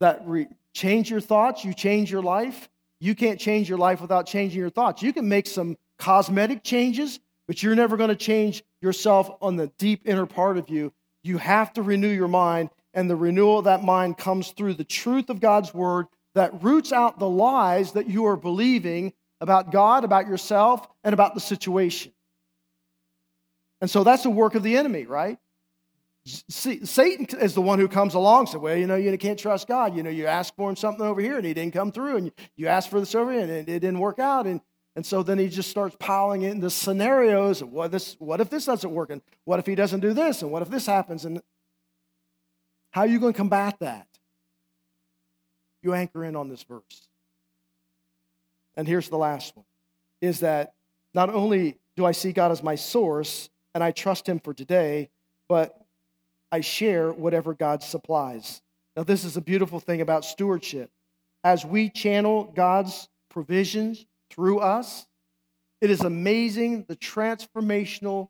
that 0.01 0.22
re, 0.24 0.46
change 0.72 1.11
your 1.11 1.20
thoughts, 1.20 1.62
you 1.62 1.74
change 1.74 2.11
your 2.11 2.22
life. 2.22 2.70
You 3.01 3.14
can't 3.14 3.38
change 3.38 3.68
your 3.68 3.77
life 3.77 4.01
without 4.01 4.24
changing 4.24 4.59
your 4.59 4.70
thoughts. 4.70 5.03
You 5.03 5.12
can 5.12 5.29
make 5.29 5.46
some 5.46 5.77
cosmetic 5.98 6.64
changes, 6.64 7.20
but 7.46 7.62
you're 7.62 7.74
never 7.74 7.98
going 7.98 8.09
to 8.09 8.16
change 8.16 8.64
yourself 8.81 9.31
on 9.42 9.57
the 9.57 9.66
deep 9.77 10.01
inner 10.07 10.24
part 10.24 10.57
of 10.57 10.70
you. 10.70 10.94
You 11.22 11.37
have 11.37 11.70
to 11.74 11.83
renew 11.83 12.09
your 12.09 12.29
mind, 12.29 12.70
and 12.94 13.11
the 13.11 13.14
renewal 13.14 13.59
of 13.59 13.66
that 13.66 13.85
mind 13.85 14.16
comes 14.16 14.53
through 14.53 14.72
the 14.72 14.85
truth 14.85 15.29
of 15.29 15.38
God's 15.38 15.74
word 15.74 16.07
that 16.38 16.62
roots 16.62 16.92
out 16.92 17.18
the 17.18 17.29
lies 17.29 17.92
that 17.92 18.09
you 18.09 18.27
are 18.27 18.37
believing 18.37 19.12
about 19.40 19.72
God, 19.72 20.05
about 20.05 20.29
yourself, 20.29 20.87
and 21.03 21.12
about 21.12 21.35
the 21.35 21.40
situation. 21.40 22.12
And 23.81 23.90
so 23.90 24.05
that's 24.05 24.22
the 24.22 24.31
work 24.31 24.55
of 24.55 24.62
the 24.62 24.77
enemy, 24.77 25.05
right? 25.05 25.38
See, 26.24 26.85
Satan 26.85 27.27
is 27.40 27.55
the 27.55 27.61
one 27.61 27.81
who 27.81 27.88
comes 27.88 28.14
along 28.14 28.40
and 28.40 28.48
says, 28.51 28.61
Well, 28.61 28.77
you 28.77 28.87
know, 28.87 28.94
you 28.94 29.16
can't 29.18 29.38
trust 29.38 29.66
God. 29.66 29.96
You 29.96 30.05
know, 30.05 30.11
you 30.11 30.27
asked 30.27 30.55
for 30.57 30.70
him 30.70 30.77
something 30.77 31.05
over 31.05 31.20
here 31.20 31.37
and 31.37 31.44
he 31.44 31.55
didn't 31.55 31.74
come 31.74 31.90
through, 31.90 32.16
and 32.18 32.33
you 32.57 32.68
asked 32.68 32.90
for 32.90 33.01
this 33.01 33.14
over 33.14 33.33
here 33.33 33.42
and 33.42 33.51
it 33.51 33.66
didn't 33.66 33.98
work 33.98 34.18
out. 34.18 34.46
And, 34.46 34.61
and 34.94 35.05
so 35.05 35.22
then 35.22 35.38
he 35.38 35.48
just 35.48 35.70
starts 35.70 35.96
piling 35.98 36.42
in 36.42 36.61
the 36.61 36.70
scenarios 36.70 37.62
of 37.62 37.70
what, 37.70 37.90
this, 37.90 38.14
what 38.18 38.40
if 38.40 38.51
this 38.51 38.66
doesn't 38.66 38.92
work? 38.92 39.11
And 39.11 39.22
what 39.44 39.59
if 39.59 39.66
he 39.66 39.74
doesn't 39.74 40.01
do 40.01 40.12
this? 40.12 40.42
And 40.42 40.53
what 40.53 40.62
if 40.62 40.68
this 40.68 40.87
happens? 40.87 41.24
And 41.24 41.40
how 42.90 43.03
are 43.03 43.07
you 43.07 43.20
going 43.20 43.33
to 43.33 43.37
combat 43.37 43.77
that? 43.81 44.08
You 45.82 45.94
anchor 45.94 46.24
in 46.24 46.36
on 46.36 46.48
this 46.48 46.62
verse. 46.62 47.08
And 48.76 48.86
here's 48.86 49.08
the 49.08 49.18
last 49.18 49.56
one 49.56 49.66
is 50.20 50.40
that 50.40 50.74
not 51.14 51.30
only 51.30 51.78
do 51.96 52.04
I 52.04 52.12
see 52.12 52.32
God 52.32 52.50
as 52.50 52.62
my 52.62 52.74
source 52.74 53.50
and 53.74 53.82
I 53.82 53.90
trust 53.90 54.28
Him 54.28 54.40
for 54.40 54.52
today, 54.54 55.10
but 55.48 55.76
I 56.50 56.60
share 56.60 57.12
whatever 57.12 57.54
God 57.54 57.82
supplies. 57.82 58.62
Now, 58.96 59.04
this 59.04 59.24
is 59.24 59.36
a 59.36 59.40
beautiful 59.40 59.80
thing 59.80 60.00
about 60.00 60.24
stewardship. 60.24 60.90
As 61.44 61.64
we 61.64 61.88
channel 61.88 62.52
God's 62.54 63.08
provisions 63.28 64.04
through 64.30 64.58
us, 64.58 65.06
it 65.80 65.90
is 65.90 66.00
amazing 66.00 66.84
the 66.88 66.96
transformational 66.96 68.28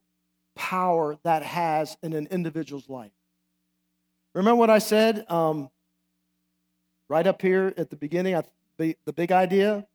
power 0.54 1.16
that 1.22 1.42
has 1.42 1.96
in 2.02 2.12
an 2.12 2.28
individual's 2.30 2.88
life. 2.88 3.12
Remember 4.34 4.56
what 4.56 4.70
I 4.70 4.78
said? 4.78 5.24
Um, 5.30 5.70
right 7.08 7.26
up 7.26 7.42
here 7.42 7.72
at 7.76 7.90
the 7.90 7.96
beginning, 7.96 8.40
the, 8.78 8.96
the 9.04 9.12
big 9.12 9.32
idea 9.32 9.86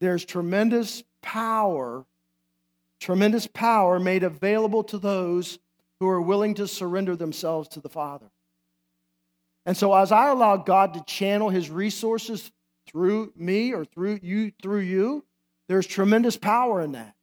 there's 0.00 0.24
tremendous 0.24 1.02
power, 1.20 2.06
tremendous 3.00 3.46
power 3.46 4.00
made 4.00 4.22
available 4.22 4.82
to 4.84 4.98
those 4.98 5.58
who 6.00 6.08
are 6.08 6.22
willing 6.22 6.54
to 6.54 6.66
surrender 6.66 7.14
themselves 7.14 7.68
to 7.68 7.80
the 7.80 7.90
Father. 7.90 8.30
And 9.66 9.76
so, 9.76 9.94
as 9.94 10.10
I 10.10 10.30
allow 10.30 10.56
God 10.56 10.94
to 10.94 11.04
channel 11.04 11.50
his 11.50 11.70
resources 11.70 12.50
through 12.86 13.32
me 13.36 13.74
or 13.74 13.84
through 13.84 14.20
you, 14.22 14.52
through 14.62 14.80
you, 14.80 15.24
there's 15.68 15.86
tremendous 15.86 16.36
power 16.36 16.80
in 16.80 16.92
that, 16.92 17.14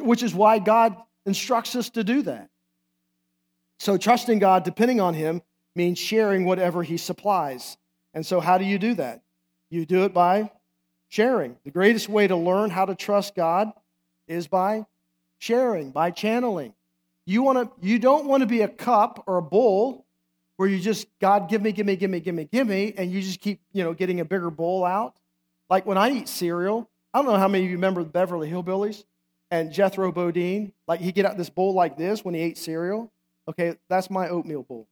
which 0.00 0.24
is 0.24 0.34
why 0.34 0.58
God 0.58 0.96
instructs 1.24 1.76
us 1.76 1.88
to 1.90 2.02
do 2.02 2.22
that. 2.22 2.50
So, 3.78 3.96
trusting 3.96 4.40
God, 4.40 4.64
depending 4.64 5.00
on 5.00 5.14
him, 5.14 5.40
means 5.76 5.98
sharing 5.98 6.44
whatever 6.44 6.82
he 6.82 6.96
supplies. 6.96 7.76
And 8.14 8.24
so, 8.24 8.40
how 8.40 8.58
do 8.58 8.64
you 8.64 8.78
do 8.78 8.94
that? 8.94 9.22
You 9.70 9.86
do 9.86 10.04
it 10.04 10.12
by 10.12 10.50
sharing. 11.08 11.56
The 11.64 11.70
greatest 11.70 12.08
way 12.08 12.26
to 12.26 12.36
learn 12.36 12.70
how 12.70 12.84
to 12.84 12.94
trust 12.94 13.34
God 13.34 13.72
is 14.26 14.46
by 14.46 14.86
sharing, 15.38 15.90
by 15.90 16.10
channeling. 16.10 16.74
You, 17.24 17.42
want 17.42 17.58
to, 17.58 17.86
you 17.86 17.98
don't 17.98 18.26
want 18.26 18.42
to 18.42 18.46
be 18.46 18.62
a 18.62 18.68
cup 18.68 19.24
or 19.26 19.36
a 19.38 19.42
bowl 19.42 20.04
where 20.56 20.68
you 20.68 20.78
just, 20.78 21.06
God, 21.20 21.48
give 21.48 21.62
me, 21.62 21.72
give 21.72 21.86
me, 21.86 21.96
give 21.96 22.10
me, 22.10 22.20
give 22.20 22.34
me, 22.34 22.44
give 22.44 22.66
me, 22.66 22.94
and 22.96 23.10
you 23.10 23.20
just 23.20 23.40
keep, 23.40 23.60
you 23.72 23.82
know, 23.82 23.94
getting 23.94 24.20
a 24.20 24.24
bigger 24.24 24.50
bowl 24.50 24.84
out. 24.84 25.16
Like 25.68 25.86
when 25.86 25.98
I 25.98 26.10
eat 26.10 26.28
cereal, 26.28 26.88
I 27.14 27.18
don't 27.18 27.26
know 27.26 27.38
how 27.38 27.48
many 27.48 27.64
of 27.64 27.70
you 27.70 27.76
remember 27.76 28.02
the 28.02 28.10
Beverly 28.10 28.50
Hillbillies 28.50 29.04
and 29.50 29.72
Jethro 29.72 30.12
Bodine. 30.12 30.72
Like 30.86 31.00
he 31.00 31.12
get 31.12 31.26
out 31.26 31.36
this 31.36 31.50
bowl 31.50 31.74
like 31.74 31.96
this 31.96 32.24
when 32.24 32.34
he 32.34 32.40
ate 32.40 32.58
cereal. 32.58 33.12
Okay, 33.48 33.76
that's 33.88 34.10
my 34.10 34.28
oatmeal 34.28 34.62
bowl. 34.62 34.86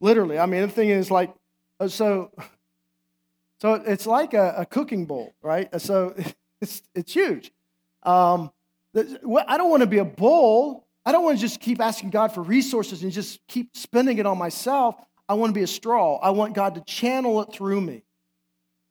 Literally. 0.00 0.38
I 0.38 0.46
mean, 0.46 0.62
the 0.62 0.68
thing 0.68 0.90
is 0.90 1.10
like 1.10 1.34
so, 1.86 2.32
so 3.60 3.74
it's 3.74 4.06
like 4.06 4.34
a, 4.34 4.54
a 4.58 4.66
cooking 4.66 5.06
bowl, 5.06 5.34
right? 5.42 5.72
Uh, 5.72 5.78
so 5.78 6.14
it's, 6.60 6.82
it's 6.94 7.12
huge. 7.12 7.52
Um, 8.02 8.50
I 8.94 9.56
don't 9.56 9.70
want 9.70 9.82
to 9.82 9.86
be 9.86 9.98
a 9.98 10.04
bowl. 10.04 10.86
I 11.04 11.12
don't 11.12 11.22
want 11.22 11.36
to 11.36 11.40
just 11.40 11.60
keep 11.60 11.80
asking 11.80 12.10
God 12.10 12.32
for 12.32 12.42
resources 12.42 13.02
and 13.02 13.12
just 13.12 13.40
keep 13.46 13.76
spending 13.76 14.18
it 14.18 14.26
on 14.26 14.38
myself. 14.38 14.96
I 15.28 15.34
want 15.34 15.50
to 15.50 15.54
be 15.54 15.62
a 15.62 15.68
straw. 15.68 16.16
I 16.16 16.30
want 16.30 16.54
God 16.54 16.76
to 16.76 16.80
channel 16.80 17.42
it 17.42 17.52
through 17.52 17.80
me. 17.80 18.02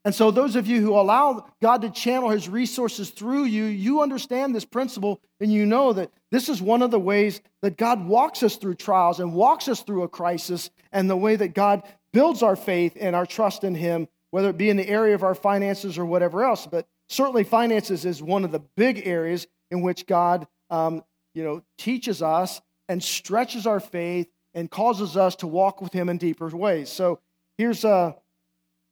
And 0.03 0.13
so, 0.13 0.29
those 0.29 0.55
of 0.55 0.67
you 0.67 0.81
who 0.81 0.93
allow 0.93 1.47
God 1.63 1.81
to 1.81 1.89
channel 1.89 2.29
his 2.29 2.47
resources 2.47 3.09
through 3.09 3.45
you, 3.45 3.63
you 3.63 4.03
understand 4.03 4.53
this 4.53 4.63
principle 4.63 5.19
and 5.39 5.51
you 5.51 5.65
know 5.65 5.93
that 5.93 6.11
this 6.29 6.47
is 6.47 6.61
one 6.61 6.83
of 6.83 6.91
the 6.91 6.99
ways 6.99 7.41
that 7.63 7.75
God 7.75 8.05
walks 8.05 8.43
us 8.43 8.57
through 8.57 8.75
trials 8.75 9.19
and 9.19 9.33
walks 9.33 9.67
us 9.67 9.81
through 9.81 10.03
a 10.03 10.07
crisis, 10.07 10.69
and 10.91 11.09
the 11.09 11.17
way 11.17 11.35
that 11.35 11.55
God 11.55 11.81
builds 12.15 12.41
our 12.41 12.55
faith 12.55 12.95
and 12.97 13.13
our 13.13 13.25
trust 13.25 13.65
in 13.65 13.75
Him, 13.75 14.07
whether 14.31 14.49
it 14.49 14.57
be 14.57 14.69
in 14.69 14.77
the 14.77 14.87
area 14.87 15.13
of 15.15 15.21
our 15.21 15.35
finances 15.35 15.97
or 15.97 16.05
whatever 16.05 16.45
else. 16.45 16.65
But 16.65 16.87
certainly, 17.09 17.43
finances 17.43 18.05
is 18.05 18.23
one 18.23 18.45
of 18.45 18.53
the 18.53 18.61
big 18.77 19.05
areas 19.05 19.47
in 19.69 19.81
which 19.81 20.07
God, 20.07 20.47
um, 20.69 21.03
you 21.33 21.43
know, 21.43 21.61
teaches 21.77 22.21
us 22.21 22.61
and 22.87 23.03
stretches 23.03 23.67
our 23.67 23.81
faith 23.81 24.29
and 24.53 24.71
causes 24.71 25.17
us 25.17 25.35
to 25.37 25.47
walk 25.47 25.81
with 25.81 25.91
Him 25.91 26.07
in 26.07 26.17
deeper 26.17 26.47
ways. 26.47 26.89
So 26.89 27.19
here's 27.57 27.83
uh, 27.83 28.13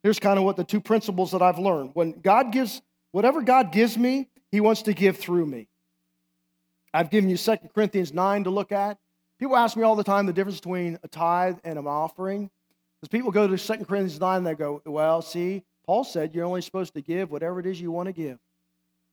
here's 0.03 0.19
kind 0.19 0.37
of 0.37 0.43
what 0.43 0.57
the 0.57 0.65
two 0.65 0.81
principles 0.81 1.31
that 1.31 1.41
I've 1.41 1.59
learned. 1.59 1.91
When 1.93 2.19
God 2.19 2.51
gives 2.51 2.81
whatever 3.13 3.41
God 3.41 3.71
gives 3.71 3.97
me, 3.97 4.27
He 4.51 4.59
wants 4.59 4.81
to 4.81 4.93
give 4.93 5.15
through 5.15 5.45
me. 5.45 5.69
I've 6.93 7.09
given 7.09 7.29
you 7.29 7.37
2 7.37 7.55
Corinthians 7.73 8.13
9 8.13 8.43
to 8.43 8.49
look 8.49 8.73
at. 8.73 8.97
People 9.39 9.55
ask 9.55 9.77
me 9.77 9.83
all 9.83 9.95
the 9.95 10.03
time 10.03 10.25
the 10.25 10.33
difference 10.33 10.59
between 10.59 10.99
a 11.03 11.07
tithe 11.07 11.59
and 11.63 11.79
an 11.79 11.87
offering. 11.87 12.49
Because 13.03 13.17
people 13.17 13.31
go 13.31 13.47
to 13.47 13.57
2 13.57 13.83
Corinthians 13.83 14.17
9 14.17 14.37
and 14.37 14.47
they 14.47 14.53
go, 14.53 14.81
well, 14.85 15.21
see, 15.21 15.63
Paul 15.85 16.05
said 16.05 16.33
you're 16.33 16.45
only 16.45 16.61
supposed 16.61 16.93
to 16.93 17.01
give 17.01 17.31
whatever 17.31 17.59
it 17.59 17.65
is 17.65 17.81
you 17.81 17.91
want 17.91 18.07
to 18.07 18.13
give. 18.13 18.39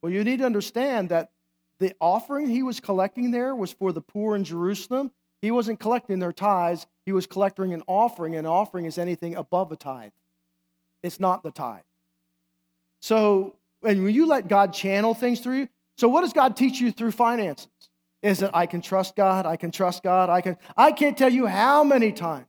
Well, 0.01 0.13
you 0.13 0.23
need 0.23 0.39
to 0.39 0.47
understand 0.47 1.09
that 1.09 1.33
the 1.81 1.93
offering 2.01 2.49
he 2.49 2.63
was 2.63 2.79
collecting 2.79 3.33
there 3.33 3.53
was 3.53 3.73
for 3.73 3.91
the 3.91 4.01
poor 4.01 4.37
in 4.37 4.45
Jerusalem. 4.45 5.11
He 5.43 5.51
wasn't 5.51 5.81
collecting 5.81 6.21
their 6.21 6.33
tithes, 6.33 6.87
he 7.05 7.11
was 7.11 7.27
collecting 7.27 7.75
an 7.75 7.83
offering. 7.89 8.37
An 8.37 8.47
offering 8.47 8.85
is 8.85 8.97
anything 8.97 9.35
above 9.35 9.73
a 9.73 9.77
tithe, 9.77 10.13
it's 11.03 11.19
not 11.19 11.43
the 11.43 11.51
tithe. 11.51 11.83
So, 13.01 13.57
and 13.83 14.05
when 14.05 14.15
you 14.15 14.25
let 14.27 14.47
God 14.47 14.73
channel 14.73 15.15
things 15.15 15.41
through 15.41 15.57
you, 15.63 15.69
so 15.97 16.09
what 16.09 16.21
does 16.21 16.33
God 16.33 16.57
teach 16.57 16.81
you 16.81 16.93
through 16.93 17.11
finances? 17.11 17.67
Is 18.23 18.41
it 18.41 18.53
I 18.55 18.67
can 18.67 18.83
trust 18.83 19.17
God, 19.17 19.47
I 19.47 19.57
can 19.57 19.73
trust 19.73 20.05
God, 20.05 20.31
I 20.31 20.43
can 20.43 20.59
I 20.77 20.93
can't 20.93 21.19
tell 21.19 21.33
you 21.33 21.49
how 21.49 21.83
many 21.83 22.13
times, 22.13 22.47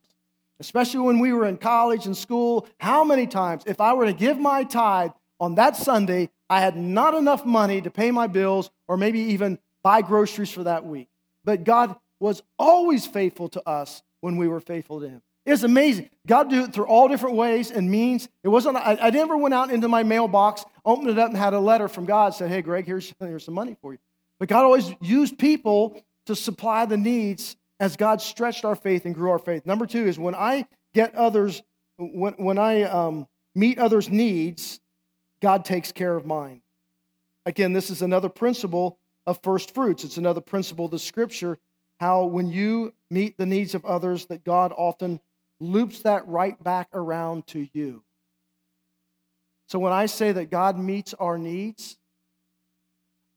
especially 0.62 1.00
when 1.02 1.20
we 1.20 1.34
were 1.34 1.48
in 1.48 1.58
college 1.58 2.06
and 2.06 2.16
school, 2.16 2.68
how 2.80 3.04
many 3.04 3.26
times 3.26 3.64
if 3.66 3.82
I 3.82 3.94
were 3.94 4.06
to 4.06 4.14
give 4.14 4.40
my 4.40 4.64
tithe 4.64 5.12
on 5.40 5.56
that 5.56 5.76
Sunday, 5.76 6.30
I 6.50 6.62
had 6.62 6.78
not 6.78 7.16
enough 7.16 7.46
money 7.46 7.82
to 7.82 7.90
pay 7.90 8.12
my 8.12 8.28
bills 8.28 8.70
or 8.88 8.96
maybe 8.96 9.20
even 9.20 9.58
buy 9.82 10.04
groceries 10.04 10.52
for 10.52 10.64
that 10.64 10.86
week. 10.86 11.10
But 11.44 11.64
God 11.64 11.96
was 12.20 12.44
always 12.60 13.08
faithful 13.08 13.50
to 13.50 13.68
us 13.68 14.04
when 14.20 14.38
we 14.38 14.48
were 14.48 14.60
faithful 14.60 15.02
to 15.02 15.10
Him. 15.10 15.24
It's 15.48 15.64
amazing. 15.64 16.12
God 16.28 16.52
did 16.52 16.66
it 16.66 16.74
through 16.74 16.86
all 16.86 17.08
different 17.08 17.36
ways 17.36 17.72
and 17.72 17.90
means. 17.90 18.30
It 18.44 18.50
wasn't, 18.50 18.78
I, 18.78 19.00
I 19.02 19.10
never 19.10 19.36
went 19.36 19.56
out 19.56 19.72
into 19.72 19.88
my 19.88 20.04
mailbox, 20.04 20.64
opened 20.86 21.10
it 21.10 21.18
up, 21.18 21.30
and 21.30 21.38
had 21.38 21.56
a 21.56 21.60
letter 21.60 21.88
from 21.88 22.06
God 22.06 22.36
said, 22.36 22.52
Hey, 22.52 22.62
Greg, 22.62 22.86
here's, 22.86 23.12
here's 23.20 23.46
some 23.46 23.56
money 23.56 23.76
for 23.82 23.94
you. 23.94 24.00
But 24.40 24.50
God 24.50 24.64
always 24.64 24.94
used 25.02 25.40
people 25.40 26.00
to 26.28 26.36
supply 26.36 26.86
the 26.86 26.98
needs 26.98 27.56
as 27.82 27.98
God 27.98 28.22
stretched 28.22 28.64
our 28.64 28.76
faith 28.76 29.06
and 29.06 29.16
grew 29.16 29.32
our 29.32 29.40
faith. 29.40 29.66
Number 29.66 29.88
two 29.88 30.08
is 30.08 30.20
when 30.20 30.36
I 30.36 30.68
get 30.94 31.16
others, 31.16 31.64
when, 31.98 32.34
when 32.34 32.60
I 32.60 32.84
um, 32.84 33.28
meet 33.56 33.80
others' 33.80 34.08
needs, 34.08 34.80
God 35.42 35.66
takes 35.66 35.92
care 35.92 36.16
of 36.16 36.24
mine. 36.24 36.62
Again, 37.48 37.74
this 37.74 37.90
is 37.90 38.04
another 38.04 38.30
principle 38.30 39.00
of 39.26 39.40
first 39.42 39.74
fruits. 39.74 40.04
It's 40.04 40.18
another 40.18 40.42
principle 40.42 40.86
of 40.86 40.92
the 40.92 41.00
scripture 41.00 41.58
how 42.00 42.26
when 42.26 42.50
you 42.50 42.94
meet 43.10 43.38
the 43.38 43.46
needs 43.46 43.74
of 43.76 43.84
others, 43.84 44.28
that 44.28 44.44
God 44.44 44.72
often 44.76 45.20
loops 45.60 46.02
that 46.02 46.28
right 46.28 46.62
back 46.64 46.88
around 46.94 47.48
to 47.48 47.68
you. 47.74 48.04
So 49.68 49.80
when 49.80 49.94
I 49.94 50.06
say 50.06 50.32
that 50.32 50.52
God 50.52 50.78
meets 50.78 51.14
our 51.16 51.38
needs, 51.38 51.98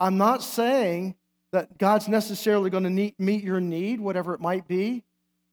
I'm 0.00 0.18
not 0.18 0.42
saying 0.42 1.14
that 1.54 1.78
God's 1.78 2.08
necessarily 2.08 2.68
going 2.68 2.82
to 2.82 3.12
meet 3.16 3.44
your 3.44 3.60
need, 3.60 4.00
whatever 4.00 4.34
it 4.34 4.40
might 4.40 4.66
be, 4.66 5.04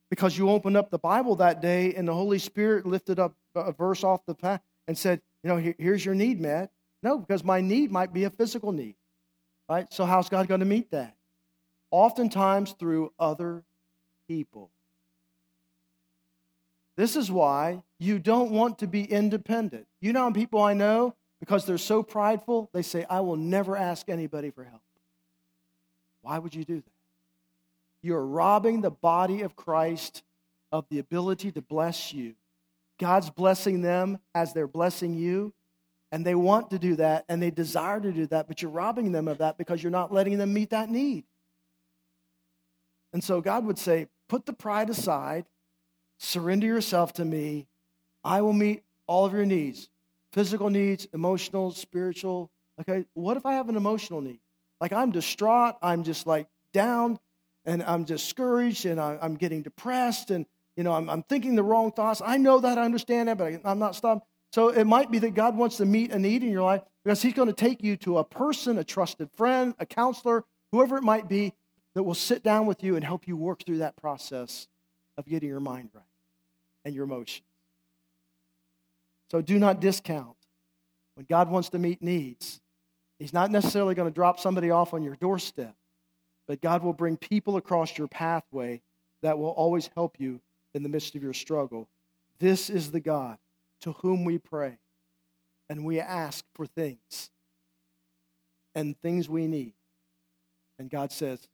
because 0.09 0.35
you 0.35 0.49
opened 0.49 0.75
up 0.75 0.89
the 0.89 0.97
Bible 0.97 1.35
that 1.35 1.61
day 1.61 1.93
and 1.93 2.07
the 2.07 2.13
Holy 2.13 2.39
Spirit 2.39 2.87
lifted 2.87 3.19
up 3.19 3.35
a 3.53 3.71
verse 3.71 4.03
off 4.03 4.25
the 4.25 4.33
path 4.33 4.61
and 4.87 4.97
said, 4.97 5.21
you 5.43 5.49
know, 5.49 5.73
here's 5.77 6.03
your 6.03 6.15
need 6.15 6.41
met. 6.41 6.71
No, 7.03 7.19
because 7.19 7.43
my 7.43 7.61
need 7.61 7.91
might 7.91 8.13
be 8.13 8.23
a 8.23 8.31
physical 8.31 8.71
need. 8.71 8.95
Right? 9.69 9.85
So 9.93 10.05
how's 10.05 10.27
God 10.27 10.47
going 10.47 10.61
to 10.61 10.65
meet 10.65 10.89
that? 10.89 11.15
Oftentimes 11.91 12.71
through 12.71 13.13
other 13.19 13.63
people. 14.27 14.71
This 16.95 17.15
is 17.15 17.31
why 17.31 17.83
you 17.99 18.17
don't 18.17 18.49
want 18.49 18.79
to 18.79 18.87
be 18.87 19.03
independent. 19.03 19.85
You 19.99 20.13
know 20.13 20.31
people 20.31 20.63
I 20.63 20.73
know, 20.73 21.13
because 21.39 21.67
they're 21.67 21.77
so 21.77 22.01
prideful, 22.01 22.71
they 22.73 22.81
say, 22.81 23.05
I 23.07 23.19
will 23.19 23.37
never 23.37 23.77
ask 23.77 24.09
anybody 24.09 24.49
for 24.49 24.63
help. 24.63 24.81
Why 26.21 26.39
would 26.39 26.53
you 26.55 26.63
do 26.63 26.77
that? 26.77 26.91
You're 28.01 28.25
robbing 28.25 28.81
the 28.81 28.91
body 28.91 29.41
of 29.41 29.55
Christ 29.55 30.23
of 30.71 30.85
the 30.89 30.99
ability 30.99 31.51
to 31.51 31.61
bless 31.61 32.13
you 32.13 32.35
God's 33.01 33.31
blessing 33.31 33.81
them 33.81 34.19
as 34.35 34.53
they're 34.53 34.67
blessing 34.67 35.15
you. 35.15 35.53
And 36.11 36.23
they 36.23 36.35
want 36.35 36.69
to 36.69 36.77
do 36.77 36.97
that 36.97 37.25
and 37.27 37.41
they 37.41 37.49
desire 37.49 37.99
to 37.99 38.11
do 38.11 38.27
that, 38.27 38.47
but 38.47 38.61
you're 38.61 38.69
robbing 38.69 39.11
them 39.11 39.27
of 39.27 39.39
that 39.39 39.57
because 39.57 39.81
you're 39.81 39.91
not 39.91 40.13
letting 40.13 40.37
them 40.37 40.53
meet 40.53 40.69
that 40.69 40.89
need. 40.89 41.23
And 43.11 43.23
so 43.23 43.41
God 43.41 43.65
would 43.65 43.79
say, 43.79 44.07
put 44.29 44.45
the 44.45 44.53
pride 44.53 44.89
aside, 44.89 45.45
surrender 46.19 46.67
yourself 46.67 47.13
to 47.13 47.25
me. 47.25 47.65
I 48.23 48.41
will 48.41 48.53
meet 48.53 48.83
all 49.07 49.25
of 49.25 49.33
your 49.33 49.45
needs 49.45 49.89
physical 50.31 50.69
needs, 50.69 51.07
emotional, 51.11 51.71
spiritual. 51.71 52.51
Okay, 52.79 53.05
what 53.13 53.35
if 53.35 53.45
I 53.45 53.53
have 53.53 53.67
an 53.67 53.75
emotional 53.75 54.21
need? 54.21 54.40
Like 54.81 54.91
I'm 54.91 55.11
distraught, 55.11 55.75
I'm 55.81 56.03
just 56.03 56.25
like 56.25 56.47
down, 56.73 57.19
and 57.63 57.83
I'm 57.83 58.03
discouraged, 58.03 58.85
and 58.85 58.99
I'm 58.99 59.35
getting 59.35 59.61
depressed, 59.61 60.31
and 60.31 60.47
you 60.75 60.83
know, 60.83 60.93
I'm, 60.93 61.09
I'm 61.09 61.21
thinking 61.23 61.55
the 61.55 61.63
wrong 61.63 61.91
thoughts. 61.91 62.21
I 62.25 62.37
know 62.37 62.59
that, 62.59 62.77
I 62.77 62.83
understand 62.83 63.29
that, 63.29 63.37
but 63.37 63.61
I'm 63.63 63.77
not 63.77 63.95
stopped. 63.95 64.27
So 64.51 64.69
it 64.69 64.85
might 64.85 65.11
be 65.11 65.19
that 65.19 65.35
God 65.35 65.55
wants 65.55 65.77
to 65.77 65.85
meet 65.85 66.11
a 66.11 66.19
need 66.19 66.43
in 66.43 66.49
your 66.49 66.63
life 66.63 66.81
because 67.03 67.21
He's 67.21 67.33
going 67.33 67.47
to 67.47 67.53
take 67.53 67.83
you 67.83 67.95
to 67.97 68.17
a 68.17 68.23
person, 68.23 68.77
a 68.79 68.83
trusted 68.83 69.29
friend, 69.31 69.75
a 69.79 69.85
counselor, 69.85 70.43
whoever 70.71 70.97
it 70.97 71.03
might 71.03 71.29
be, 71.29 71.53
that 71.93 72.03
will 72.03 72.15
sit 72.15 72.41
down 72.41 72.65
with 72.65 72.83
you 72.83 72.95
and 72.95 73.05
help 73.05 73.27
you 73.27 73.35
work 73.37 73.63
through 73.65 73.79
that 73.79 73.95
process 73.97 74.67
of 75.17 75.25
getting 75.25 75.49
your 75.49 75.59
mind 75.59 75.89
right 75.93 76.03
and 76.85 76.95
your 76.95 77.03
emotions. 77.03 77.45
So 79.29 79.41
do 79.41 79.59
not 79.59 79.79
discount 79.79 80.37
when 81.15 81.25
God 81.29 81.49
wants 81.49 81.69
to 81.69 81.79
meet 81.79 82.01
needs. 82.01 82.60
He's 83.21 83.33
not 83.33 83.51
necessarily 83.51 83.93
going 83.93 84.09
to 84.09 84.13
drop 84.13 84.39
somebody 84.39 84.71
off 84.71 84.95
on 84.95 85.03
your 85.03 85.15
doorstep, 85.15 85.75
but 86.47 86.59
God 86.59 86.81
will 86.81 86.91
bring 86.91 87.17
people 87.17 87.55
across 87.55 87.95
your 87.95 88.07
pathway 88.07 88.81
that 89.21 89.37
will 89.37 89.49
always 89.51 89.91
help 89.93 90.15
you 90.17 90.41
in 90.73 90.81
the 90.81 90.89
midst 90.89 91.13
of 91.13 91.21
your 91.21 91.33
struggle. 91.33 91.87
This 92.39 92.67
is 92.67 92.89
the 92.89 92.99
God 92.99 93.37
to 93.81 93.91
whom 93.91 94.25
we 94.25 94.39
pray 94.39 94.79
and 95.69 95.85
we 95.85 95.99
ask 95.99 96.43
for 96.55 96.65
things 96.65 97.29
and 98.73 98.99
things 99.03 99.29
we 99.29 99.45
need. 99.45 99.73
And 100.79 100.89
God 100.89 101.11
says, 101.11 101.47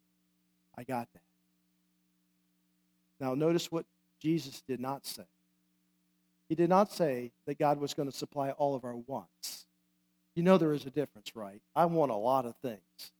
I 0.77 0.83
got 0.83 1.09
that. 1.11 1.21
Now, 3.19 3.33
notice 3.33 3.69
what 3.69 3.85
Jesus 4.21 4.63
did 4.65 4.79
not 4.79 5.05
say. 5.05 5.27
He 6.47 6.55
did 6.55 6.69
not 6.69 6.93
say 6.93 7.33
that 7.45 7.59
God 7.59 7.77
was 7.77 7.93
going 7.93 8.09
to 8.09 8.15
supply 8.15 8.51
all 8.51 8.73
of 8.73 8.85
our 8.85 8.95
wants. 8.95 9.66
You 10.37 10.43
know 10.43 10.59
there 10.59 10.73
is 10.73 10.85
a 10.85 10.91
difference, 10.91 11.35
right? 11.35 11.63
I 11.75 11.85
want 11.85 12.11
a 12.11 12.15
lot 12.15 12.45
of 12.45 12.55
things. 12.57 13.11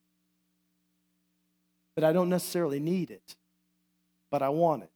But 1.96 2.04
I 2.04 2.14
don't 2.14 2.30
necessarily 2.30 2.80
need 2.80 3.10
it, 3.10 3.36
but 4.30 4.44
I 4.44 4.50
want 4.50 4.84
it. 4.84 4.92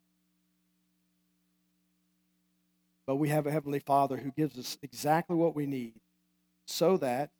But 3.07 3.15
we 3.15 3.29
have 3.29 3.47
a 3.47 3.51
Heavenly 3.51 3.79
Father 3.79 4.17
who 4.17 4.29
gives 4.29 4.59
us 4.59 4.77
exactly 4.83 5.35
what 5.35 5.55
we 5.55 5.65
need 5.65 5.95
so 6.67 6.95
that 6.97 7.31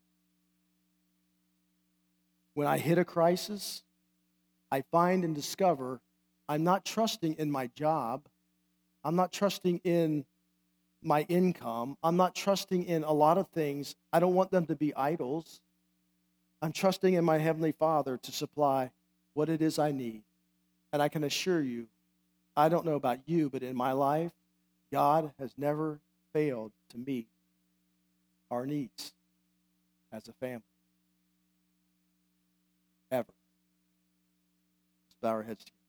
when 2.56 2.66
I 2.66 2.80
hit 2.80 2.98
a 2.98 3.06
crisis, 3.06 3.84
I 4.72 4.82
find 4.92 5.24
and 5.24 5.36
discover 5.36 6.02
I'm 6.50 6.64
not 6.64 6.86
trusting 6.86 7.36
in 7.36 7.52
my 7.52 7.68
job. 7.68 8.24
I'm 9.04 9.16
not 9.16 9.32
trusting 9.32 9.82
in 9.84 10.26
my 11.04 11.22
income. 11.24 11.98
I'm 12.04 12.18
not 12.18 12.36
trusting 12.36 12.86
in 12.86 13.04
a 13.04 13.12
lot 13.12 13.38
of 13.38 13.48
things. 13.50 13.96
I 14.14 14.20
don't 14.20 14.36
want 14.36 14.52
them 14.52 14.66
to 14.68 14.76
be 14.76 14.96
idols. 14.96 15.62
I'm 16.62 16.72
trusting 16.72 17.14
in 17.14 17.26
my 17.26 17.40
Heavenly 17.40 17.72
Father 17.72 18.18
to 18.18 18.32
supply 18.32 18.92
what 19.34 19.50
it 19.50 19.62
is 19.62 19.80
I 19.80 19.92
need. 19.92 20.22
And 20.94 21.02
I 21.02 21.10
can 21.10 21.24
assure 21.24 21.62
you, 21.62 21.88
I 22.56 22.70
don't 22.70 22.86
know 22.86 22.96
about 22.96 23.20
you, 23.26 23.50
but 23.50 23.64
in 23.64 23.76
my 23.76 23.94
life, 23.94 24.32
God 24.92 25.32
has 25.40 25.54
never 25.58 26.00
failed 26.34 26.72
to 26.90 26.98
meet 26.98 27.28
our 28.52 28.66
needs 28.66 29.14
as 30.12 30.28
a 30.28 30.34
family. 30.34 30.62
Ever. 33.10 33.28
Let's 35.08 35.16
bow 35.22 35.30
our 35.30 35.44
heads 35.44 35.64
together. 35.64 35.81